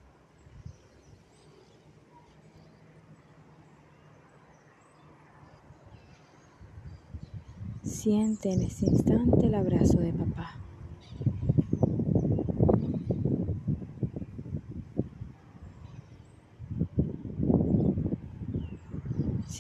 Siente 7.83 8.51
en 8.55 8.63
ese 8.63 8.87
instante 8.87 9.47
el 9.47 9.55
abrazo 9.55 9.99
de 9.99 10.15
papá. 10.15 10.57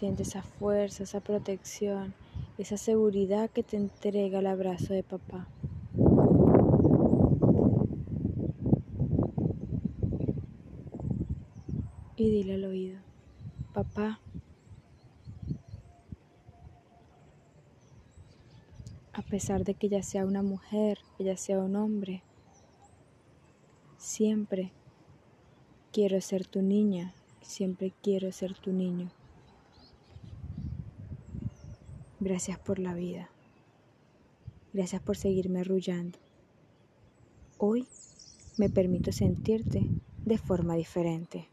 Siente 0.00 0.22
esa 0.22 0.40
fuerza, 0.40 1.02
esa 1.02 1.20
protección, 1.20 2.14
esa 2.56 2.78
seguridad 2.78 3.50
que 3.50 3.62
te 3.62 3.76
entrega 3.76 4.38
el 4.38 4.46
abrazo 4.46 4.94
de 4.94 5.02
papá. 5.02 5.46
y 12.16 12.30
dile 12.30 12.54
al 12.54 12.64
oído, 12.64 12.98
papá, 13.74 14.20
a 19.12 19.22
pesar 19.22 19.64
de 19.64 19.74
que 19.74 19.88
ella 19.88 20.02
sea 20.02 20.24
una 20.24 20.42
mujer, 20.42 20.98
ella 21.18 21.36
sea 21.36 21.58
un 21.58 21.76
hombre, 21.76 22.22
siempre 23.98 24.72
quiero 25.92 26.22
ser 26.22 26.46
tu 26.46 26.62
niña, 26.62 27.12
siempre 27.42 27.92
quiero 28.02 28.32
ser 28.32 28.54
tu 28.54 28.72
niño. 28.72 29.10
Gracias 32.22 32.58
por 32.58 32.78
la 32.78 32.92
vida. 32.92 33.30
Gracias 34.74 35.00
por 35.00 35.16
seguirme 35.16 35.60
arrullando. 35.60 36.18
Hoy 37.56 37.88
me 38.58 38.68
permito 38.68 39.10
sentirte 39.10 39.86
de 40.26 40.36
forma 40.36 40.74
diferente. 40.74 41.48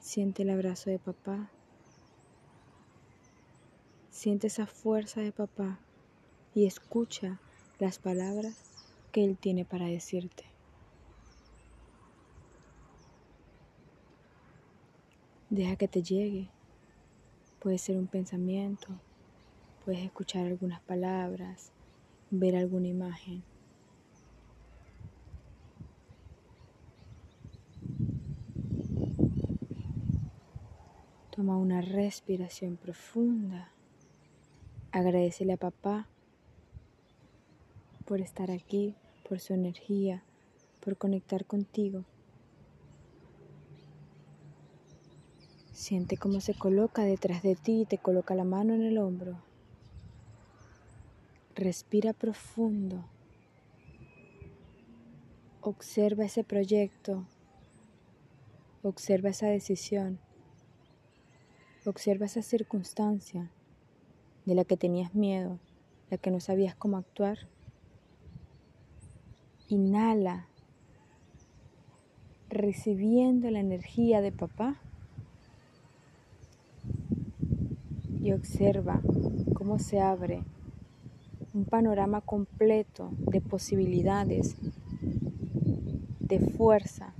Siente 0.00 0.42
el 0.42 0.50
abrazo 0.50 0.90
de 0.90 0.98
papá. 0.98 1.48
Siente 4.10 4.48
esa 4.48 4.66
fuerza 4.66 5.20
de 5.20 5.30
papá 5.30 5.78
y 6.56 6.66
escucha 6.66 7.38
las 7.78 8.00
palabras 8.00 8.56
que 9.12 9.22
él 9.22 9.38
tiene 9.38 9.64
para 9.64 9.86
decirte. 9.86 10.42
Deja 15.50 15.76
que 15.76 15.86
te 15.86 16.02
llegue. 16.02 16.48
Puede 17.60 17.76
ser 17.76 17.98
un 17.98 18.06
pensamiento, 18.06 18.88
puedes 19.84 20.00
escuchar 20.00 20.46
algunas 20.46 20.80
palabras, 20.80 21.72
ver 22.30 22.56
alguna 22.56 22.88
imagen. 22.88 23.42
Toma 31.30 31.58
una 31.58 31.82
respiración 31.82 32.78
profunda. 32.78 33.68
Agradecele 34.90 35.52
a 35.52 35.56
papá 35.58 36.08
por 38.06 38.22
estar 38.22 38.50
aquí, 38.50 38.94
por 39.28 39.38
su 39.38 39.52
energía, 39.52 40.22
por 40.82 40.96
conectar 40.96 41.44
contigo. 41.44 42.04
Siente 45.80 46.18
cómo 46.18 46.40
se 46.40 46.52
coloca 46.52 47.04
detrás 47.04 47.42
de 47.42 47.56
ti 47.56 47.80
y 47.80 47.84
te 47.86 47.96
coloca 47.96 48.34
la 48.34 48.44
mano 48.44 48.74
en 48.74 48.82
el 48.82 48.98
hombro. 48.98 49.38
Respira 51.54 52.12
profundo. 52.12 53.06
Observa 55.62 56.26
ese 56.26 56.44
proyecto. 56.44 57.24
Observa 58.82 59.30
esa 59.30 59.46
decisión. 59.46 60.18
Observa 61.86 62.26
esa 62.26 62.42
circunstancia 62.42 63.50
de 64.44 64.54
la 64.54 64.66
que 64.66 64.76
tenías 64.76 65.14
miedo, 65.14 65.58
la 66.10 66.18
que 66.18 66.30
no 66.30 66.40
sabías 66.40 66.74
cómo 66.74 66.98
actuar. 66.98 67.38
Inhala, 69.68 70.46
recibiendo 72.50 73.50
la 73.50 73.60
energía 73.60 74.20
de 74.20 74.30
papá. 74.30 74.78
Y 78.22 78.32
observa 78.32 79.00
cómo 79.54 79.78
se 79.78 80.00
abre 80.00 80.42
un 81.54 81.64
panorama 81.64 82.20
completo 82.20 83.10
de 83.18 83.40
posibilidades, 83.40 84.56
de 86.20 86.38
fuerza, 86.38 87.14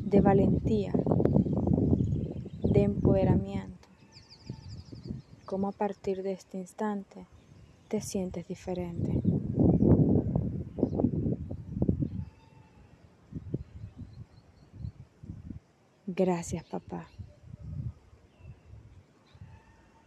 de 0.00 0.20
valentía 0.20 0.92
de 2.74 2.82
empoderamiento, 2.82 3.88
cómo 5.46 5.68
a 5.68 5.72
partir 5.72 6.24
de 6.24 6.32
este 6.32 6.58
instante 6.58 7.24
te 7.86 8.00
sientes 8.00 8.48
diferente. 8.48 9.20
Gracias 16.06 16.64
papá. 16.64 17.06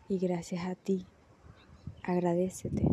Y 0.10 0.20
gracias 0.20 0.66
a 0.66 0.76
ti, 0.76 1.06
agradecete 2.04 2.88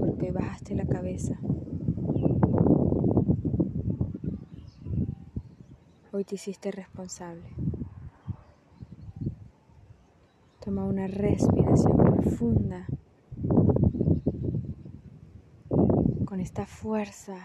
porque 0.00 0.32
bajaste 0.32 0.74
la 0.74 0.86
cabeza 0.86 1.38
Hoy 6.12 6.24
te 6.24 6.34
hiciste 6.34 6.72
responsable. 6.72 7.48
Toma 10.58 10.84
una 10.84 11.06
respiración 11.06 11.96
profunda 11.96 12.88
con 16.24 16.40
esta 16.40 16.66
fuerza, 16.66 17.38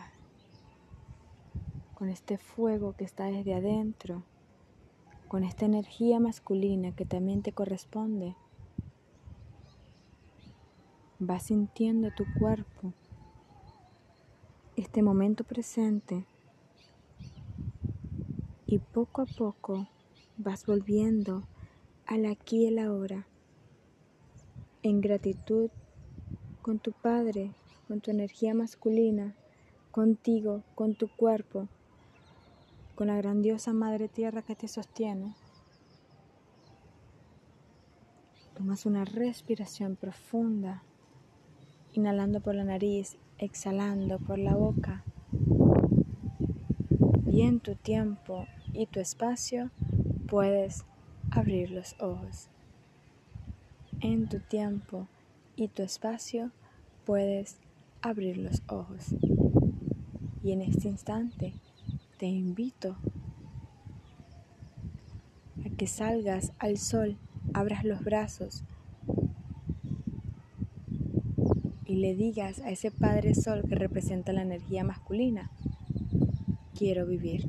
con 1.93 2.09
este 2.09 2.39
fuego 2.39 2.93
que 2.93 3.03
está 3.03 3.25
desde 3.25 3.53
adentro, 3.53 4.23
con 5.35 5.43
esta 5.43 5.65
energía 5.65 6.17
masculina 6.21 6.95
que 6.95 7.03
también 7.03 7.41
te 7.41 7.51
corresponde. 7.51 8.37
Vas 11.19 11.43
sintiendo 11.43 12.09
tu 12.15 12.23
cuerpo, 12.39 12.93
este 14.77 15.03
momento 15.03 15.43
presente 15.43 16.23
y 18.65 18.79
poco 18.79 19.23
a 19.23 19.25
poco 19.25 19.89
vas 20.37 20.65
volviendo 20.65 21.43
al 22.05 22.27
aquí 22.27 22.63
y 22.63 22.67
el 22.67 22.79
ahora 22.79 23.27
en 24.83 25.01
gratitud 25.01 25.69
con 26.61 26.79
tu 26.79 26.93
Padre, 26.93 27.51
con 27.89 27.99
tu 27.99 28.09
energía 28.09 28.53
masculina, 28.53 29.35
contigo, 29.91 30.63
con 30.75 30.95
tu 30.95 31.09
cuerpo, 31.09 31.67
con 32.95 33.07
la 33.07 33.17
grandiosa 33.17 33.73
Madre 33.73 34.07
Tierra 34.07 34.41
que 34.41 34.55
te 34.55 34.69
sostiene. 34.69 35.35
Tomas 38.55 38.85
una 38.85 39.03
respiración 39.03 39.97
profunda, 39.97 40.81
inhalando 41.91 42.39
por 42.39 42.55
la 42.55 42.63
nariz, 42.63 43.17
exhalando 43.37 44.17
por 44.17 44.39
la 44.39 44.55
boca. 44.55 45.03
Y 47.27 47.41
en 47.41 47.59
tu 47.59 47.75
tiempo 47.75 48.47
y 48.71 48.85
tu 48.85 49.01
espacio 49.01 49.71
puedes 50.27 50.85
abrir 51.31 51.71
los 51.71 51.99
ojos. 51.99 52.47
En 53.99 54.29
tu 54.29 54.39
tiempo 54.39 55.07
y 55.57 55.67
tu 55.67 55.83
espacio 55.83 56.51
puedes 57.05 57.57
abrir 58.01 58.37
los 58.37 58.63
ojos. 58.69 59.13
Y 60.41 60.53
en 60.53 60.61
este 60.61 60.87
instante 60.87 61.55
te 62.25 62.31
invito 62.31 62.95
a 65.63 65.69
que 65.77 65.85
salgas 65.85 66.53
al 66.57 66.79
sol, 66.79 67.17
abras 67.53 67.83
los 67.83 68.03
brazos 68.03 68.63
y 71.85 71.97
le 71.97 72.15
digas 72.15 72.61
a 72.61 72.71
ese 72.71 72.89
Padre 72.89 73.35
Sol 73.35 73.61
que 73.69 73.75
representa 73.75 74.33
la 74.33 74.41
energía 74.41 74.83
masculina, 74.83 75.51
quiero 76.73 77.05
vivir. 77.05 77.47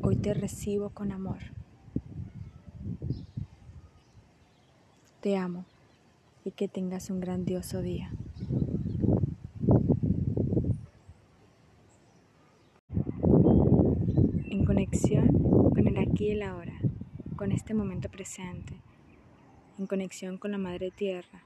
Hoy 0.00 0.16
te 0.16 0.34
recibo 0.34 0.90
con 0.90 1.12
amor. 1.12 1.38
Te 5.20 5.36
amo 5.36 5.64
y 6.44 6.50
que 6.50 6.66
tengas 6.66 7.08
un 7.08 7.20
grandioso 7.20 7.82
día. 7.82 8.10
En 14.50 14.64
conexión 14.64 15.28
con 15.74 15.86
y 16.38 16.42
ahora, 16.42 16.78
con 17.34 17.50
este 17.50 17.74
momento 17.74 18.08
presente, 18.08 18.80
en 19.76 19.88
conexión 19.88 20.38
con 20.38 20.52
la 20.52 20.58
Madre 20.58 20.92
Tierra, 20.92 21.42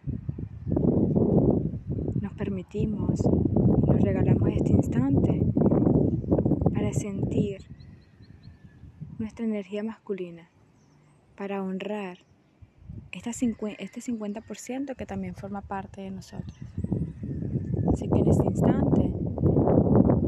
nos 2.20 2.34
permitimos, 2.34 3.24
nos 3.86 4.00
regalamos 4.02 4.50
este 4.50 4.72
instante 4.72 5.40
para 6.74 6.92
sentir 6.92 7.62
nuestra 9.18 9.46
energía 9.46 9.82
masculina, 9.82 10.50
para 11.36 11.62
honrar 11.62 12.18
este 13.12 13.30
50% 13.30 14.94
que 14.94 15.06
también 15.06 15.34
forma 15.34 15.62
parte 15.62 16.02
de 16.02 16.10
nosotros. 16.10 16.58
Así 17.90 18.10
que 18.10 18.18
en 18.18 18.28
este 18.28 18.44
instante 18.44 19.10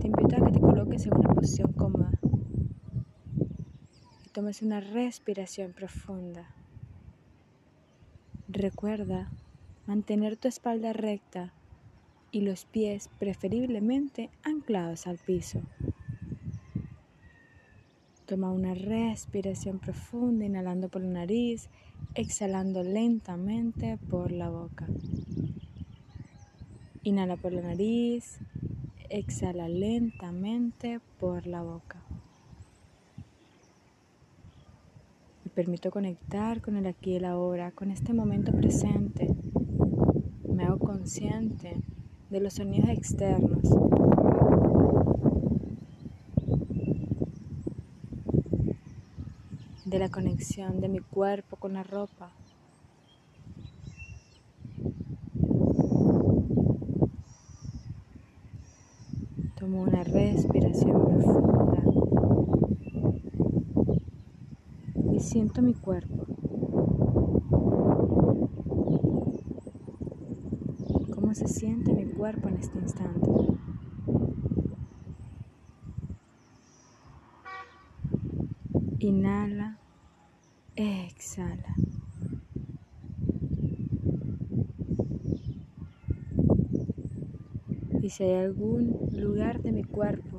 te 0.01 0.07
invito 0.07 0.37
a 0.37 0.47
que 0.47 0.53
te 0.53 0.61
coloques 0.61 1.05
en 1.05 1.17
una 1.19 1.35
posición 1.35 1.71
cómoda 1.75 2.11
y 2.23 2.24
tomes 4.35 4.63
una 4.63 4.81
respiración 4.81 5.73
profunda. 5.73 6.51
Recuerda 8.49 9.31
mantener 9.87 10.37
tu 10.37 10.49
espalda 10.49 10.93
recta 10.93 11.53
y 12.33 12.41
los 12.41 12.65
pies 12.65 13.09
preferiblemente 13.21 14.31
anclados 14.43 15.07
al 15.07 15.19
piso. 15.19 15.63
Toma 18.27 18.51
una 18.51 18.75
respiración 18.75 19.79
profunda, 19.79 20.45
inhalando 20.45 20.89
por 20.89 21.03
la 21.03 21.11
nariz, 21.11 21.69
exhalando 22.17 22.83
lentamente 22.83 23.99
por 24.11 24.33
la 24.33 24.51
boca. 24.51 24.89
Inhala 27.05 27.37
por 27.37 27.53
la 27.53 27.63
nariz, 27.63 28.41
exhala 29.11 29.69
lentamente 29.69 30.99
por 31.21 31.47
la 31.47 31.63
boca. 31.63 32.05
Me 35.44 35.44
permito 35.55 35.93
conectar 35.93 36.61
con 36.61 36.77
el 36.77 36.87
aquí 36.87 37.13
y 37.13 37.17
el 37.17 37.25
ahora, 37.25 37.71
con 37.71 37.93
este 37.93 38.13
momento 38.13 38.51
presente. 38.53 39.35
Me 40.49 40.65
hago 40.65 40.79
consciente 40.81 41.77
de 42.29 42.41
los 42.41 42.55
sonidos 42.55 42.91
externos. 42.91 43.63
De 49.85 49.99
la 50.01 50.09
conexión 50.09 50.81
de 50.81 50.89
mi 50.89 50.99
cuerpo 50.99 51.57
con 51.57 51.75
la 51.75 51.85
ropa. 51.85 52.33
Tomo 59.57 59.83
una 59.83 60.03
respiración 60.03 61.05
profunda 61.05 61.85
y 65.15 65.21
siento 65.35 65.63
mi 65.63 65.75
cuerpo. 65.75 66.27
se 71.35 71.49
siente 71.49 71.93
mi 71.93 72.05
cuerpo 72.05 72.49
en 72.49 72.59
este 72.59 72.79
instante. 72.79 73.29
Inhala, 79.01 79.81
exhala. 80.77 81.75
Y 88.01 88.11
si 88.11 88.23
hay 88.23 88.45
algún 88.45 89.11
lugar 89.17 89.61
de 89.63 89.73
mi 89.73 89.83
cuerpo 89.83 90.34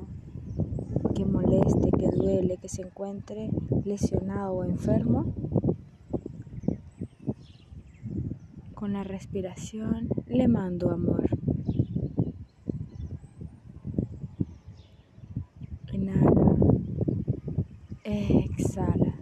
que 1.16 1.24
moleste, 1.24 1.90
que 1.98 2.08
duele, 2.10 2.58
que 2.58 2.68
se 2.68 2.82
encuentre 2.82 3.48
lesionado 3.86 4.52
o 4.52 4.64
enfermo, 4.64 5.32
con 8.74 8.92
la 8.92 9.02
respiración 9.02 10.08
le 10.26 10.46
mando 10.46 10.90
amor. 10.90 11.24
Inhala, 15.90 16.56
exhala. 18.04 19.14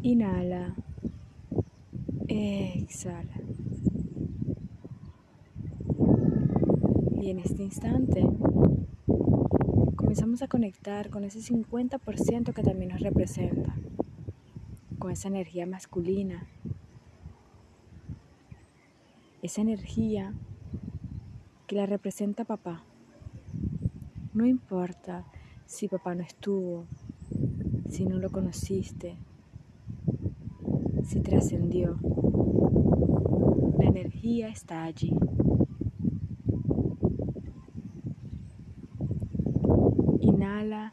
Inhala, 0.00 0.74
exhala. 2.28 3.36
Y 7.20 7.25
en 7.36 7.42
este 7.42 7.62
instante 7.62 8.26
comenzamos 9.94 10.40
a 10.40 10.48
conectar 10.48 11.10
con 11.10 11.22
ese 11.24 11.40
50% 11.40 12.54
que 12.54 12.62
también 12.62 12.92
nos 12.92 13.00
representa 13.00 13.76
con 14.98 15.10
esa 15.10 15.28
energía 15.28 15.66
masculina, 15.66 16.46
esa 19.42 19.60
energía 19.60 20.32
que 21.66 21.76
la 21.76 21.84
representa 21.84 22.44
papá. 22.44 22.84
No 24.32 24.46
importa 24.46 25.26
si 25.66 25.88
papá 25.88 26.14
no 26.14 26.22
estuvo, 26.22 26.86
si 27.90 28.06
no 28.06 28.18
lo 28.18 28.30
conociste, 28.30 29.16
si 31.04 31.20
trascendió. 31.20 31.98
La 33.78 33.84
energía 33.84 34.48
está 34.48 34.84
allí. 34.84 35.14
Inhala, 40.36 40.92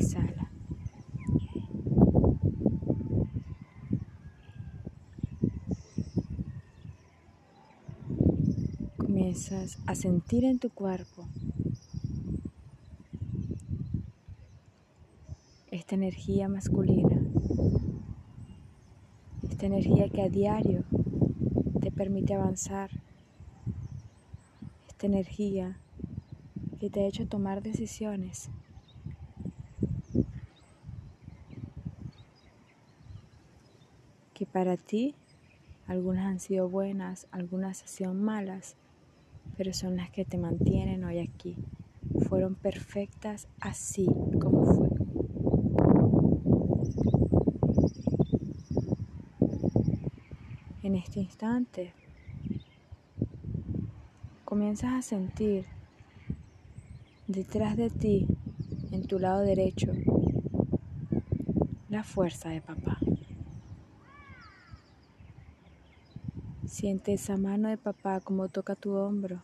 exhala. 0.00 0.50
comienzas 8.96 9.78
a 9.86 9.94
sentir 9.94 10.44
en 10.44 10.58
tu 10.58 10.70
cuerpo 10.70 11.26
esta 15.70 15.94
energía 15.94 16.48
masculina, 16.48 17.20
esta 19.48 19.66
energía 19.66 20.08
que 20.08 20.22
a 20.22 20.28
diario 20.28 20.84
te 21.80 21.90
permite 21.90 22.34
avanzar, 22.34 22.90
esta 24.88 25.06
energía 25.06 25.76
que 26.78 26.88
te 26.88 27.00
ha 27.00 27.06
hecho 27.06 27.26
tomar 27.26 27.62
decisiones. 27.62 28.50
Que 34.40 34.46
para 34.46 34.78
ti 34.78 35.14
algunas 35.86 36.24
han 36.24 36.40
sido 36.40 36.66
buenas, 36.66 37.26
algunas 37.30 37.82
han 37.82 37.88
sido 37.88 38.14
malas, 38.14 38.74
pero 39.58 39.74
son 39.74 39.98
las 39.98 40.08
que 40.08 40.24
te 40.24 40.38
mantienen 40.38 41.04
hoy 41.04 41.18
aquí. 41.18 41.56
Fueron 42.26 42.54
perfectas 42.54 43.48
así 43.60 44.06
como 44.40 44.64
fue. 44.64 44.88
En 50.84 50.94
este 50.94 51.20
instante 51.20 51.92
comienzas 54.46 54.94
a 54.94 55.02
sentir 55.02 55.66
detrás 57.26 57.76
de 57.76 57.90
ti, 57.90 58.26
en 58.90 59.06
tu 59.06 59.18
lado 59.18 59.42
derecho, 59.42 59.92
la 61.90 62.02
fuerza 62.02 62.48
de 62.48 62.62
papá. 62.62 62.99
Siente 66.80 67.12
esa 67.12 67.36
mano 67.36 67.68
de 67.68 67.76
papá 67.76 68.20
como 68.20 68.48
toca 68.48 68.74
tu 68.74 68.94
hombro. 68.94 69.42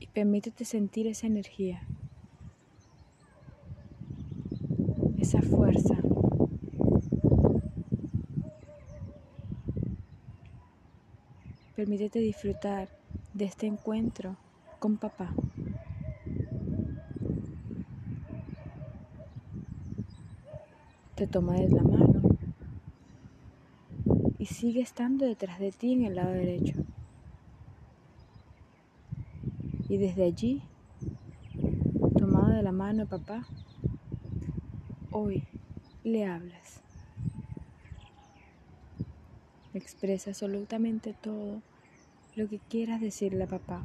Y 0.00 0.08
permítete 0.08 0.64
sentir 0.64 1.06
esa 1.06 1.28
energía, 1.28 1.82
esa 5.18 5.40
fuerza. 5.40 5.94
Permítete 11.76 12.18
disfrutar 12.18 12.88
de 13.34 13.44
este 13.44 13.68
encuentro 13.68 14.36
con 14.80 14.96
papá. 14.96 15.32
Te 21.14 21.28
toma 21.28 21.54
de 21.54 21.68
la 21.68 21.82
mano 21.84 22.13
sigue 24.64 24.80
estando 24.80 25.26
detrás 25.26 25.58
de 25.58 25.72
ti 25.72 25.92
en 25.92 26.06
el 26.06 26.14
lado 26.14 26.32
derecho. 26.32 26.72
Y 29.90 29.98
desde 29.98 30.24
allí, 30.24 30.62
tomado 32.16 32.48
de 32.48 32.62
la 32.62 32.72
mano 32.72 33.00
de 33.00 33.06
papá, 33.06 33.46
hoy 35.10 35.44
le 36.02 36.24
hablas. 36.24 36.80
Expresa 39.74 40.30
absolutamente 40.30 41.12
todo 41.12 41.60
lo 42.34 42.48
que 42.48 42.58
quieras 42.58 43.02
decirle 43.02 43.44
a 43.44 43.48
papá. 43.48 43.84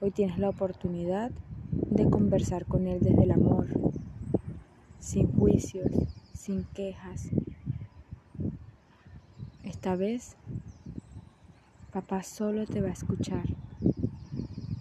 Hoy 0.00 0.10
tienes 0.10 0.38
la 0.38 0.48
oportunidad 0.48 1.32
de 1.70 2.08
conversar 2.08 2.64
con 2.64 2.86
él 2.86 3.00
desde 3.00 3.24
el 3.24 3.30
amor, 3.30 3.66
sin 5.00 5.30
juicios, 5.30 5.92
sin 6.32 6.64
quejas, 6.64 7.28
esta 9.78 9.94
vez, 9.94 10.34
papá 11.92 12.24
solo 12.24 12.66
te 12.66 12.80
va 12.80 12.88
a 12.88 12.92
escuchar. 12.92 13.44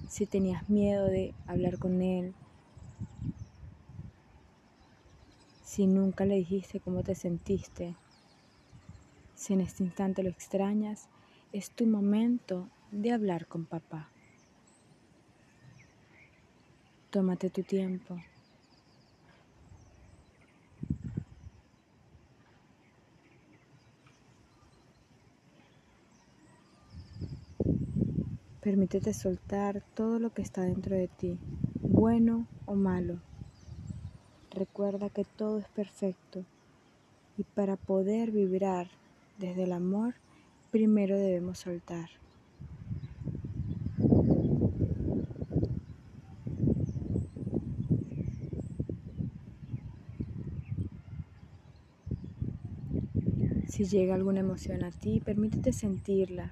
Si 0.10 0.26
tenías 0.26 0.68
miedo 0.72 1.06
de 1.06 1.36
hablar 1.46 1.78
con 1.78 2.02
él, 2.02 2.34
si 5.64 5.86
nunca 5.86 6.26
le 6.26 6.34
dijiste 6.38 6.80
cómo 6.80 7.04
te 7.04 7.14
sentiste, 7.14 7.96
si 9.36 9.54
en 9.54 9.62
este 9.62 9.84
instante 9.84 10.24
lo 10.24 10.30
extrañas, 10.30 11.10
es 11.54 11.70
tu 11.70 11.86
momento 11.86 12.68
de 12.92 13.12
hablar 13.12 13.46
con 13.46 13.68
papá. 13.68 14.10
Tómate 17.12 17.52
tu 17.52 17.62
tiempo. 17.62 18.18
Permítete 28.68 29.14
soltar 29.14 29.82
todo 29.96 30.20
lo 30.20 30.34
que 30.34 30.42
está 30.42 30.64
dentro 30.64 30.94
de 30.94 31.08
ti, 31.08 31.40
bueno 31.80 32.48
o 32.66 32.76
malo. 32.76 33.22
Recuerda 34.52 35.10
que 35.10 35.24
todo 35.24 35.60
es 35.60 35.70
perfecto 35.70 36.44
y 37.38 37.44
para 37.44 37.78
poder 37.78 38.32
vibrar 38.32 38.90
desde 39.38 39.64
el 39.64 39.72
amor, 39.72 40.16
primero 40.70 41.18
debemos 41.18 41.60
soltar. 41.60 42.10
Si 53.70 53.86
llega 53.86 54.14
alguna 54.14 54.42
emoción 54.42 54.84
a 54.84 54.92
ti, 54.92 55.22
permítete 55.24 55.72
sentirla, 55.72 56.52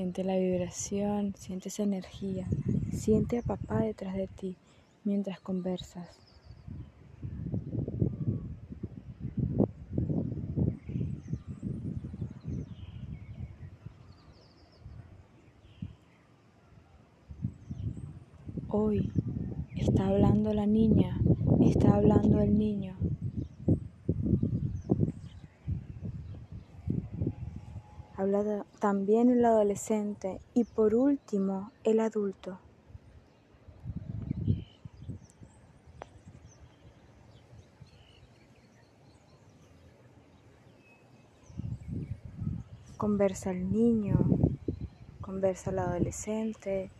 Siente 0.00 0.24
la 0.24 0.38
vibración, 0.38 1.34
siente 1.36 1.68
esa 1.68 1.82
energía, 1.82 2.48
siente 2.90 3.36
a 3.36 3.42
papá 3.42 3.80
detrás 3.80 4.14
de 4.14 4.28
ti 4.28 4.56
mientras 5.04 5.40
conversas. 5.40 6.08
Hoy 18.70 19.12
está 19.76 20.06
hablando 20.06 20.54
la 20.54 20.64
niña, 20.64 21.20
está 21.60 21.96
hablando 21.96 22.40
el 22.40 22.56
niño. 22.56 22.99
Habla 28.20 28.66
también 28.80 29.30
el 29.30 29.42
adolescente 29.46 30.40
y 30.52 30.64
por 30.64 30.94
último 30.94 31.72
el 31.84 32.00
adulto. 32.00 32.58
Conversa 42.98 43.52
el 43.52 43.72
niño, 43.72 44.18
conversa 45.22 45.70
el 45.70 45.78
adolescente 45.78 46.90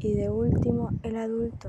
y 0.00 0.14
de 0.14 0.30
último 0.30 0.90
el 1.04 1.14
adulto. 1.14 1.68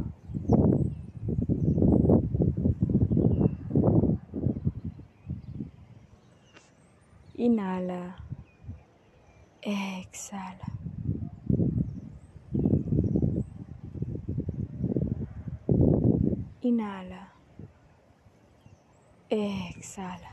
Inhala. 7.36 8.23
Exhala. 9.66 10.68
Inhala. 16.64 17.30
Exhala. 19.32 20.33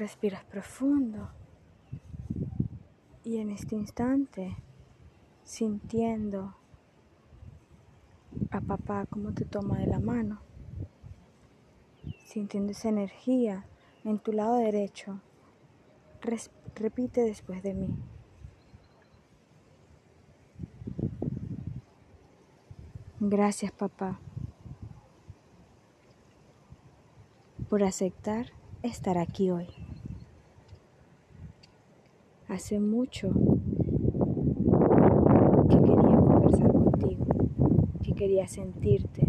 Respiras 0.00 0.44
profundo 0.44 1.28
y 3.22 3.36
en 3.36 3.50
este 3.50 3.74
instante 3.74 4.56
sintiendo 5.44 6.54
a 8.50 8.62
papá 8.62 9.04
como 9.04 9.34
te 9.34 9.44
toma 9.44 9.76
de 9.76 9.86
la 9.86 10.00
mano, 10.00 10.40
sintiendo 12.24 12.72
esa 12.72 12.88
energía 12.88 13.66
en 14.02 14.18
tu 14.18 14.32
lado 14.32 14.56
derecho. 14.56 15.20
Repite 16.74 17.20
después 17.20 17.62
de 17.62 17.74
mí. 17.74 17.94
Gracias 23.20 23.70
papá 23.70 24.18
por 27.68 27.82
aceptar 27.82 28.46
estar 28.82 29.18
aquí 29.18 29.50
hoy. 29.50 29.79
Hace 32.50 32.80
mucho 32.80 33.30
que 35.70 35.76
quería 35.76 36.16
conversar 36.18 36.72
contigo, 36.72 37.26
que 38.02 38.12
quería 38.12 38.48
sentirte, 38.48 39.24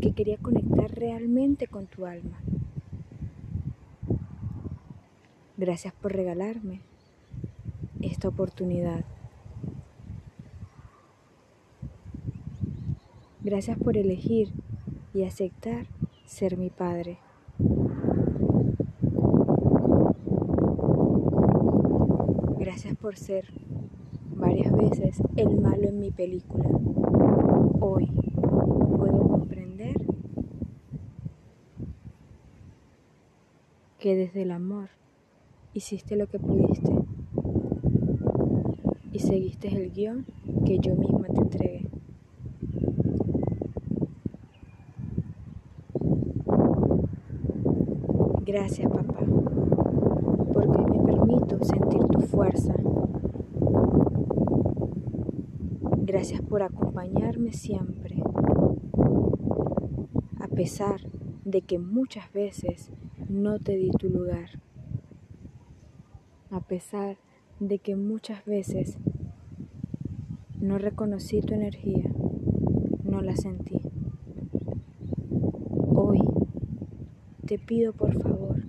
que 0.00 0.12
quería 0.14 0.38
conectar 0.38 0.90
realmente 0.90 1.66
con 1.68 1.86
tu 1.86 2.06
alma. 2.06 2.40
Gracias 5.58 5.92
por 5.92 6.12
regalarme 6.12 6.80
esta 8.00 8.28
oportunidad. 8.28 9.04
Gracias 13.42 13.76
por 13.76 13.98
elegir 13.98 14.50
y 15.12 15.24
aceptar 15.24 15.86
ser 16.24 16.56
mi 16.56 16.70
padre. 16.70 17.18
Gracias 22.58 22.96
ser 23.16 23.44
varias 24.34 24.72
veces 24.72 25.22
el 25.36 25.60
malo 25.60 25.88
en 25.88 26.00
mi 26.00 26.10
película. 26.10 26.68
Hoy 27.80 28.06
puedo 28.96 29.28
comprender 29.28 29.94
que 33.98 34.16
desde 34.16 34.42
el 34.42 34.50
amor 34.50 34.90
hiciste 35.72 36.16
lo 36.16 36.26
que 36.26 36.38
pudiste 36.38 36.92
y 39.12 39.18
seguiste 39.20 39.68
el 39.68 39.92
guion 39.92 40.26
que 40.66 40.78
yo 40.78 40.94
misma 40.94 41.28
te 41.28 41.40
entregué. 41.40 41.88
Gracias, 48.44 48.90
papá, 48.90 49.20
porque 50.52 50.78
me 50.78 51.02
permito 51.04 51.64
sentir 51.64 52.02
tu 52.08 52.20
fuerza. 52.20 52.74
Gracias 56.26 56.48
por 56.48 56.62
acompañarme 56.62 57.52
siempre, 57.52 58.16
a 60.40 60.48
pesar 60.48 61.02
de 61.44 61.60
que 61.60 61.78
muchas 61.78 62.32
veces 62.32 62.90
no 63.28 63.58
te 63.58 63.76
di 63.76 63.90
tu 63.90 64.08
lugar, 64.08 64.48
a 66.50 66.60
pesar 66.60 67.18
de 67.60 67.78
que 67.78 67.94
muchas 67.94 68.42
veces 68.46 68.96
no 70.62 70.78
reconocí 70.78 71.42
tu 71.42 71.52
energía, 71.52 72.10
no 73.02 73.20
la 73.20 73.36
sentí. 73.36 73.82
Hoy 75.94 76.20
te 77.44 77.58
pido 77.58 77.92
por 77.92 78.18
favor 78.22 78.62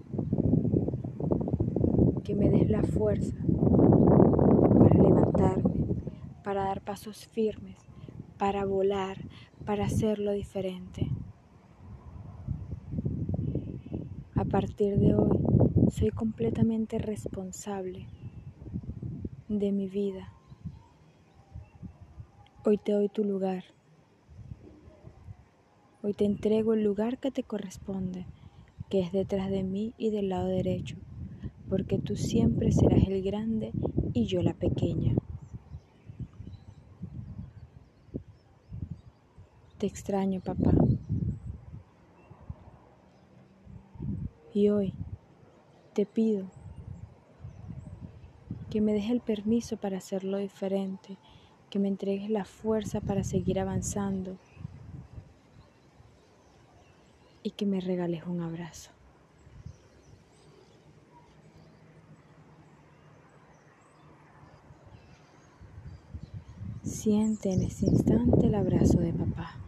que 2.25 2.35
me 2.35 2.49
des 2.49 2.69
la 2.69 2.83
fuerza 2.83 3.37
para 4.77 5.01
levantarme, 5.01 5.85
para 6.45 6.65
dar 6.65 6.81
pasos 6.81 7.25
firmes, 7.25 7.75
para 8.37 8.65
volar, 8.65 9.17
para 9.65 9.85
hacerlo 9.85 10.31
diferente. 10.31 11.09
A 14.35 14.45
partir 14.45 14.99
de 14.99 15.15
hoy 15.15 15.39
soy 15.89 16.11
completamente 16.11 16.99
responsable 16.99 18.05
de 19.49 19.71
mi 19.71 19.89
vida. 19.89 20.31
Hoy 22.63 22.77
te 22.77 22.91
doy 22.91 23.09
tu 23.09 23.23
lugar. 23.23 23.63
Hoy 26.03 26.13
te 26.13 26.25
entrego 26.25 26.75
el 26.75 26.83
lugar 26.83 27.17
que 27.17 27.31
te 27.31 27.41
corresponde 27.41 28.27
que 28.91 28.99
es 28.99 29.11
detrás 29.11 29.49
de 29.49 29.63
mí 29.63 29.95
y 29.97 30.11
del 30.11 30.29
lado 30.29 30.45
derecho, 30.45 30.97
porque 31.69 31.97
tú 31.97 32.15
siempre 32.15 32.71
serás 32.71 33.07
el 33.07 33.23
grande 33.23 33.71
y 34.13 34.27
yo 34.27 34.43
la 34.43 34.53
pequeña. 34.53 35.15
Te 39.77 39.87
extraño, 39.87 40.39
papá. 40.39 40.71
Y 44.53 44.69
hoy 44.69 44.93
te 45.93 46.05
pido 46.05 46.47
que 48.69 48.79
me 48.79 48.93
dejes 48.93 49.11
el 49.11 49.19
permiso 49.19 49.75
para 49.75 49.97
hacerlo 49.97 50.37
diferente, 50.37 51.17
que 51.69 51.77
me 51.79 51.89
entregues 51.89 52.29
la 52.29 52.45
fuerza 52.45 53.01
para 53.01 53.25
seguir 53.25 53.59
avanzando 53.59 54.37
y 57.43 57.51
que 57.51 57.65
me 57.65 57.81
regales 57.81 58.23
un 58.25 58.41
abrazo. 58.41 58.91
Siente 66.83 67.51
en 67.51 67.63
ese 67.63 67.87
instante 67.87 68.47
el 68.47 68.55
abrazo 68.55 68.99
de 68.99 69.11
papá. 69.11 69.64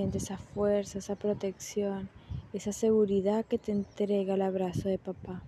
Siente 0.00 0.16
esa 0.16 0.38
fuerza, 0.38 0.98
esa 0.98 1.14
protección, 1.14 2.08
esa 2.54 2.72
seguridad 2.72 3.44
que 3.44 3.58
te 3.58 3.70
entrega 3.70 4.32
el 4.32 4.40
abrazo 4.40 4.88
de 4.88 4.96
papá. 4.96 5.42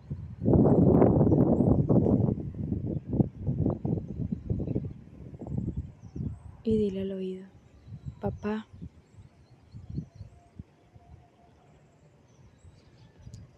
y 6.65 6.77
dile 6.77 7.01
al 7.01 7.13
oído, 7.13 7.47
papá, 8.21 8.67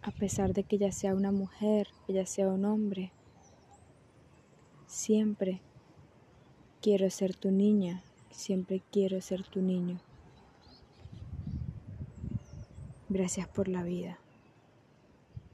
a 0.00 0.10
pesar 0.12 0.54
de 0.54 0.62
que 0.62 0.76
ella 0.76 0.92
sea 0.92 1.16
una 1.16 1.32
mujer, 1.32 1.88
ella 2.06 2.24
sea 2.24 2.46
un 2.46 2.64
hombre, 2.64 3.10
siempre 4.86 5.60
quiero 6.80 7.10
ser 7.10 7.34
tu 7.34 7.50
niña, 7.50 8.04
siempre 8.30 8.80
quiero 8.92 9.20
ser 9.20 9.42
tu 9.42 9.60
niño. 9.60 9.98
Gracias 13.14 13.46
por 13.46 13.68
la 13.68 13.84
vida. 13.84 14.18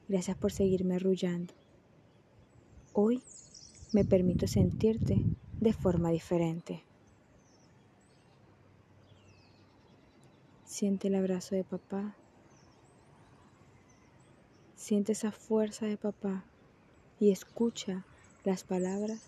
Gracias 0.08 0.34
por 0.34 0.50
seguirme 0.50 0.96
arrullando. 0.96 1.52
Hoy 2.94 3.22
me 3.92 4.02
permito 4.02 4.46
sentirte 4.46 5.22
de 5.60 5.72
forma 5.74 6.08
diferente. 6.08 6.82
Siente 10.64 11.08
el 11.08 11.16
abrazo 11.16 11.54
de 11.54 11.64
papá. 11.64 12.16
Siente 14.74 15.12
esa 15.12 15.30
fuerza 15.30 15.84
de 15.84 15.98
papá 15.98 16.46
y 17.18 17.30
escucha 17.30 18.06
las 18.42 18.64
palabras 18.64 19.20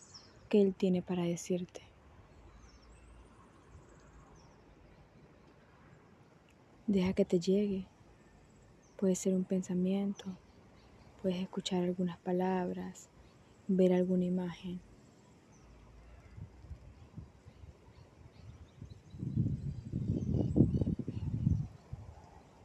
que 0.48 0.62
él 0.62 0.74
tiene 0.74 1.02
para 1.02 1.24
decirte. 1.24 1.82
Deja 6.86 7.12
que 7.12 7.26
te 7.26 7.38
llegue. 7.38 7.91
Puede 9.02 9.16
ser 9.16 9.34
un 9.34 9.42
pensamiento, 9.42 10.26
puedes 11.22 11.42
escuchar 11.42 11.82
algunas 11.82 12.18
palabras, 12.18 13.08
ver 13.66 13.92
alguna 13.92 14.26
imagen. 14.26 14.80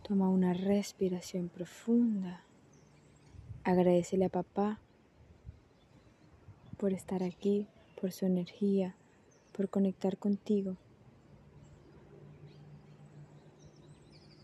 Toma 0.08 0.30
una 0.30 0.54
respiración 0.54 1.50
profunda. 1.50 2.44
Agradecele 3.64 4.26
a 4.26 4.30
papá 4.30 4.80
por 6.78 6.94
estar 6.94 7.24
aquí, 7.24 7.66
por 8.00 8.12
su 8.12 8.28
energía, 8.28 8.96
por 9.54 9.70
conectar 9.70 10.20
contigo. 10.20 10.78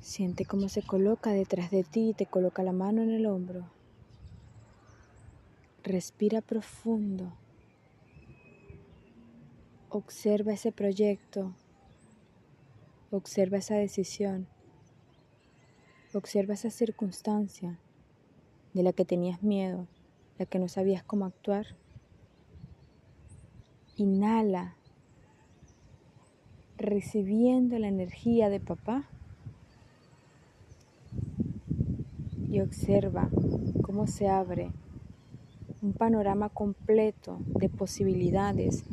Siente 0.04 0.44
cómo 0.44 0.68
se 0.68 0.82
coloca 0.82 1.32
detrás 1.32 1.72
de 1.72 1.86
ti 1.86 2.10
y 2.10 2.14
te 2.14 2.26
coloca 2.26 2.62
la 2.62 2.74
mano 2.74 3.02
en 3.02 3.10
el 3.10 3.26
hombro. 3.26 3.72
Respira 5.82 6.42
profundo. 6.42 7.32
Observa 9.88 10.52
ese 10.52 10.74
proyecto. 10.74 11.56
Observa 13.12 13.60
esa 13.60 13.76
decisión. 13.76 14.46
Observa 16.14 16.56
esa 16.56 16.70
circunstancia 16.70 17.80
de 18.74 18.84
la 18.84 18.92
que 18.92 19.06
tenías 19.06 19.42
miedo, 19.42 19.88
la 20.38 20.46
que 20.46 20.60
no 20.60 20.68
sabías 20.68 21.02
cómo 21.02 21.24
actuar. 21.24 21.78
Inhala, 23.96 24.76
recibiendo 26.78 27.80
la 27.80 27.88
energía 27.88 28.50
de 28.50 28.60
papá. 28.60 29.10
Y 32.54 32.62
observa 32.62 33.30
cómo 33.82 34.06
se 34.06 34.28
abre 34.28 34.70
un 35.82 35.94
panorama 35.94 36.50
completo 36.50 37.40
de 37.48 37.68
posibilidades, 37.68 38.84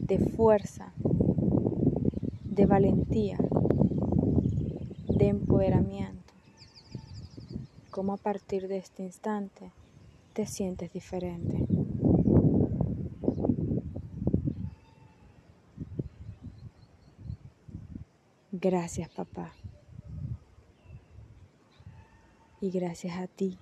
de 0.00 0.18
fuerza, 0.18 0.92
de 2.44 2.66
valentía, 2.66 3.38
de 5.08 5.28
empoderamiento. 5.28 6.34
Cómo 7.90 8.12
a 8.12 8.18
partir 8.18 8.68
de 8.68 8.76
este 8.76 9.02
instante 9.02 9.72
te 10.34 10.44
sientes 10.44 10.92
diferente. 10.92 11.66
Gracias 18.52 19.08
papá. 19.08 19.54
Y 22.64 22.70
gracias 22.70 23.18
a 23.18 23.26
ti, 23.26 23.58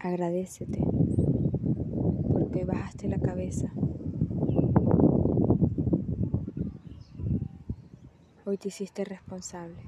agradecete 0.00 0.82
porque 2.32 2.64
bajaste 2.64 3.06
la 3.06 3.18
cabeza. 3.18 3.70
Hoy 8.46 8.56
te 8.56 8.68
hiciste 8.68 9.04
responsable. 9.04 9.82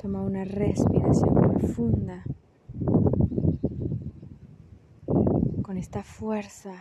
Toma 0.00 0.22
una 0.22 0.44
respiración 0.44 1.34
profunda 1.34 2.24
con 5.60 5.76
esta 5.76 6.02
fuerza, 6.02 6.72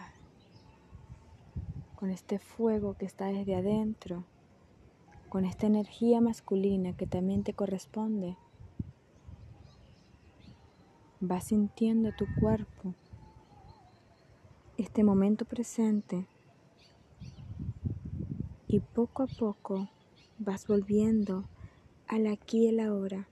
con 1.97 2.09
este 2.09 2.39
fuego 2.39 2.93
que 2.93 3.07
está 3.07 3.25
desde 3.25 3.55
adentro 3.55 4.23
con 5.31 5.45
esta 5.45 5.65
energía 5.65 6.19
masculina 6.19 6.91
que 6.91 7.07
también 7.07 7.43
te 7.43 7.53
corresponde. 7.53 8.35
Vas 11.21 11.45
sintiendo 11.45 12.11
tu 12.11 12.25
cuerpo, 12.37 12.93
este 14.77 15.05
momento 15.05 15.45
presente, 15.45 16.27
y 18.67 18.81
poco 18.81 19.23
a 19.23 19.27
poco 19.27 19.87
vas 20.37 20.67
volviendo 20.67 21.45
al 22.09 22.27
aquí 22.27 22.65
y 22.65 22.67
el 22.67 22.81
ahora, 22.81 23.29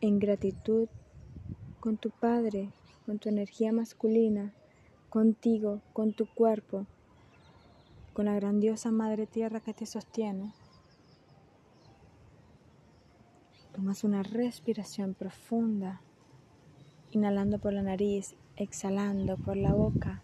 en 0.00 0.18
gratitud 0.18 0.88
con 1.78 1.98
tu 1.98 2.08
Padre, 2.08 2.72
con 3.04 3.18
tu 3.18 3.28
energía 3.28 3.70
masculina, 3.70 4.54
contigo, 5.10 5.82
con 5.92 6.14
tu 6.14 6.24
cuerpo 6.24 6.86
con 8.18 8.24
la 8.24 8.34
grandiosa 8.34 8.90
Madre 8.90 9.28
Tierra 9.28 9.60
que 9.60 9.72
te 9.72 9.86
sostiene. 9.86 10.52
Tomas 13.72 14.02
una 14.02 14.24
respiración 14.24 15.14
profunda, 15.14 16.00
inhalando 17.12 17.60
por 17.60 17.72
la 17.72 17.82
nariz, 17.82 18.34
exhalando 18.56 19.36
por 19.36 19.56
la 19.56 19.72
boca. 19.72 20.20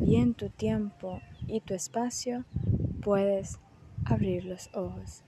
Y 0.00 0.14
en 0.14 0.34
tu 0.34 0.48
tiempo 0.48 1.18
y 1.48 1.58
tu 1.58 1.74
espacio 1.74 2.44
puedes 3.02 3.58
abrir 4.04 4.44
los 4.44 4.72
ojos. 4.76 5.24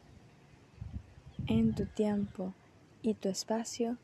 En 1.48 1.74
tu 1.74 1.86
tiempo 1.86 2.55
y 3.02 3.14
tu 3.14 3.28
espacio 3.28 3.97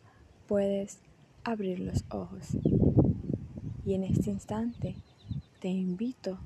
puedes 0.48 0.98
abrir 1.44 1.78
los 1.78 2.04
ojos. 2.10 2.58
Y 3.86 3.94
en 3.94 4.02
este 4.02 4.30
instante 4.30 4.96
te 5.62 5.68
invito 5.68 6.40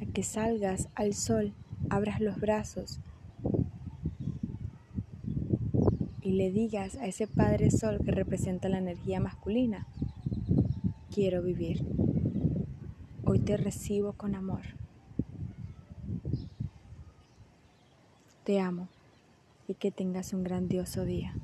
a 0.00 0.06
que 0.14 0.22
salgas 0.22 0.88
al 0.94 1.12
sol, 1.12 1.52
abras 1.90 2.22
los 2.22 2.40
brazos 2.40 2.98
y 6.22 6.32
le 6.32 6.50
digas 6.50 6.96
a 6.96 7.08
ese 7.08 7.26
Padre 7.26 7.70
Sol 7.70 7.98
que 8.02 8.10
representa 8.10 8.70
la 8.70 8.78
energía 8.78 9.20
masculina, 9.20 9.86
quiero 11.12 11.42
vivir. 11.42 11.84
Hoy 13.26 13.38
te 13.40 13.58
recibo 13.58 14.14
con 14.14 14.34
amor. 14.34 14.62
Te 18.44 18.60
amo 18.60 18.88
y 19.68 19.74
que 19.74 19.90
tengas 19.90 20.32
un 20.32 20.42
grandioso 20.42 21.04
día. 21.04 21.34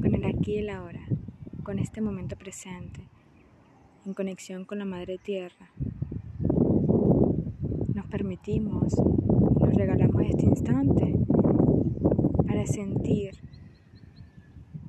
con 0.00 0.14
el 0.14 0.24
aquí 0.24 0.54
y 0.54 0.58
el 0.58 0.70
ahora, 0.70 1.00
con 1.70 1.78
este 1.78 2.00
momento 2.00 2.34
presente, 2.34 3.06
en 4.04 4.12
conexión 4.12 4.64
con 4.64 4.80
la 4.80 4.84
Madre 4.84 5.18
Tierra. 5.18 5.70
Nos 7.94 8.06
permitimos, 8.06 8.96
nos 8.98 9.72
regalamos 9.74 10.20
este 10.28 10.46
instante 10.46 11.14
para 12.44 12.66
sentir 12.66 13.36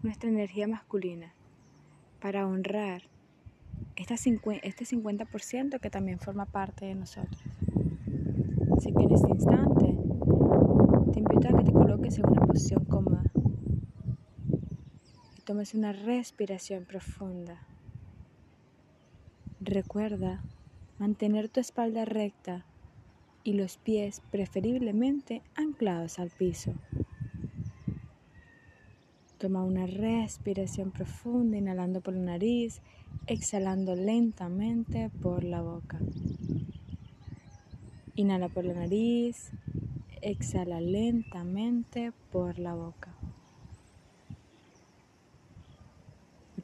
nuestra 0.01 0.31
energía 0.31 0.67
masculina, 0.67 1.35
para 2.19 2.47
honrar 2.47 3.03
este 3.95 4.15
50% 4.15 5.79
que 5.79 5.89
también 5.91 6.17
forma 6.17 6.47
parte 6.47 6.87
de 6.87 6.95
nosotros. 6.95 7.43
Así 8.75 8.91
que 8.91 9.03
en 9.03 9.13
este 9.13 9.29
instante 9.29 9.95
te 11.13 11.19
invito 11.19 11.47
a 11.47 11.57
que 11.59 11.63
te 11.63 11.73
coloques 11.73 12.17
en 12.17 12.27
una 12.27 12.41
posición 12.47 12.85
cómoda 12.85 13.30
tomes 15.51 15.73
una 15.73 15.91
respiración 15.91 16.85
profunda. 16.85 17.59
Recuerda 19.59 20.41
mantener 20.97 21.49
tu 21.49 21.59
espalda 21.59 22.05
recta 22.05 22.65
y 23.43 23.51
los 23.51 23.75
pies 23.75 24.21
preferiblemente 24.31 25.41
anclados 25.55 26.19
al 26.19 26.29
piso. 26.29 26.73
Toma 29.39 29.65
una 29.65 29.87
respiración 29.87 30.91
profunda, 30.91 31.57
inhalando 31.57 31.99
por 31.99 32.13
la 32.13 32.21
nariz, 32.21 32.79
exhalando 33.27 33.93
lentamente 33.93 35.09
por 35.21 35.43
la 35.43 35.61
boca. 35.61 35.99
Inhala 38.15 38.47
por 38.47 38.63
la 38.63 38.73
nariz, 38.73 39.51
exhala 40.21 40.79
lentamente 40.79 42.13
por 42.31 42.57
la 42.57 42.73
boca. 42.73 43.20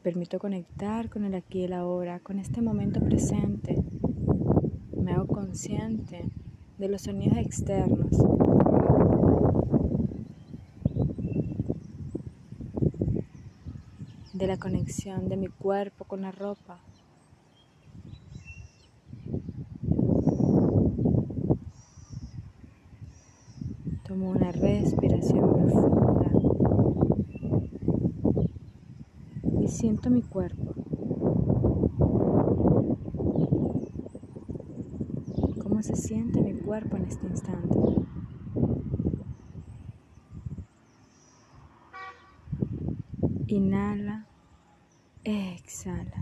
Permito 0.07 0.39
conectar 0.39 1.09
con 1.09 1.25
el 1.25 1.35
aquí 1.35 1.59
y 1.59 1.63
el 1.65 1.73
ahora, 1.73 2.21
con 2.21 2.39
este 2.39 2.61
momento 2.61 3.01
presente. 3.01 3.75
Me 4.95 5.11
hago 5.11 5.27
consciente 5.27 6.23
de 6.77 6.87
los 6.87 7.01
sonidos 7.01 7.37
externos. 7.39 8.11
De 14.31 14.47
la 14.47 14.55
conexión 14.55 15.27
de 15.27 15.35
mi 15.35 15.47
cuerpo 15.47 16.05
con 16.05 16.21
la 16.21 16.31
ropa. 16.31 16.79
Tomo 24.07 24.29
una 24.29 24.53
respiración 24.53 25.53
profunda. 25.53 26.07
Siento 29.87 30.09
mi 30.09 30.21
cuerpo. 30.21 30.73
¿Cómo 35.63 35.81
se 35.81 35.95
siente 35.95 36.41
mi 36.41 36.51
cuerpo 36.55 36.97
en 36.97 37.05
este 37.05 37.25
instante? 37.25 37.77
Inhala, 43.47 44.25
exhala. 45.23 46.21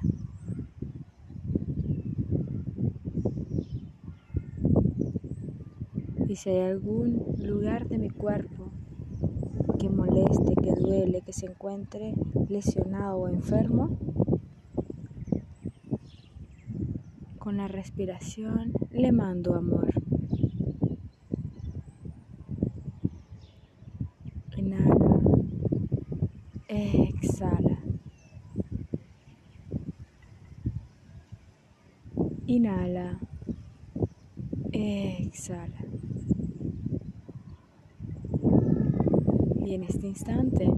Y 6.28 6.36
si 6.36 6.50
hay 6.52 6.70
algún 6.70 7.24
lugar 7.40 7.88
de 7.88 7.98
mi 7.98 8.12
cuerpo 8.12 8.55
duele, 10.86 11.22
que 11.22 11.34
se 11.34 11.48
encuentre 11.48 12.14
lesionado 12.50 13.18
o 13.18 13.28
enfermo, 13.28 13.98
con 17.40 17.58
la 17.58 17.68
respiración 17.68 18.74
le 18.92 19.12
mando 19.12 19.56
amor. 19.56 19.94
Inhala, 24.58 25.20
exhala. 26.68 27.80
Inhala, 32.48 33.20
exhala. 34.72 35.85
Instante 40.06 40.72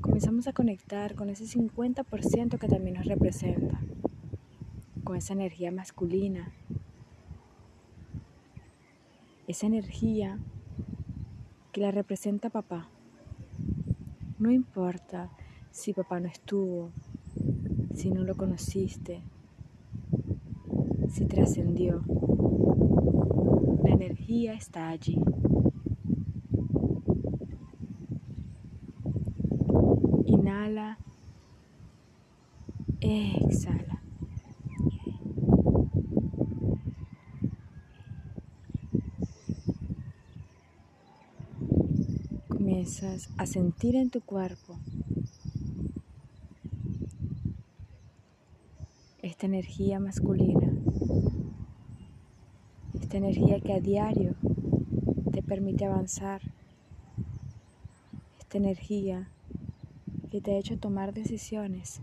comenzamos 0.00 0.46
a 0.46 0.52
conectar 0.52 1.14
con 1.14 1.30
ese 1.30 1.44
50% 1.44 2.58
que 2.58 2.68
también 2.68 2.96
nos 2.96 3.06
representa, 3.06 3.80
con 5.04 5.16
esa 5.16 5.34
energía 5.34 5.70
masculina, 5.70 6.52
esa 9.46 9.66
energía 9.66 10.38
que 11.72 11.80
la 11.80 11.90
representa 11.90 12.50
papá. 12.50 12.88
No 14.38 14.50
importa 14.50 15.30
si 15.70 15.92
papá 15.92 16.20
no 16.20 16.28
estuvo, 16.28 16.90
si 17.94 18.10
no 18.10 18.24
lo 18.24 18.36
conociste, 18.36 19.22
si 21.10 21.26
trascendió. 21.26 22.02
La 23.82 23.90
energía 23.90 24.54
está 24.54 24.88
allí. 24.88 25.22
Inhala. 30.24 30.98
Exhala. 33.56 34.02
Comienzas 42.48 43.30
a 43.38 43.46
sentir 43.46 43.96
en 43.96 44.10
tu 44.10 44.20
cuerpo 44.20 44.78
esta 49.22 49.46
energía 49.46 50.00
masculina, 50.00 50.70
esta 53.00 53.16
energía 53.16 53.60
que 53.60 53.72
a 53.72 53.80
diario 53.80 54.34
te 55.32 55.42
permite 55.42 55.86
avanzar, 55.86 56.42
esta 58.38 58.58
energía 58.58 59.30
que 60.30 60.42
te 60.42 60.52
ha 60.52 60.58
hecho 60.58 60.78
tomar 60.78 61.14
decisiones. 61.14 62.02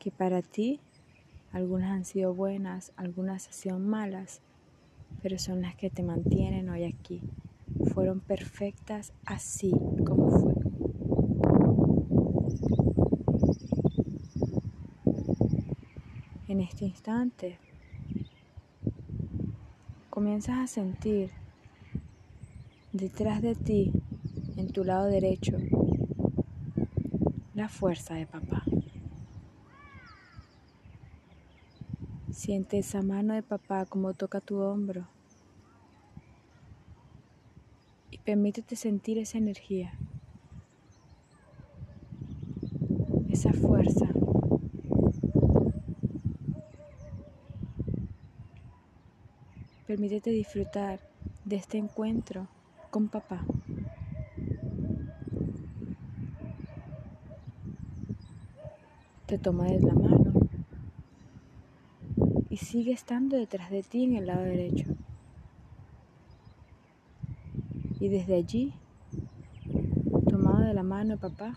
Que 0.00 0.10
para 0.10 0.40
ti 0.40 0.80
algunas 1.52 1.90
han 1.90 2.06
sido 2.06 2.34
buenas, 2.34 2.92
algunas 2.96 3.48
han 3.48 3.52
sido 3.52 3.78
malas, 3.78 4.40
pero 5.22 5.38
son 5.38 5.60
las 5.60 5.76
que 5.76 5.90
te 5.90 6.02
mantienen 6.02 6.70
hoy 6.70 6.84
aquí. 6.84 7.20
Fueron 7.92 8.20
perfectas 8.20 9.12
así 9.26 9.72
como 10.06 10.30
fue. 10.30 10.54
En 16.48 16.60
este 16.62 16.86
instante 16.86 17.58
comienzas 20.08 20.58
a 20.60 20.66
sentir 20.66 21.30
detrás 22.94 23.42
de 23.42 23.54
ti, 23.54 23.92
en 24.56 24.72
tu 24.72 24.82
lado 24.82 25.08
derecho, 25.08 25.58
la 27.54 27.68
fuerza 27.68 28.14
de 28.14 28.26
papá. 28.26 28.64
Siente 32.40 32.78
esa 32.78 33.02
mano 33.02 33.34
de 33.34 33.42
papá 33.42 33.84
como 33.84 34.14
toca 34.14 34.40
tu 34.40 34.60
hombro 34.60 35.06
y 38.10 38.16
permítete 38.16 38.76
sentir 38.76 39.18
esa 39.18 39.36
energía, 39.36 39.92
esa 43.28 43.52
fuerza. 43.52 44.06
Permítete 49.86 50.30
disfrutar 50.30 50.98
de 51.44 51.56
este 51.56 51.76
encuentro 51.76 52.48
con 52.90 53.10
papá. 53.10 53.44
Te 59.26 59.36
toma 59.36 59.66
de 59.66 59.80
la 59.80 59.92
mano 59.92 60.19
y 62.50 62.56
sigue 62.56 62.92
estando 62.92 63.36
detrás 63.36 63.70
de 63.70 63.84
ti 63.84 64.04
en 64.04 64.16
el 64.16 64.26
lado 64.26 64.42
derecho. 64.42 64.86
Y 68.00 68.08
desde 68.08 68.34
allí, 68.34 68.74
tomado 70.28 70.64
de 70.64 70.74
la 70.74 70.82
mano 70.82 71.16
papá, 71.16 71.56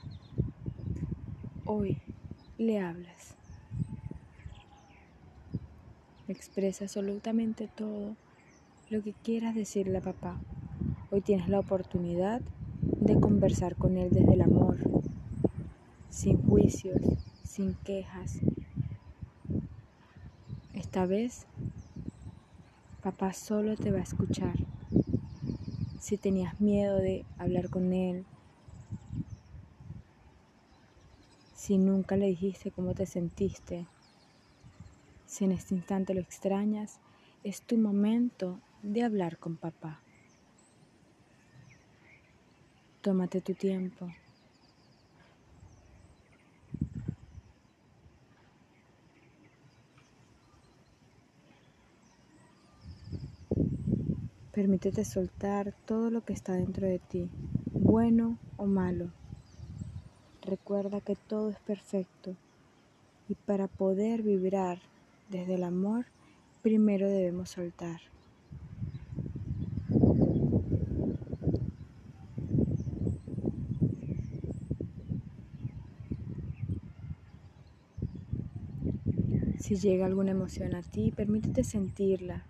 hoy 1.65 1.97
le 2.59 2.79
hablas. 2.79 3.35
Expresa 6.27 6.85
absolutamente 6.85 7.67
todo 7.67 8.15
lo 8.89 9.01
que 9.01 9.13
quieras 9.13 9.55
decirle 9.55 9.97
a 9.97 10.01
papá. 10.01 10.39
Hoy 11.09 11.21
tienes 11.21 11.49
la 11.49 11.59
oportunidad 11.59 12.41
de 12.81 13.19
conversar 13.19 13.75
con 13.75 13.97
Él 13.97 14.09
desde 14.11 14.33
el 14.33 14.41
amor, 14.41 14.77
sin 16.09 16.37
juicios, 16.47 17.01
sin 17.43 17.73
quejas. 17.73 18.39
Esta 20.93 21.07
vez, 21.07 21.47
papá 23.01 23.33
solo 23.33 23.75
te 23.75 23.91
va 23.91 23.97
a 23.97 24.03
escuchar. 24.03 24.59
Si 25.97 26.17
tenías 26.17 26.61
miedo 26.61 26.97
de 26.97 27.25
hablar 27.39 27.71
con 27.71 27.93
Él, 27.93 28.27
si 31.55 31.79
nunca 31.79 32.15
le 32.15 32.27
dijiste 32.27 32.69
cómo 32.69 32.93
te 32.93 33.07
sentiste, 33.07 33.87
si 35.25 35.45
en 35.45 35.53
este 35.53 35.73
instante 35.73 36.13
lo 36.13 36.21
extrañas, 36.21 36.99
es 37.43 37.63
tu 37.63 37.75
momento 37.79 38.59
de 38.83 39.01
hablar 39.01 39.39
con 39.39 39.57
papá. 39.57 39.99
Tómate 43.01 43.41
tu 43.41 43.55
tiempo. 43.55 44.11
Permítete 54.63 55.03
soltar 55.03 55.75
todo 55.85 56.09
lo 56.09 56.21
que 56.21 56.31
está 56.31 56.53
dentro 56.53 56.87
de 56.87 56.97
ti, 56.97 57.29
bueno 57.73 58.37
o 58.55 58.65
malo. 58.65 59.11
Recuerda 60.41 61.01
que 61.01 61.17
todo 61.17 61.49
es 61.49 61.59
perfecto 61.59 62.37
y 63.27 63.35
para 63.35 63.67
poder 63.67 64.21
vibrar 64.21 64.79
desde 65.27 65.55
el 65.55 65.65
amor, 65.65 66.05
primero 66.61 67.09
debemos 67.09 67.49
soltar. 67.49 67.99
Si 79.59 79.75
llega 79.75 80.05
alguna 80.05 80.31
emoción 80.31 80.73
a 80.73 80.83
ti, 80.83 81.11
permítete 81.11 81.65
sentirla. 81.65 82.45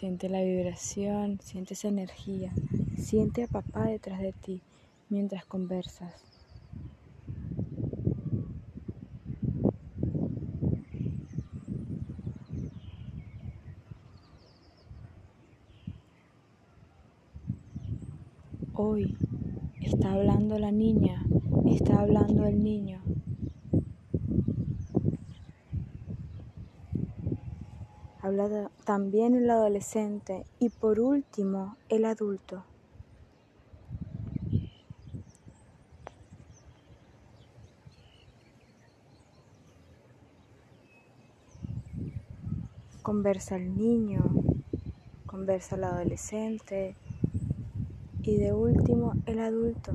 Siente 0.00 0.30
la 0.30 0.40
vibración, 0.40 1.40
siente 1.42 1.74
esa 1.74 1.88
energía, 1.88 2.54
siente 2.96 3.42
a 3.42 3.48
papá 3.48 3.84
detrás 3.84 4.20
de 4.20 4.32
ti 4.32 4.62
mientras 5.10 5.44
conversas. 5.44 6.14
Hoy 18.72 19.18
está 19.82 20.14
hablando 20.14 20.58
la 20.58 20.72
niña, 20.72 21.22
está 21.66 22.00
hablando 22.00 22.46
el 22.46 22.64
niño. 22.64 23.02
Habla 28.30 28.70
también 28.84 29.34
el 29.34 29.50
adolescente 29.50 30.46
y 30.60 30.68
por 30.68 31.00
último 31.00 31.76
el 31.88 32.04
adulto. 32.04 32.64
Conversa 43.02 43.56
el 43.56 43.76
niño, 43.76 44.22
conversa 45.26 45.74
el 45.74 45.82
adolescente, 45.82 46.94
y 48.22 48.36
de 48.36 48.52
último 48.52 49.14
el 49.26 49.40
adulto. 49.40 49.90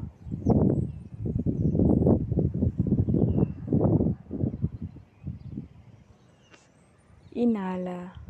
Inhala, 7.31 8.24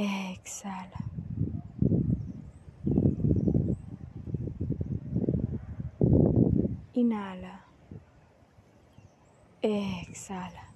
exhala. 0.00 0.98
Inhala, 6.94 7.54
Exhala. 9.62 10.69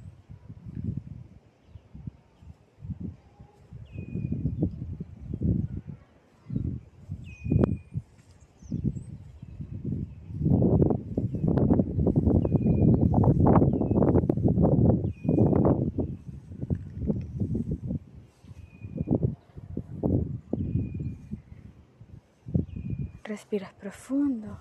Respiras 23.35 23.73
profundo 23.73 24.59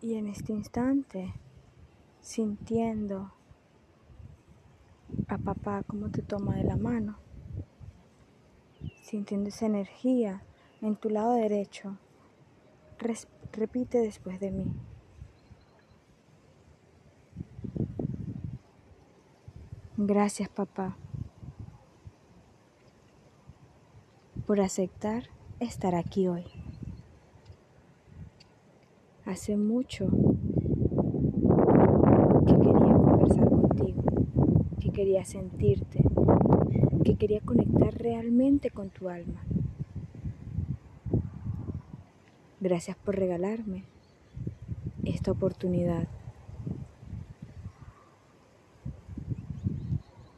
y 0.00 0.14
en 0.14 0.26
este 0.26 0.52
instante 0.52 1.32
sintiendo 2.20 3.30
a 5.28 5.38
papá 5.38 5.84
como 5.84 6.10
te 6.10 6.22
toma 6.22 6.56
de 6.56 6.64
la 6.64 6.74
mano, 6.74 7.18
sintiendo 9.00 9.50
esa 9.50 9.66
energía 9.66 10.42
en 10.80 10.96
tu 10.96 11.08
lado 11.08 11.34
derecho. 11.34 11.98
repite 13.52 13.98
después 13.98 14.40
de 14.40 14.50
mí. 14.50 14.72
Gracias 19.96 20.48
papá 20.48 20.96
por 24.48 24.60
aceptar 24.60 25.28
estar 25.60 25.94
aquí 25.94 26.26
hoy. 26.26 26.61
Hace 29.24 29.56
mucho 29.56 30.08
que 32.46 32.54
quería 32.54 32.94
conversar 32.94 33.48
contigo, 33.48 34.02
que 34.80 34.90
quería 34.90 35.24
sentirte, 35.24 36.04
que 37.04 37.16
quería 37.16 37.40
conectar 37.40 37.94
realmente 37.94 38.70
con 38.70 38.90
tu 38.90 39.08
alma. 39.08 39.42
Gracias 42.60 42.96
por 42.96 43.16
regalarme 43.16 43.84
esta 45.04 45.32
oportunidad. 45.32 46.08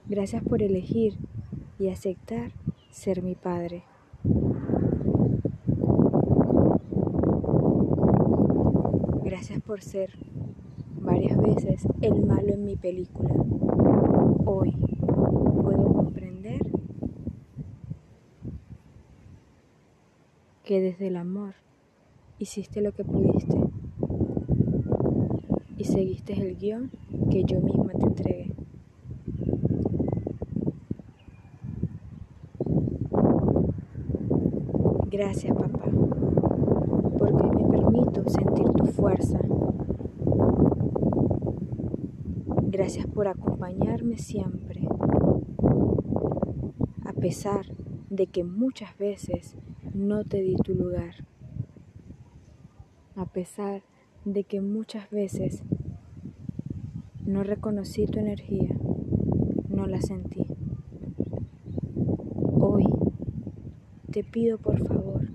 Gracias 0.06 0.42
por 0.42 0.62
elegir 0.62 1.16
y 1.78 1.88
aceptar 1.88 2.52
ser 2.90 3.22
mi 3.22 3.34
padre. 3.34 3.82
Gracias 9.24 9.60
por 9.74 9.82
ser 9.82 10.10
varias 11.00 11.36
veces 11.36 11.82
el 12.00 12.24
malo 12.24 12.52
en 12.52 12.64
mi 12.64 12.76
película. 12.76 13.34
Hoy 14.44 14.70
puedo 14.70 15.92
comprender 15.92 16.60
que 20.62 20.80
desde 20.80 21.08
el 21.08 21.16
amor 21.16 21.54
hiciste 22.38 22.82
lo 22.82 22.92
que 22.92 23.02
pudiste 23.02 23.58
y 25.76 25.82
seguiste 25.82 26.34
el 26.34 26.56
guion 26.56 26.92
que 27.32 27.42
yo 27.42 27.60
misma 27.60 27.94
te 27.94 28.06
entregué. 28.06 28.52
Gracias, 35.10 35.52
papá, 35.56 35.90
porque 37.18 37.56
me 37.56 37.68
permito 37.70 38.22
sentir 38.30 38.66
tu 38.66 38.86
fuerza. 38.86 39.40
Gracias 42.84 43.06
por 43.06 43.28
acompañarme 43.28 44.18
siempre, 44.18 44.86
a 47.06 47.14
pesar 47.14 47.64
de 48.10 48.26
que 48.26 48.44
muchas 48.44 48.98
veces 48.98 49.56
no 49.94 50.22
te 50.24 50.42
di 50.42 50.54
tu 50.56 50.74
lugar, 50.74 51.14
a 53.16 53.24
pesar 53.24 53.80
de 54.26 54.44
que 54.44 54.60
muchas 54.60 55.08
veces 55.08 55.62
no 57.24 57.42
reconocí 57.42 58.04
tu 58.04 58.18
energía, 58.18 58.76
no 59.70 59.86
la 59.86 60.02
sentí. 60.02 60.44
Hoy 62.60 62.84
te 64.10 64.24
pido 64.24 64.58
por 64.58 64.86
favor 64.86 65.26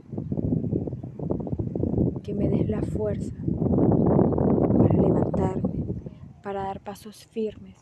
que 2.21 2.35
me 2.35 2.47
des 2.47 2.69
la 2.69 2.83
fuerza 2.83 3.33
para 4.77 5.01
levantarme, 5.01 5.79
para 6.49 6.63
dar 6.63 6.79
pasos 6.79 7.27
firmes, 7.27 7.75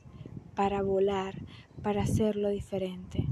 para 0.54 0.82
volar, 0.82 1.36
para 1.82 2.02
hacerlo 2.02 2.50
diferente. 2.50 3.26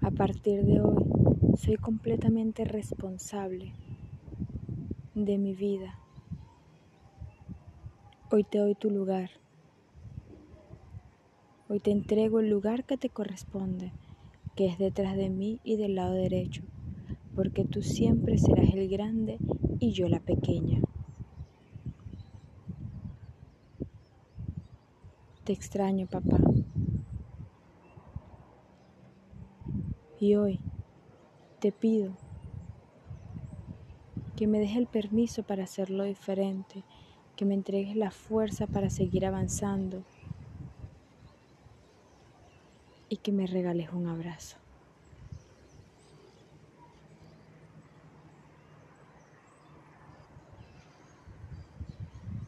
A 0.00 0.10
partir 0.10 0.64
de 0.64 0.80
hoy 0.80 1.04
soy 1.58 1.76
completamente 1.76 2.64
responsable 2.64 3.74
de 5.14 5.36
mi 5.36 5.52
vida. 5.52 5.98
Hoy 8.30 8.44
te 8.44 8.60
doy 8.60 8.74
tu 8.74 8.88
lugar. 8.88 9.28
Hoy 11.68 11.80
te 11.80 11.90
entrego 11.90 12.40
el 12.40 12.48
lugar 12.48 12.84
que 12.84 12.96
te 12.96 13.10
corresponde 13.10 13.92
que 14.54 14.64
es 14.64 14.78
detrás 14.78 15.18
de 15.18 15.28
mí 15.28 15.60
y 15.64 15.76
del 15.76 15.96
lado 15.96 16.14
derecho, 16.14 16.62
porque 17.34 17.66
tú 17.66 17.82
siempre 17.82 18.38
serás 18.38 18.72
el 18.72 18.88
grande 18.88 19.36
y 19.80 19.92
yo 19.92 20.08
la 20.08 20.20
pequeña. 20.20 20.80
Te 25.46 25.52
extraño, 25.52 26.08
papá. 26.08 26.38
Y 30.18 30.34
hoy 30.34 30.58
te 31.60 31.70
pido 31.70 32.16
que 34.34 34.48
me 34.48 34.58
dejes 34.58 34.78
el 34.78 34.88
permiso 34.88 35.44
para 35.44 35.62
hacerlo 35.62 36.02
diferente, 36.02 36.82
que 37.36 37.44
me 37.44 37.54
entregues 37.54 37.94
la 37.94 38.10
fuerza 38.10 38.66
para 38.66 38.90
seguir 38.90 39.24
avanzando 39.24 40.02
y 43.08 43.18
que 43.18 43.30
me 43.30 43.46
regales 43.46 43.92
un 43.92 44.08
abrazo. 44.08 44.56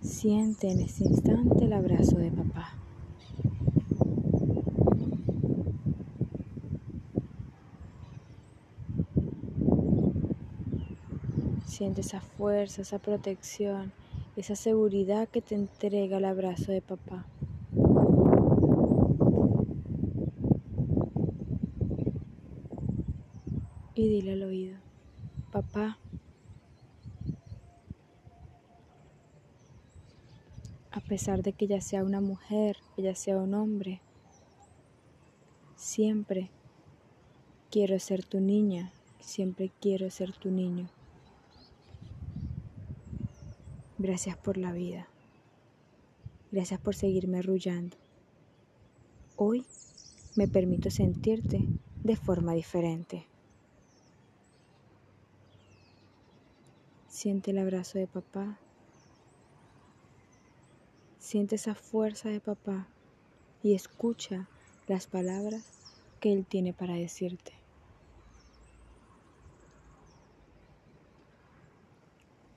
Siente 0.03 0.73
en 0.73 0.81
ese 0.81 1.05
instante 1.05 1.65
el 1.65 1.73
abrazo 1.73 2.17
de 2.17 2.33
papá. 2.33 2.78
Siente 11.79 12.01
esa 12.01 12.21
fuerza, 12.21 12.83
esa 12.83 12.99
protección, 12.99 13.93
esa 14.35 14.57
seguridad 14.57 15.29
que 15.29 15.41
te 15.41 15.55
entrega 15.55 16.17
el 16.17 16.25
abrazo 16.25 16.73
de 16.73 16.83
papá. 16.83 17.25
y 23.95 24.09
dile 24.09 24.33
al 24.33 24.43
oído, 24.43 24.77
papá, 25.53 25.99
a 30.91 31.01
pesar 31.01 31.45
de 31.45 31.53
que 31.53 31.67
ella 31.67 31.81
sea 31.81 32.03
una 32.03 32.21
mujer, 32.21 32.77
ella 32.97 33.15
sea 33.15 33.39
un 33.39 33.55
hombre, 33.55 34.01
siempre 35.77 36.51
quiero 37.71 38.01
ser 38.01 38.25
tu 38.25 38.41
niña, 38.41 38.91
siempre 39.21 39.71
quiero 39.81 40.11
ser 40.11 40.33
tu 40.33 40.51
niño. 40.51 40.89
Gracias 44.01 44.37
por 44.37 44.57
la 44.57 44.71
vida. 44.71 45.09
Gracias 46.53 46.79
por 46.81 46.95
seguirme 46.95 47.41
arrullando. 47.41 47.97
Hoy 49.35 49.67
me 50.37 50.47
permito 50.47 50.89
sentirte 50.89 51.67
de 52.05 52.15
forma 52.15 52.53
diferente. 52.53 53.27
Siente 57.09 57.51
el 57.51 57.59
abrazo 57.59 57.99
de 57.99 58.07
papá. 58.07 58.61
Siente 61.19 61.57
esa 61.57 61.75
fuerza 61.75 62.29
de 62.29 62.39
papá 62.39 62.87
y 63.65 63.75
escucha 63.75 64.49
las 64.87 65.09
palabras 65.09 65.65
que 66.21 66.33
él 66.33 66.47
tiene 66.47 66.73
para 66.73 66.95
decirte. 66.95 67.53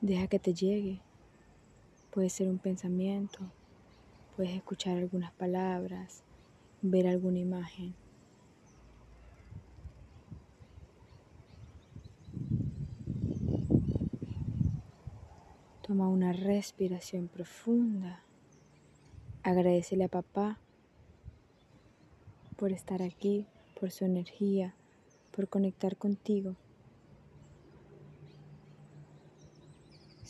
Deja 0.02 0.28
que 0.28 0.38
te 0.38 0.54
llegue. 0.54 1.02
Puede 2.12 2.30
ser 2.30 2.50
un 2.50 2.58
pensamiento, 2.58 3.40
puedes 4.36 4.52
escuchar 4.52 4.98
algunas 4.98 5.32
palabras, 5.32 6.24
ver 6.82 7.08
alguna 7.08 7.40
imagen. 7.40 7.96
Toma 15.88 16.10
una 16.10 16.34
respiración 16.34 17.30
profunda. 17.30 18.22
Agradecele 19.44 20.04
a 20.04 20.10
papá 20.10 20.58
por 22.58 22.74
estar 22.74 23.02
aquí, 23.02 23.46
por 23.80 23.90
su 23.92 24.04
energía, 24.04 24.76
por 25.34 25.48
conectar 25.48 25.96
contigo. 25.96 26.58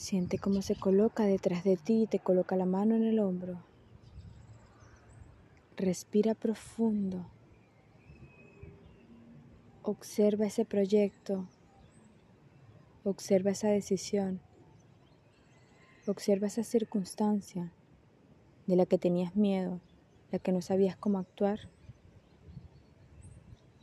Siente 0.01 0.39
cómo 0.39 0.63
se 0.63 0.75
coloca 0.75 1.25
detrás 1.25 1.63
de 1.63 1.77
ti 1.77 2.01
y 2.01 2.07
te 2.07 2.17
coloca 2.17 2.55
la 2.55 2.65
mano 2.65 2.95
en 2.95 3.03
el 3.03 3.19
hombro. 3.19 3.61
Respira 5.77 6.33
profundo. 6.33 7.27
Observa 9.83 10.47
ese 10.47 10.65
proyecto. 10.65 11.47
Observa 13.03 13.51
esa 13.51 13.67
decisión. 13.67 14.41
Observa 16.07 16.47
esa 16.47 16.63
circunstancia 16.63 17.71
de 18.65 18.77
la 18.77 18.87
que 18.87 18.97
tenías 18.97 19.35
miedo, 19.35 19.81
la 20.31 20.39
que 20.39 20.51
no 20.51 20.63
sabías 20.63 20.97
cómo 20.97 21.19
actuar. 21.19 21.59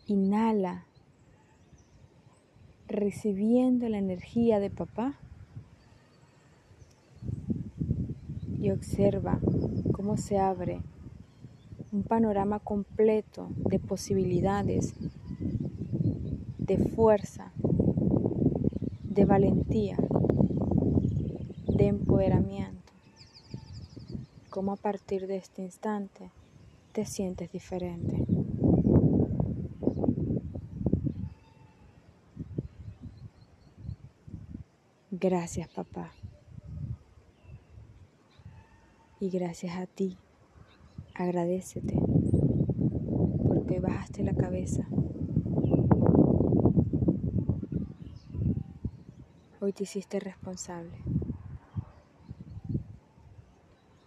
Inhala, 0.06 0.84
recibiendo 2.88 3.88
la 3.88 3.98
energía 3.98 4.58
de 4.58 4.70
papá. 4.70 5.20
Y 8.60 8.70
observa 8.70 9.38
cómo 9.92 10.16
se 10.16 10.38
abre 10.38 10.80
un 11.92 12.02
panorama 12.02 12.58
completo 12.58 13.48
de 13.56 13.78
posibilidades, 13.78 14.94
de 16.58 16.78
fuerza, 16.78 17.52
de 19.04 19.24
valentía, 19.24 19.96
de 21.76 21.86
empoderamiento. 21.86 22.92
Cómo 24.50 24.72
a 24.72 24.76
partir 24.76 25.26
de 25.26 25.36
este 25.36 25.62
instante 25.62 26.30
te 26.92 27.04
sientes 27.04 27.52
diferente. 27.52 28.24
Gracias 35.10 35.68
papá. 35.68 36.12
Y 39.20 39.30
gracias 39.30 39.76
a 39.76 39.86
ti. 39.86 40.16
Agradecete 41.14 42.00
porque 43.48 43.80
bajaste 43.80 44.22
la 44.22 44.34
cabeza. 44.34 44.86
Hoy 49.60 49.72
te 49.72 49.82
hiciste 49.82 50.20
responsable. 50.20 50.98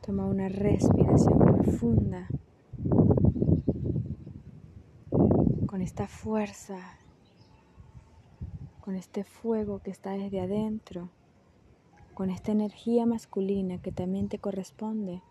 Toma 0.05 0.25
una 0.25 0.49
respiración 0.49 1.37
profunda 1.57 2.27
con 5.67 5.81
esta 5.81 6.07
fuerza 6.07 6.77
con 8.81 8.95
este 8.95 9.23
fuego 9.23 9.79
que 9.79 9.91
está 9.91 10.11
desde 10.11 10.41
adentro, 10.41 11.09
con 12.21 12.29
esta 12.29 12.51
energía 12.51 13.07
masculina 13.07 13.81
que 13.81 13.91
también 13.91 14.29
te 14.29 14.37
corresponde. 14.37 15.23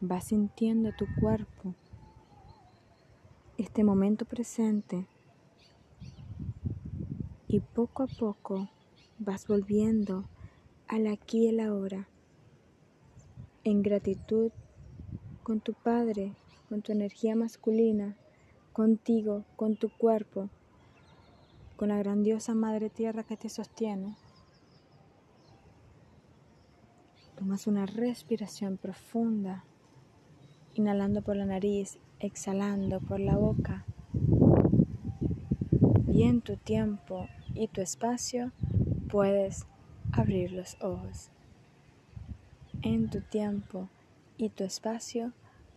Vas 0.00 0.24
sintiendo 0.24 0.92
tu 0.96 1.04
cuerpo, 1.20 1.74
este 3.58 3.84
momento 3.84 4.24
presente, 4.24 5.06
y 7.46 7.60
poco 7.60 8.04
a 8.04 8.06
poco 8.06 8.70
vas 9.18 9.46
volviendo 9.46 10.24
al 10.88 11.08
aquí 11.08 11.44
y 11.44 11.48
el 11.48 11.60
ahora, 11.60 12.08
en 13.64 13.82
gratitud 13.82 14.50
con 15.42 15.60
tu 15.60 15.74
Padre, 15.74 16.32
con 16.70 16.80
tu 16.80 16.90
energía 16.90 17.36
masculina, 17.36 18.16
contigo, 18.72 19.44
con 19.56 19.76
tu 19.76 19.90
cuerpo, 19.90 20.48
con 21.76 21.90
la 21.90 21.98
grandiosa 21.98 22.54
Madre 22.54 22.88
Tierra 22.88 23.22
que 23.22 23.36
te 23.36 23.50
sostiene. 23.50 24.16
Tomas 27.36 27.66
una 27.66 27.84
respiración 27.84 28.78
profunda, 28.78 29.64
inhalando 30.74 31.20
por 31.20 31.36
la 31.36 31.44
nariz, 31.44 31.98
exhalando 32.18 33.00
por 33.00 33.20
la 33.20 33.36
boca. 33.36 33.84
Y 36.08 36.22
en 36.22 36.40
tu 36.40 36.56
tiempo 36.56 37.28
y 37.54 37.68
tu 37.68 37.82
espacio 37.82 38.52
puedes 39.10 39.66
abrir 40.12 40.52
los 40.52 40.80
ojos. 40.80 41.30
En 42.80 43.10
tu 43.10 43.20
tiempo 43.20 43.90
y 44.38 44.48
tu 44.48 44.64
espacio 44.64 45.32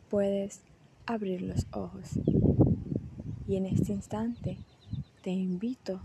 puedes 0.09 0.61
abrir 1.05 1.41
los 1.41 1.67
ojos. 1.73 2.19
Y 3.47 3.57
en 3.57 3.65
este 3.65 3.91
instante 3.91 4.59
te 5.21 5.31
invito 5.31 5.99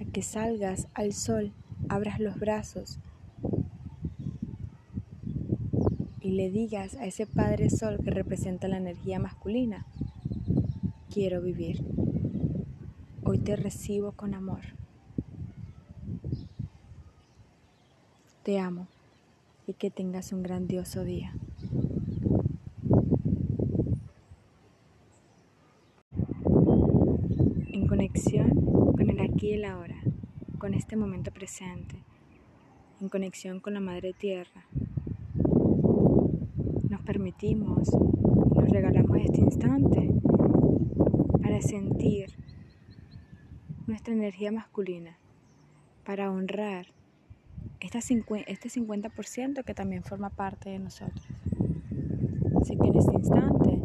a 0.00 0.04
que 0.12 0.22
salgas 0.22 0.88
al 0.94 1.12
sol, 1.12 1.52
abras 1.88 2.18
los 2.18 2.38
brazos 2.38 2.98
y 6.20 6.32
le 6.32 6.50
digas 6.50 6.96
a 6.96 7.06
ese 7.06 7.26
Padre 7.26 7.70
Sol 7.70 8.00
que 8.02 8.10
representa 8.10 8.66
la 8.66 8.78
energía 8.78 9.20
masculina, 9.20 9.86
quiero 11.08 11.40
vivir. 11.40 11.84
Hoy 13.22 13.38
te 13.38 13.54
recibo 13.54 14.12
con 14.12 14.34
amor. 14.34 14.60
Te 18.42 18.58
amo 18.58 18.88
y 19.66 19.74
que 19.74 19.90
tengas 19.90 20.32
un 20.32 20.42
grandioso 20.42 21.04
día. 21.04 21.32
conexión 27.90 28.50
con 28.92 29.10
el 29.10 29.20
aquí 29.20 29.48
y 29.48 29.52
el 29.54 29.64
ahora, 29.64 29.96
con 30.58 30.74
este 30.90 30.98
momento 30.98 31.30
presente, 31.30 32.02
en 33.00 33.08
conexión 33.08 33.60
con 33.60 33.74
la 33.74 33.78
Madre 33.78 34.12
Tierra. 34.12 34.66
Nos 36.88 37.00
permitimos, 37.02 37.92
nos 37.92 38.68
regalamos 38.68 39.18
este 39.18 39.38
instante 39.38 40.10
para 41.40 41.62
sentir 41.62 42.30
nuestra 43.86 44.14
energía 44.14 44.50
masculina, 44.50 45.16
para 46.04 46.28
honrar 46.28 46.86
este 47.78 48.00
50% 48.00 49.62
que 49.62 49.74
también 49.74 50.02
forma 50.02 50.30
parte 50.30 50.70
de 50.70 50.80
nosotros. 50.80 51.24
Así 52.60 52.76
que 52.76 52.88
en 52.88 52.96
este 52.96 53.14
instante 53.14 53.80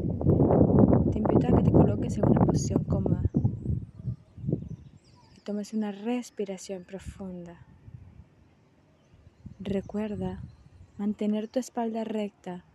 te 1.11 1.19
invito 1.19 1.47
a 1.49 1.55
que 1.55 1.63
te 1.65 1.71
coloques 1.71 2.17
en 2.17 2.27
una 2.27 2.43
posición 2.43 2.83
cómoda 2.85 3.21
tomes 5.45 5.75
una 5.75 5.91
respiración 5.91 6.85
profunda. 6.85 7.61
Recuerda 9.59 10.41
mantener 10.97 11.47
tu 11.47 11.59
espalda 11.59 12.03
recta 12.03 12.65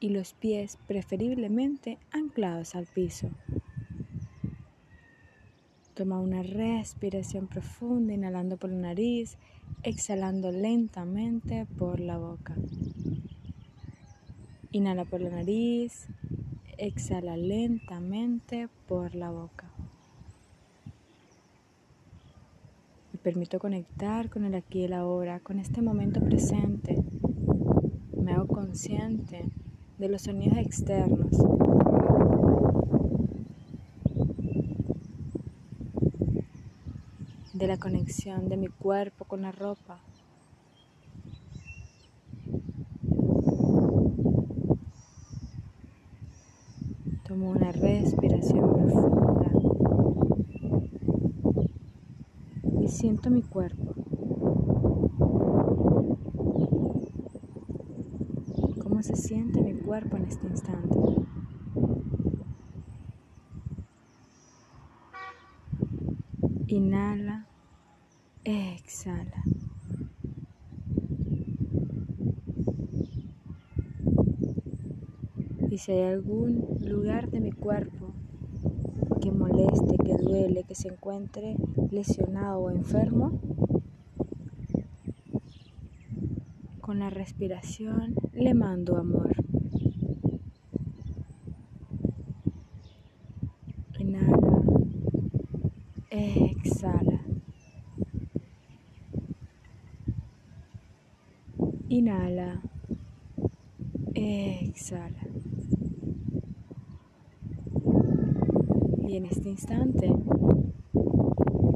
y 0.00 0.08
los 0.08 0.32
pies 0.34 0.78
preferiblemente 0.88 1.98
anclados 2.10 2.74
al 2.74 2.86
piso. 2.86 3.30
Toma 5.94 6.18
una 6.18 6.42
respiración 6.42 7.46
profunda, 7.46 8.14
inhalando 8.14 8.56
por 8.56 8.70
la 8.70 8.78
nariz, 8.78 9.38
exhalando 9.84 10.50
lentamente 10.50 11.66
por 11.78 12.00
la 12.00 12.18
boca. 12.18 12.56
Inhala 14.72 15.04
por 15.04 15.20
la 15.20 15.30
nariz, 15.30 16.08
exhala 16.78 17.36
lentamente 17.36 18.68
por 18.88 19.14
la 19.14 19.30
boca. 19.30 19.71
Permito 23.22 23.60
conectar 23.60 24.28
con 24.30 24.44
el 24.44 24.54
aquí 24.56 24.80
y 24.80 24.84
el 24.84 24.92
ahora, 24.92 25.38
con 25.40 25.60
este 25.60 25.80
momento 25.80 26.20
presente. 26.20 27.02
Me 28.20 28.32
hago 28.32 28.48
consciente 28.48 29.44
de 29.98 30.08
los 30.08 30.22
sonidos 30.22 30.58
externos. 30.58 31.30
De 37.54 37.66
la 37.68 37.76
conexión 37.76 38.48
de 38.48 38.56
mi 38.56 38.66
cuerpo 38.66 39.24
con 39.24 39.42
la 39.42 39.52
ropa. 39.52 40.00
Tomo 47.24 47.50
una 47.52 47.70
respiración 47.70 48.72
profunda. 48.72 49.41
Siento 52.92 53.30
mi 53.30 53.42
cuerpo. 53.42 53.94
¿Cómo 58.82 59.02
se 59.02 59.16
siente 59.16 59.62
mi 59.62 59.72
cuerpo 59.80 60.18
en 60.18 60.26
este 60.26 60.46
instante? 60.46 60.98
Inhala 66.66 67.46
Exhala. 68.44 69.42
Y 75.70 75.78
si 75.78 75.92
hay 75.92 76.12
algún 76.12 76.78
lugar 76.84 77.30
de 77.30 77.40
mi 77.40 77.52
cuerpo 77.52 78.01
que 79.22 79.30
moleste, 79.30 79.96
que 80.04 80.16
duele, 80.16 80.64
que 80.64 80.74
se 80.74 80.88
encuentre 80.88 81.54
lesionado 81.92 82.58
o 82.58 82.70
enfermo, 82.70 83.38
con 86.80 86.98
la 86.98 87.08
respiración 87.08 88.16
le 88.32 88.52
mando 88.52 88.96
amor. 88.96 89.30
Inhala. 94.00 94.62
Exhala. 96.10 97.20
Inhala. 101.88 102.60
Exhala. 104.14 105.22
Y 109.12 109.16
en 109.16 109.26
este 109.26 109.50
instante 109.50 110.10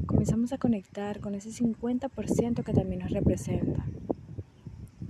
comenzamos 0.07 0.55
a 0.55 0.57
conectar 0.57 1.21
con 1.21 1.35
ese 1.35 1.51
50% 1.51 2.65
que 2.65 2.73
también 2.73 3.03
nos 3.03 3.11
representa, 3.11 3.85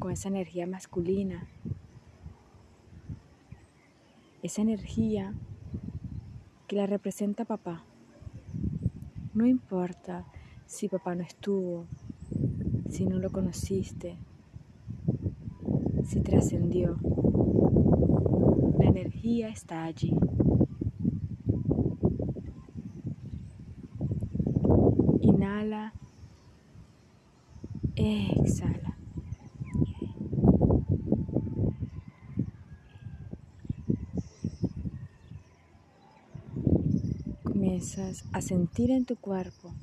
con 0.01 0.11
esa 0.11 0.27
energía 0.27 0.67
masculina, 0.67 1.47
esa 4.43 4.61
energía 4.61 5.35
que 6.67 6.75
la 6.75 6.87
representa 6.87 7.45
papá. 7.45 7.85
No 9.33 9.47
importa 9.47 10.27
si 10.67 10.89
papá 10.89 11.15
no 11.15 11.23
estuvo, 11.23 11.87
si 12.91 13.07
no 13.07 13.21
lo 13.21 13.31
conociste, 13.31 14.17
si 16.03 16.21
trascendió. 16.23 16.97
La 18.81 18.87
energía 18.87 19.49
está 19.49 19.85
allí. 19.85 20.19
Inhala. 25.27 25.93
Exhala. 28.07 28.97
Comienzas 37.43 38.25
a 38.33 38.41
sentir 38.41 38.93
en 38.93 39.07
tu 39.07 39.17
cuerpo 39.17 39.75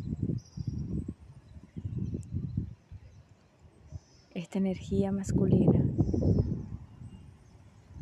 esta 4.33 4.57
energía 4.57 5.11
masculina, 5.11 5.83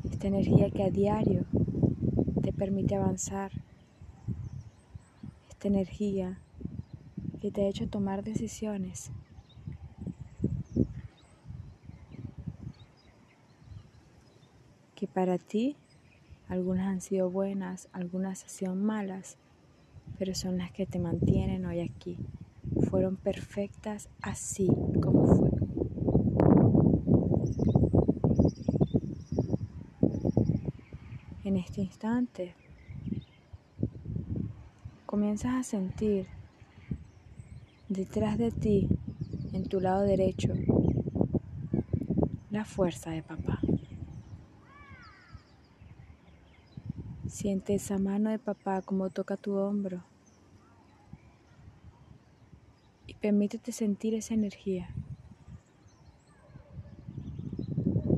esta 0.04 0.28
energía 0.28 0.70
que 0.70 0.84
a 0.84 0.92
diario 0.92 1.46
te 2.44 2.54
permite 2.54 2.94
avanzar, 2.96 3.52
esta 5.50 5.68
energía 5.68 6.38
que 7.42 7.50
te 7.50 7.64
ha 7.64 7.70
hecho 7.70 7.90
tomar 7.90 8.24
decisiones. 8.24 9.12
Para 15.14 15.38
ti 15.38 15.76
algunas 16.48 16.88
han 16.88 17.02
sido 17.02 17.30
buenas, 17.30 17.88
algunas 17.94 18.44
han 18.44 18.50
sido 18.50 18.76
malas, 18.76 19.38
pero 20.20 20.36
son 20.36 20.58
las 20.58 20.72
que 20.72 20.86
te 20.86 21.00
mantienen 21.00 21.66
hoy 21.66 21.80
aquí. 21.80 22.18
Fueron 22.90 23.16
perfectas 23.16 24.10
así 24.22 24.68
como 25.02 25.28
fue. 25.28 25.50
En 31.44 31.58
este 31.58 31.82
instante 31.82 32.54
comienzas 35.06 35.56
a 35.56 35.64
sentir 35.64 36.28
detrás 37.90 38.38
de 38.38 38.52
ti, 38.52 38.88
en 39.54 39.68
tu 39.68 39.80
lado 39.80 40.02
derecho, 40.02 40.54
la 42.50 42.66
fuerza 42.66 43.12
de 43.12 43.24
papá. 43.24 43.60
Siente 47.42 47.74
esa 47.74 47.98
mano 47.98 48.30
de 48.30 48.38
papá 48.38 48.84
como 48.84 49.10
toca 49.10 49.36
tu 49.36 49.56
hombro 49.56 50.04
y 53.08 53.16
permítete 53.16 53.72
sentir 53.72 54.14
esa 54.14 54.36
energía, 54.36 54.90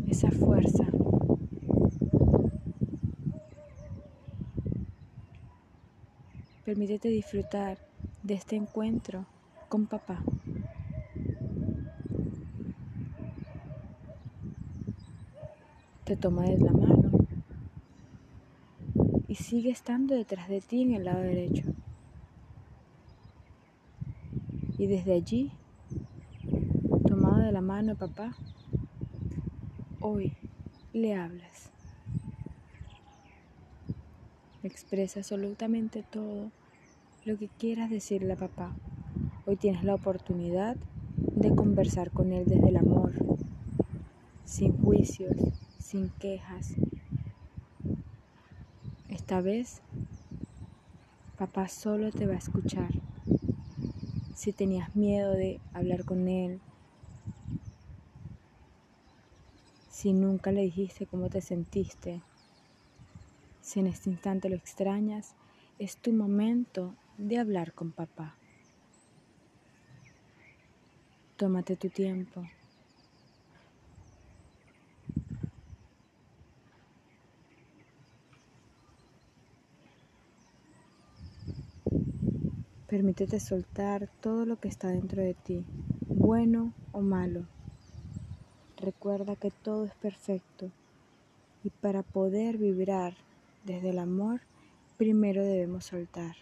esa 0.10 0.30
fuerza. 0.30 0.86
Permítete 6.66 7.08
disfrutar 7.08 7.78
de 8.24 8.34
este 8.34 8.58
encuentro 8.58 9.26
con 9.70 9.86
papá. 9.86 10.22
Te 16.04 16.18
toma 16.18 16.44
de 16.44 16.58
la 16.58 16.74
mano 16.74 17.02
sigue 19.53 19.69
estando 19.69 20.15
detrás 20.15 20.49
de 20.49 20.61
ti 20.61 20.81
en 20.81 20.95
el 20.95 21.05
lado 21.05 21.21
derecho. 21.21 21.61
Y 24.80 24.88
desde 24.88 25.13
allí, 25.13 25.51
tomado 27.07 27.38
de 27.38 27.51
la 27.51 27.61
mano 27.61 27.89
de 27.89 27.95
papá, 27.95 28.35
hoy 29.99 30.34
le 30.91 31.13
hablas. 31.13 31.69
Expresa 34.63 35.19
absolutamente 35.19 36.01
todo 36.01 36.49
lo 37.23 37.38
que 37.38 37.47
quieras 37.47 37.91
decirle 37.91 38.34
a 38.34 38.38
papá. 38.38 38.75
Hoy 39.45 39.55
tienes 39.55 39.84
la 39.84 39.93
oportunidad 39.93 40.77
de 41.15 41.53
conversar 41.53 42.09
con 42.09 42.34
él 42.34 42.45
desde 42.47 42.69
el 42.69 42.77
amor, 42.77 43.13
sin 44.45 44.75
juicios, 44.75 45.38
sin 45.77 46.09
quejas. 46.09 46.73
Esta 49.34 49.41
vez, 49.41 49.81
papá 51.39 51.68
solo 51.68 52.11
te 52.11 52.27
va 52.27 52.35
a 52.35 52.38
escuchar. 52.38 52.91
Si 54.35 54.53
tenías 54.53 54.95
miedo 54.95 55.31
de 55.31 55.60
hablar 55.73 56.05
con 56.05 56.27
él, 56.27 56.61
si 59.89 60.14
nunca 60.14 60.51
le 60.51 60.61
dijiste 60.61 61.07
cómo 61.07 61.31
te 61.31 61.41
sentiste, 61.41 62.22
si 63.60 63.80
en 63.80 63.88
este 63.88 64.11
instante 64.11 64.49
lo 64.49 64.55
extrañas, 64.55 65.34
es 65.80 65.97
tu 65.97 66.14
momento 66.14 66.93
de 67.18 67.39
hablar 67.39 67.73
con 67.73 67.91
papá. 67.91 68.35
Tómate 71.38 71.76
tu 71.76 71.89
tiempo. 71.89 72.43
Permítete 82.94 83.40
soltar 83.40 84.07
todo 84.22 84.45
lo 84.45 84.60
que 84.60 84.68
está 84.68 84.90
dentro 84.90 85.24
de 85.24 85.34
ti, 85.34 85.65
bueno 86.06 86.74
o 86.91 87.02
malo. 87.02 87.48
Recuerda 88.78 89.36
que 89.36 89.49
todo 89.49 89.86
es 89.86 89.95
perfecto 89.95 90.70
y 91.64 91.72
para 91.72 92.03
poder 92.03 92.60
vibrar 92.60 93.15
desde 93.65 93.90
el 93.90 93.98
amor, 93.98 94.41
primero 94.95 95.44
debemos 95.44 95.86
soltar. 95.86 96.36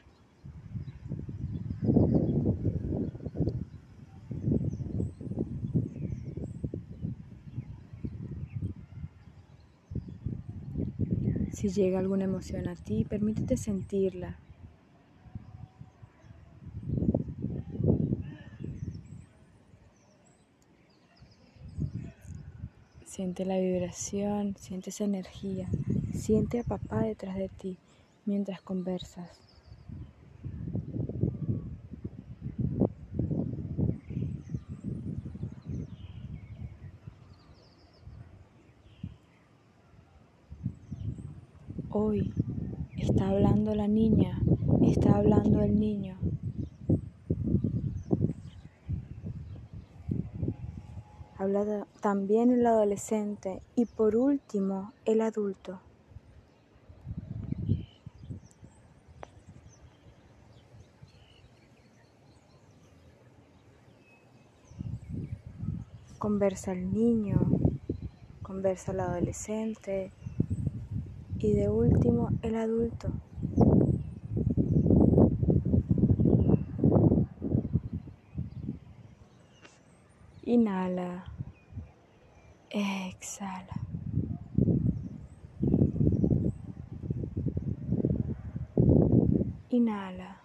Si 11.54 11.70
llega 11.70 12.00
alguna 12.00 12.26
emoción 12.26 12.68
a 12.68 12.76
ti, 12.76 13.06
permítete 13.06 13.56
sentirla. 13.56 14.38
Siente 23.22 23.46
la 23.46 23.60
vibración, 23.60 24.56
siente 24.58 24.90
esa 24.90 25.04
energía. 25.04 25.70
Siente 26.12 26.62
a 26.62 26.64
papá 26.64 27.04
detrás 27.04 27.38
de 27.38 27.50
ti 27.50 27.78
mientras 28.26 28.64
conversas. 28.64 29.30
Hoy 41.92 42.34
está 42.98 43.30
hablando 43.30 43.76
la 43.76 43.88
niña, 43.88 44.42
está 44.82 45.18
hablando 45.18 45.62
el 45.62 45.80
niño. 45.80 46.18
Habla 51.42 51.88
también 52.02 52.52
el 52.52 52.68
adolescente 52.68 53.64
y 53.76 53.86
por 53.86 54.16
último 54.16 54.94
el 55.06 55.22
adulto. 55.22 55.82
Conversa 66.20 66.74
el 66.74 66.94
niño, 66.94 67.40
conversa 68.44 68.92
el 68.92 69.00
adolescente 69.00 70.12
y 71.40 71.54
de 71.54 71.70
último 71.70 72.30
el 72.44 72.56
adulto. 72.56 73.10
Inhala. 80.44 81.31
Exhala. 82.72 83.76
Inhala. 89.72 90.38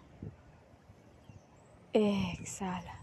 Exhala. 1.94 2.95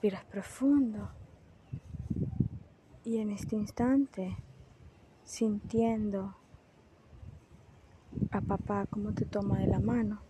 Respiras 0.00 0.24
profundo. 0.24 1.10
Y 3.04 3.18
en 3.18 3.32
este 3.32 3.54
instante, 3.54 4.34
sintiendo 5.24 6.36
a 8.30 8.40
papá 8.40 8.86
como 8.86 9.12
te 9.12 9.26
toma 9.26 9.58
de 9.58 9.66
la 9.66 9.78
mano, 9.78 10.22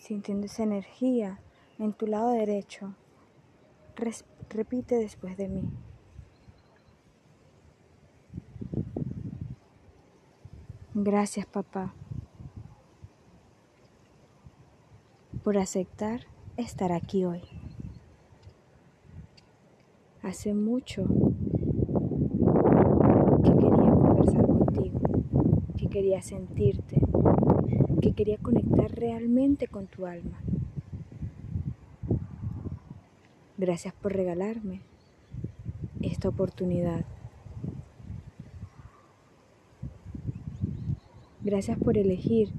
sintiendo 0.00 0.46
esa 0.46 0.64
energía 0.64 1.38
en 1.78 1.92
tu 1.92 2.08
lado 2.08 2.32
derecho, 2.32 2.96
repite 4.48 4.96
después 4.96 5.36
de 5.36 5.48
mí. 5.48 5.70
Gracias 10.94 11.46
papá 11.46 11.94
por 15.44 15.58
aceptar 15.58 16.26
estar 16.56 16.90
aquí 16.90 17.24
hoy. 17.24 17.53
Hace 20.24 20.54
mucho 20.54 21.04
que 23.44 23.50
quería 23.50 23.90
conversar 23.90 24.46
contigo, 24.46 25.00
que 25.76 25.88
quería 25.88 26.22
sentirte, 26.22 27.00
que 28.00 28.14
quería 28.14 28.38
conectar 28.38 28.90
realmente 28.90 29.68
con 29.68 29.86
tu 29.86 30.06
alma. 30.06 30.40
Gracias 33.58 33.92
por 33.94 34.14
regalarme 34.14 34.80
esta 36.00 36.30
oportunidad. 36.30 37.04
Gracias 41.42 41.78
por 41.78 41.98
elegir 41.98 42.50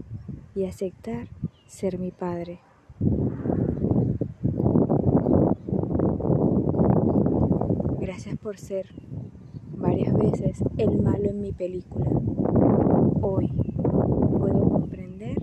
y 0.53 0.65
aceptar 0.65 1.27
ser 1.65 1.97
mi 1.97 2.11
padre. 2.11 2.59
Gracias 7.99 8.34
por 8.45 8.59
ser 8.59 8.85
varias 9.75 10.13
veces 10.13 10.63
el 10.77 11.01
malo 11.01 11.31
en 11.31 11.41
mi 11.41 11.51
película. 11.51 12.11
Hoy 13.19 13.51
puedo 14.37 14.69
comprender 14.69 15.35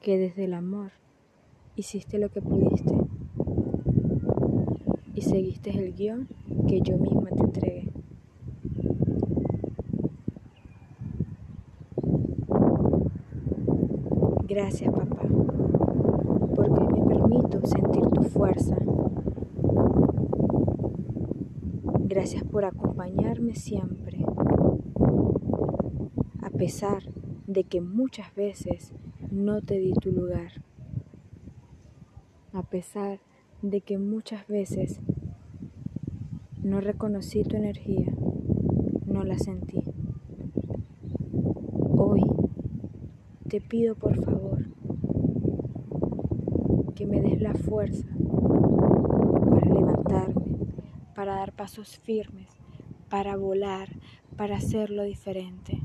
que 0.00 0.18
desde 0.18 0.46
el 0.46 0.54
amor 0.54 0.90
hiciste 1.76 2.18
lo 2.18 2.30
que 2.30 2.42
pudiste 2.42 2.96
y 5.14 5.20
seguiste 5.20 5.70
el 5.70 5.94
guion 5.94 6.26
que 6.66 6.80
yo 6.80 6.98
misma 6.98 7.30
te 7.30 7.44
entregué. 7.44 7.92
Gracias, 14.48 14.92
papá 14.92 15.28
porque 16.56 16.80
me 16.80 17.06
permito 17.06 17.60
sentir 17.66 18.06
tu 18.08 18.22
fuerza. 18.24 18.76
Gracias 22.26 22.50
por 22.50 22.64
acompañarme 22.64 23.54
siempre, 23.54 24.26
a 26.42 26.50
pesar 26.50 27.04
de 27.46 27.62
que 27.62 27.80
muchas 27.80 28.34
veces 28.34 28.92
no 29.30 29.62
te 29.62 29.78
di 29.78 29.92
tu 29.92 30.10
lugar, 30.10 30.50
a 32.52 32.64
pesar 32.64 33.20
de 33.62 33.80
que 33.80 33.98
muchas 33.98 34.44
veces 34.48 34.98
no 36.64 36.80
reconocí 36.80 37.44
tu 37.44 37.54
energía, 37.54 38.12
no 39.06 39.22
la 39.22 39.38
sentí. 39.38 39.84
Hoy 41.96 42.22
te 43.48 43.60
pido 43.60 43.94
por 43.94 44.20
favor 44.24 44.66
que 46.96 47.06
me 47.06 47.20
des 47.20 47.40
la 47.40 47.54
fuerza 47.54 48.08
para 49.48 49.72
levantarme, 49.72 50.56
para 51.26 51.40
dar 51.40 51.52
pasos 51.52 51.98
firmes, 51.98 52.46
para 53.10 53.36
volar, 53.36 53.88
para 54.36 54.58
hacerlo 54.58 55.02
diferente. 55.02 55.82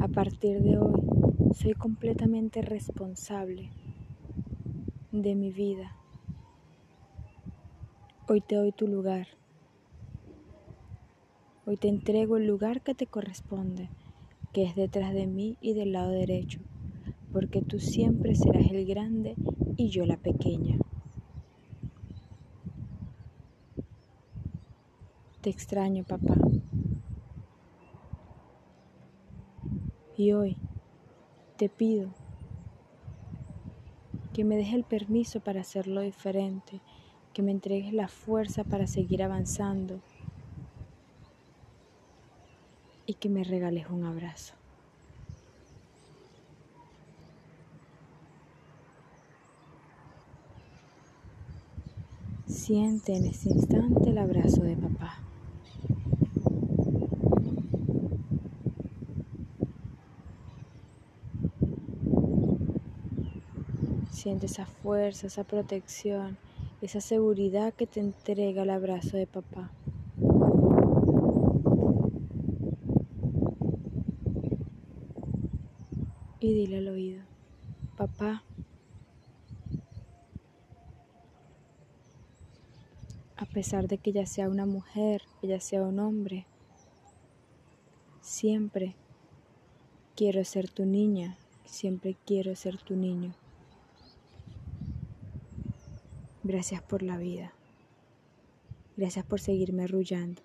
A 0.00 0.08
partir 0.08 0.60
de 0.60 0.78
hoy 0.78 1.00
soy 1.54 1.74
completamente 1.74 2.60
responsable 2.60 3.70
de 5.12 5.36
mi 5.36 5.52
vida. 5.52 5.94
Hoy 8.26 8.40
te 8.40 8.56
doy 8.56 8.72
tu 8.72 8.88
lugar. 8.88 9.28
Hoy 11.66 11.76
te 11.76 11.86
entrego 11.86 12.36
el 12.36 12.48
lugar 12.48 12.82
que 12.82 12.96
te 12.96 13.06
corresponde, 13.06 13.90
que 14.52 14.64
es 14.64 14.74
detrás 14.74 15.14
de 15.14 15.28
mí 15.28 15.56
y 15.60 15.74
del 15.74 15.92
lado 15.92 16.10
derecho 16.10 16.58
porque 17.32 17.62
tú 17.62 17.78
siempre 17.78 18.34
serás 18.34 18.70
el 18.70 18.86
grande 18.86 19.36
y 19.76 19.90
yo 19.90 20.06
la 20.06 20.16
pequeña. 20.16 20.78
Te 25.40 25.50
extraño, 25.50 26.04
papá. 26.04 26.34
Y 30.16 30.32
hoy 30.32 30.56
te 31.56 31.68
pido 31.68 32.10
que 34.32 34.44
me 34.44 34.56
dejes 34.56 34.74
el 34.74 34.84
permiso 34.84 35.38
para 35.38 35.60
hacerlo 35.60 36.00
diferente, 36.00 36.80
que 37.32 37.42
me 37.42 37.52
entregues 37.52 37.92
la 37.92 38.08
fuerza 38.08 38.64
para 38.64 38.88
seguir 38.88 39.22
avanzando 39.22 40.00
y 43.06 43.14
que 43.14 43.28
me 43.28 43.44
regales 43.44 43.88
un 43.90 44.04
abrazo. 44.04 44.54
Siente 52.46 53.16
en 53.16 53.26
ese 53.26 53.50
instante 53.50 54.10
el 54.10 54.18
abrazo 54.18 54.62
de 54.62 54.76
papá. 54.76 55.27
Siente 64.28 64.44
esa 64.44 64.66
fuerza, 64.66 65.28
esa 65.28 65.42
protección, 65.42 66.36
esa 66.82 67.00
seguridad 67.00 67.72
que 67.72 67.86
te 67.86 68.00
entrega 68.00 68.64
el 68.64 68.68
abrazo 68.68 69.16
de 69.16 69.26
papá. 69.26 69.70
Y 76.40 76.52
dile 76.52 76.76
al 76.76 76.88
oído, 76.88 77.22
papá, 77.96 78.42
a 83.34 83.46
pesar 83.46 83.88
de 83.88 83.96
que 83.96 84.10
ella 84.10 84.26
sea 84.26 84.50
una 84.50 84.66
mujer, 84.66 85.22
ella 85.40 85.58
sea 85.58 85.82
un 85.82 86.00
hombre, 86.00 86.44
siempre 88.20 88.94
quiero 90.14 90.44
ser 90.44 90.68
tu 90.68 90.84
niña, 90.84 91.38
siempre 91.64 92.14
quiero 92.26 92.54
ser 92.54 92.76
tu 92.76 92.94
niño. 92.94 93.32
Gracias 96.48 96.80
por 96.80 97.02
la 97.02 97.18
vida. 97.18 97.52
Gracias 98.96 99.22
por 99.26 99.38
seguirme 99.38 99.84
arrullando. 99.84 100.40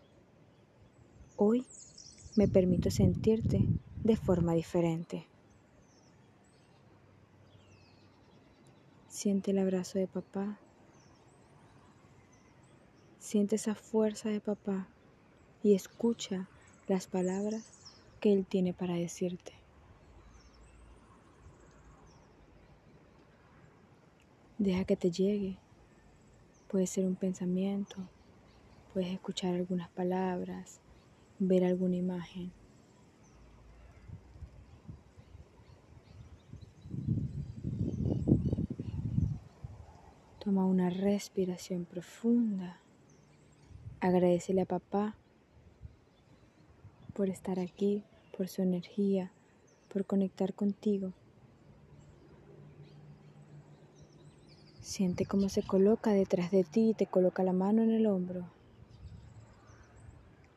Hoy 1.38 1.66
me 2.36 2.50
permito 2.50 2.92
sentirte 2.92 3.66
de 4.04 4.18
forma 4.18 4.52
diferente. 4.54 5.26
Siente 9.08 9.52
el 9.52 9.60
abrazo 9.60 9.98
de 9.98 10.08
papá. 10.08 10.60
Siente 13.20 13.56
esa 13.56 13.74
fuerza 13.74 14.28
de 14.28 14.42
papá 14.42 14.90
y 15.64 15.74
escucha 15.74 16.50
las 16.86 17.08
palabras 17.08 17.64
que 18.20 18.34
él 18.34 18.46
tiene 18.46 18.74
para 18.74 18.96
decirte. 18.96 19.54
Deja 24.58 24.84
que 24.84 24.98
te 24.98 25.10
llegue. 25.10 25.63
Puede 26.74 26.88
ser 26.88 27.06
un 27.06 27.16
pensamiento, 27.16 27.98
puedes 28.96 29.14
escuchar 29.14 29.54
algunas 29.54 29.90
palabras, 29.90 30.80
ver 31.38 31.66
alguna 31.66 31.98
imagen. 31.98 32.52
Toma 40.44 40.66
una 40.66 40.90
respiración 40.90 41.86
profunda. 41.86 42.80
Agradecele 44.00 44.62
a 44.62 44.66
papá 44.66 45.16
por 47.14 47.30
estar 47.30 47.60
aquí, 47.60 48.02
por 48.36 48.48
su 48.48 48.64
energía, 48.64 49.32
por 49.90 50.08
conectar 50.08 50.56
contigo. 50.56 51.14
Siente 54.84 55.26
cómo 55.26 55.48
se 55.48 55.64
coloca 55.64 56.12
detrás 56.12 56.52
de 56.52 56.66
ti 56.66 56.90
y 56.90 56.94
te 56.94 57.08
coloca 57.08 57.42
la 57.42 57.54
mano 57.54 57.84
en 57.84 57.92
el 57.92 58.06
hombro. 58.06 58.50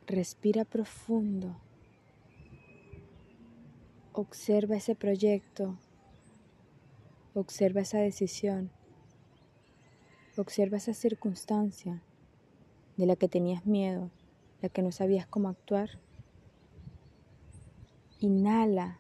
Respira 0.05 0.65
profundo. 0.65 1.57
Observa 4.12 4.77
ese 4.77 4.97
proyecto. 4.97 5.78
Observa 7.34 7.83
esa 7.83 7.99
decisión. 7.99 8.73
Observa 10.36 10.78
esa 10.78 10.92
circunstancia 10.92 12.02
de 12.97 13.07
la 13.07 13.15
que 13.15 13.28
tenías 13.28 13.65
miedo, 13.65 14.10
la 14.60 14.68
que 14.68 14.83
no 14.83 14.91
sabías 14.91 15.28
cómo 15.28 15.49
actuar. 15.49 16.01
Inhala, 18.18 18.99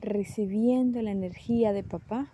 recibiendo 0.00 1.02
la 1.02 1.10
energía 1.10 1.72
de 1.72 1.82
papá. 1.82 2.32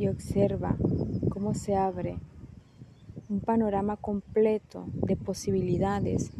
Y 0.00 0.08
observa 0.08 0.76
cómo 1.28 1.54
se 1.54 1.76
abre 1.76 2.16
un 3.28 3.40
panorama 3.40 3.96
completo 3.96 4.86
de 4.94 5.14
posibilidades, 5.14 6.32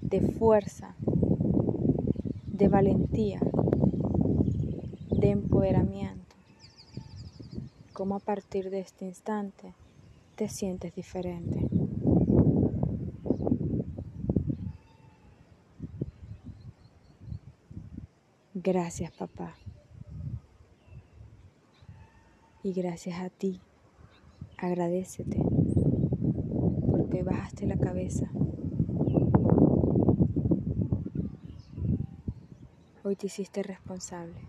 de 0.00 0.20
fuerza, 0.20 0.94
de 2.46 2.68
valentía, 2.68 3.40
de 5.10 5.30
empoderamiento 5.30 6.16
cómo 7.96 8.16
a 8.16 8.20
partir 8.20 8.68
de 8.68 8.80
este 8.80 9.06
instante 9.06 9.72
te 10.34 10.50
sientes 10.50 10.94
diferente. 10.94 11.66
Gracias 18.52 19.12
papá. 19.12 19.54
Y 22.66 22.72
gracias 22.72 23.20
a 23.20 23.30
ti, 23.30 23.60
agradecete 24.58 25.40
porque 26.90 27.22
bajaste 27.22 27.64
la 27.64 27.76
cabeza. 27.76 28.28
Hoy 33.04 33.14
te 33.14 33.26
hiciste 33.28 33.62
responsable. 33.62 34.40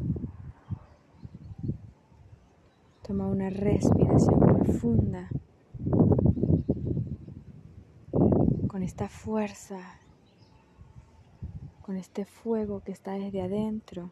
Toma 3.08 3.28
una 3.28 3.52
respiración 3.52 4.40
profunda 4.40 5.30
con 8.68 8.82
esta 8.82 9.10
fuerza, 9.10 9.78
con 11.84 11.96
este 11.98 12.26
fuego 12.26 12.80
que 12.80 12.94
está 12.94 13.12
desde 13.12 13.44
adentro, 13.44 14.10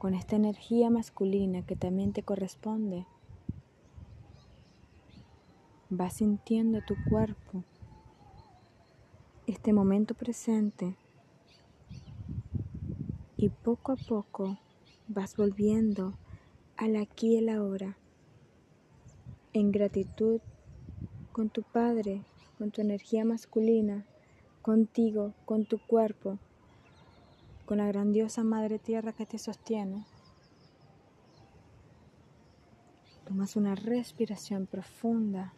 con 0.00 0.14
esta 0.14 0.34
energía 0.34 0.88
masculina 0.88 1.60
que 1.60 1.76
también 1.76 2.14
te 2.14 2.22
corresponde. 2.22 3.04
Vas 5.90 6.14
sintiendo 6.14 6.80
tu 6.80 6.94
cuerpo, 7.10 7.64
este 9.46 9.74
momento 9.74 10.14
presente 10.14 10.96
y 13.36 13.50
poco 13.50 13.92
a 13.92 13.96
poco 13.96 14.58
vas 15.06 15.36
volviendo 15.36 16.14
al 16.78 16.96
aquí 16.96 17.34
y 17.34 17.36
el 17.36 17.50
ahora, 17.50 17.98
en 19.52 19.70
gratitud 19.70 20.40
con 21.30 21.50
tu 21.50 21.62
Padre, 21.62 22.24
con 22.56 22.70
tu 22.70 22.80
energía 22.80 23.26
masculina, 23.26 24.06
contigo, 24.62 25.34
con 25.44 25.66
tu 25.66 25.78
cuerpo, 25.78 26.38
con 27.70 27.78
la 27.78 27.86
grandiosa 27.86 28.42
Madre 28.42 28.80
Tierra 28.80 29.12
que 29.12 29.26
te 29.26 29.38
sostiene. 29.38 30.04
Tomas 33.24 33.54
una 33.54 33.76
respiración 33.76 34.66
profunda, 34.66 35.54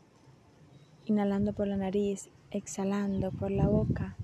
inhalando 1.07 1.55
por 1.55 1.69
la 1.69 1.79
nariz, 1.79 2.29
exhalando 2.51 3.33
por 3.33 3.51
la 3.51 3.67
boca. 3.67 4.15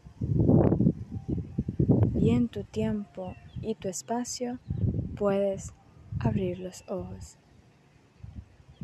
Y 2.15 2.29
en 2.29 2.49
tu 2.49 2.63
tiempo 2.63 3.35
y 3.63 3.75
tu 3.75 3.89
espacio 3.89 4.59
puedes 5.17 5.73
abrir 6.21 6.59
los 6.59 6.87
ojos. 6.91 7.39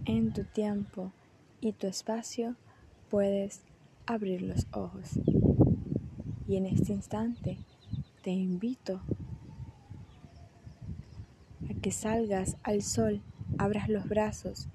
En 0.07 0.33
tu 0.33 0.45
tiempo 0.45 1.13
y 1.61 1.73
tu 1.73 1.89
espacio 1.89 2.57
puedes 3.11 3.65
abrir 4.07 4.41
los 4.41 4.67
ojos. 4.73 5.21
Y 6.49 6.57
en 6.57 6.65
este 6.65 6.95
instante 6.95 7.59
te 8.25 8.31
invito 8.31 9.03
a 11.69 11.75
que 11.83 11.93
salgas 11.93 12.57
al 12.63 12.81
sol, 12.81 13.21
abras 13.59 13.91
los 13.91 14.09
brazos 14.09 14.67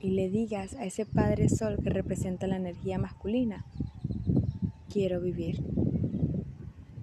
y 0.00 0.10
le 0.10 0.28
digas 0.30 0.74
a 0.74 0.86
ese 0.86 1.06
Padre 1.06 1.48
Sol 1.48 1.78
que 1.80 1.88
representa 1.88 2.48
la 2.48 2.56
energía 2.56 2.98
masculina, 2.98 3.64
quiero 4.92 5.20
vivir. 5.20 5.62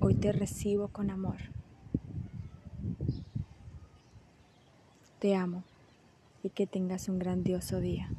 Hoy 0.02 0.16
te 0.16 0.34
recibo 0.34 0.90
con 0.90 1.10
amor. 1.10 1.38
Te 5.20 5.36
amo 5.36 5.64
y 6.44 6.50
que 6.50 6.68
tengas 6.68 7.08
un 7.08 7.18
grandioso 7.18 7.80
día. 7.80 8.10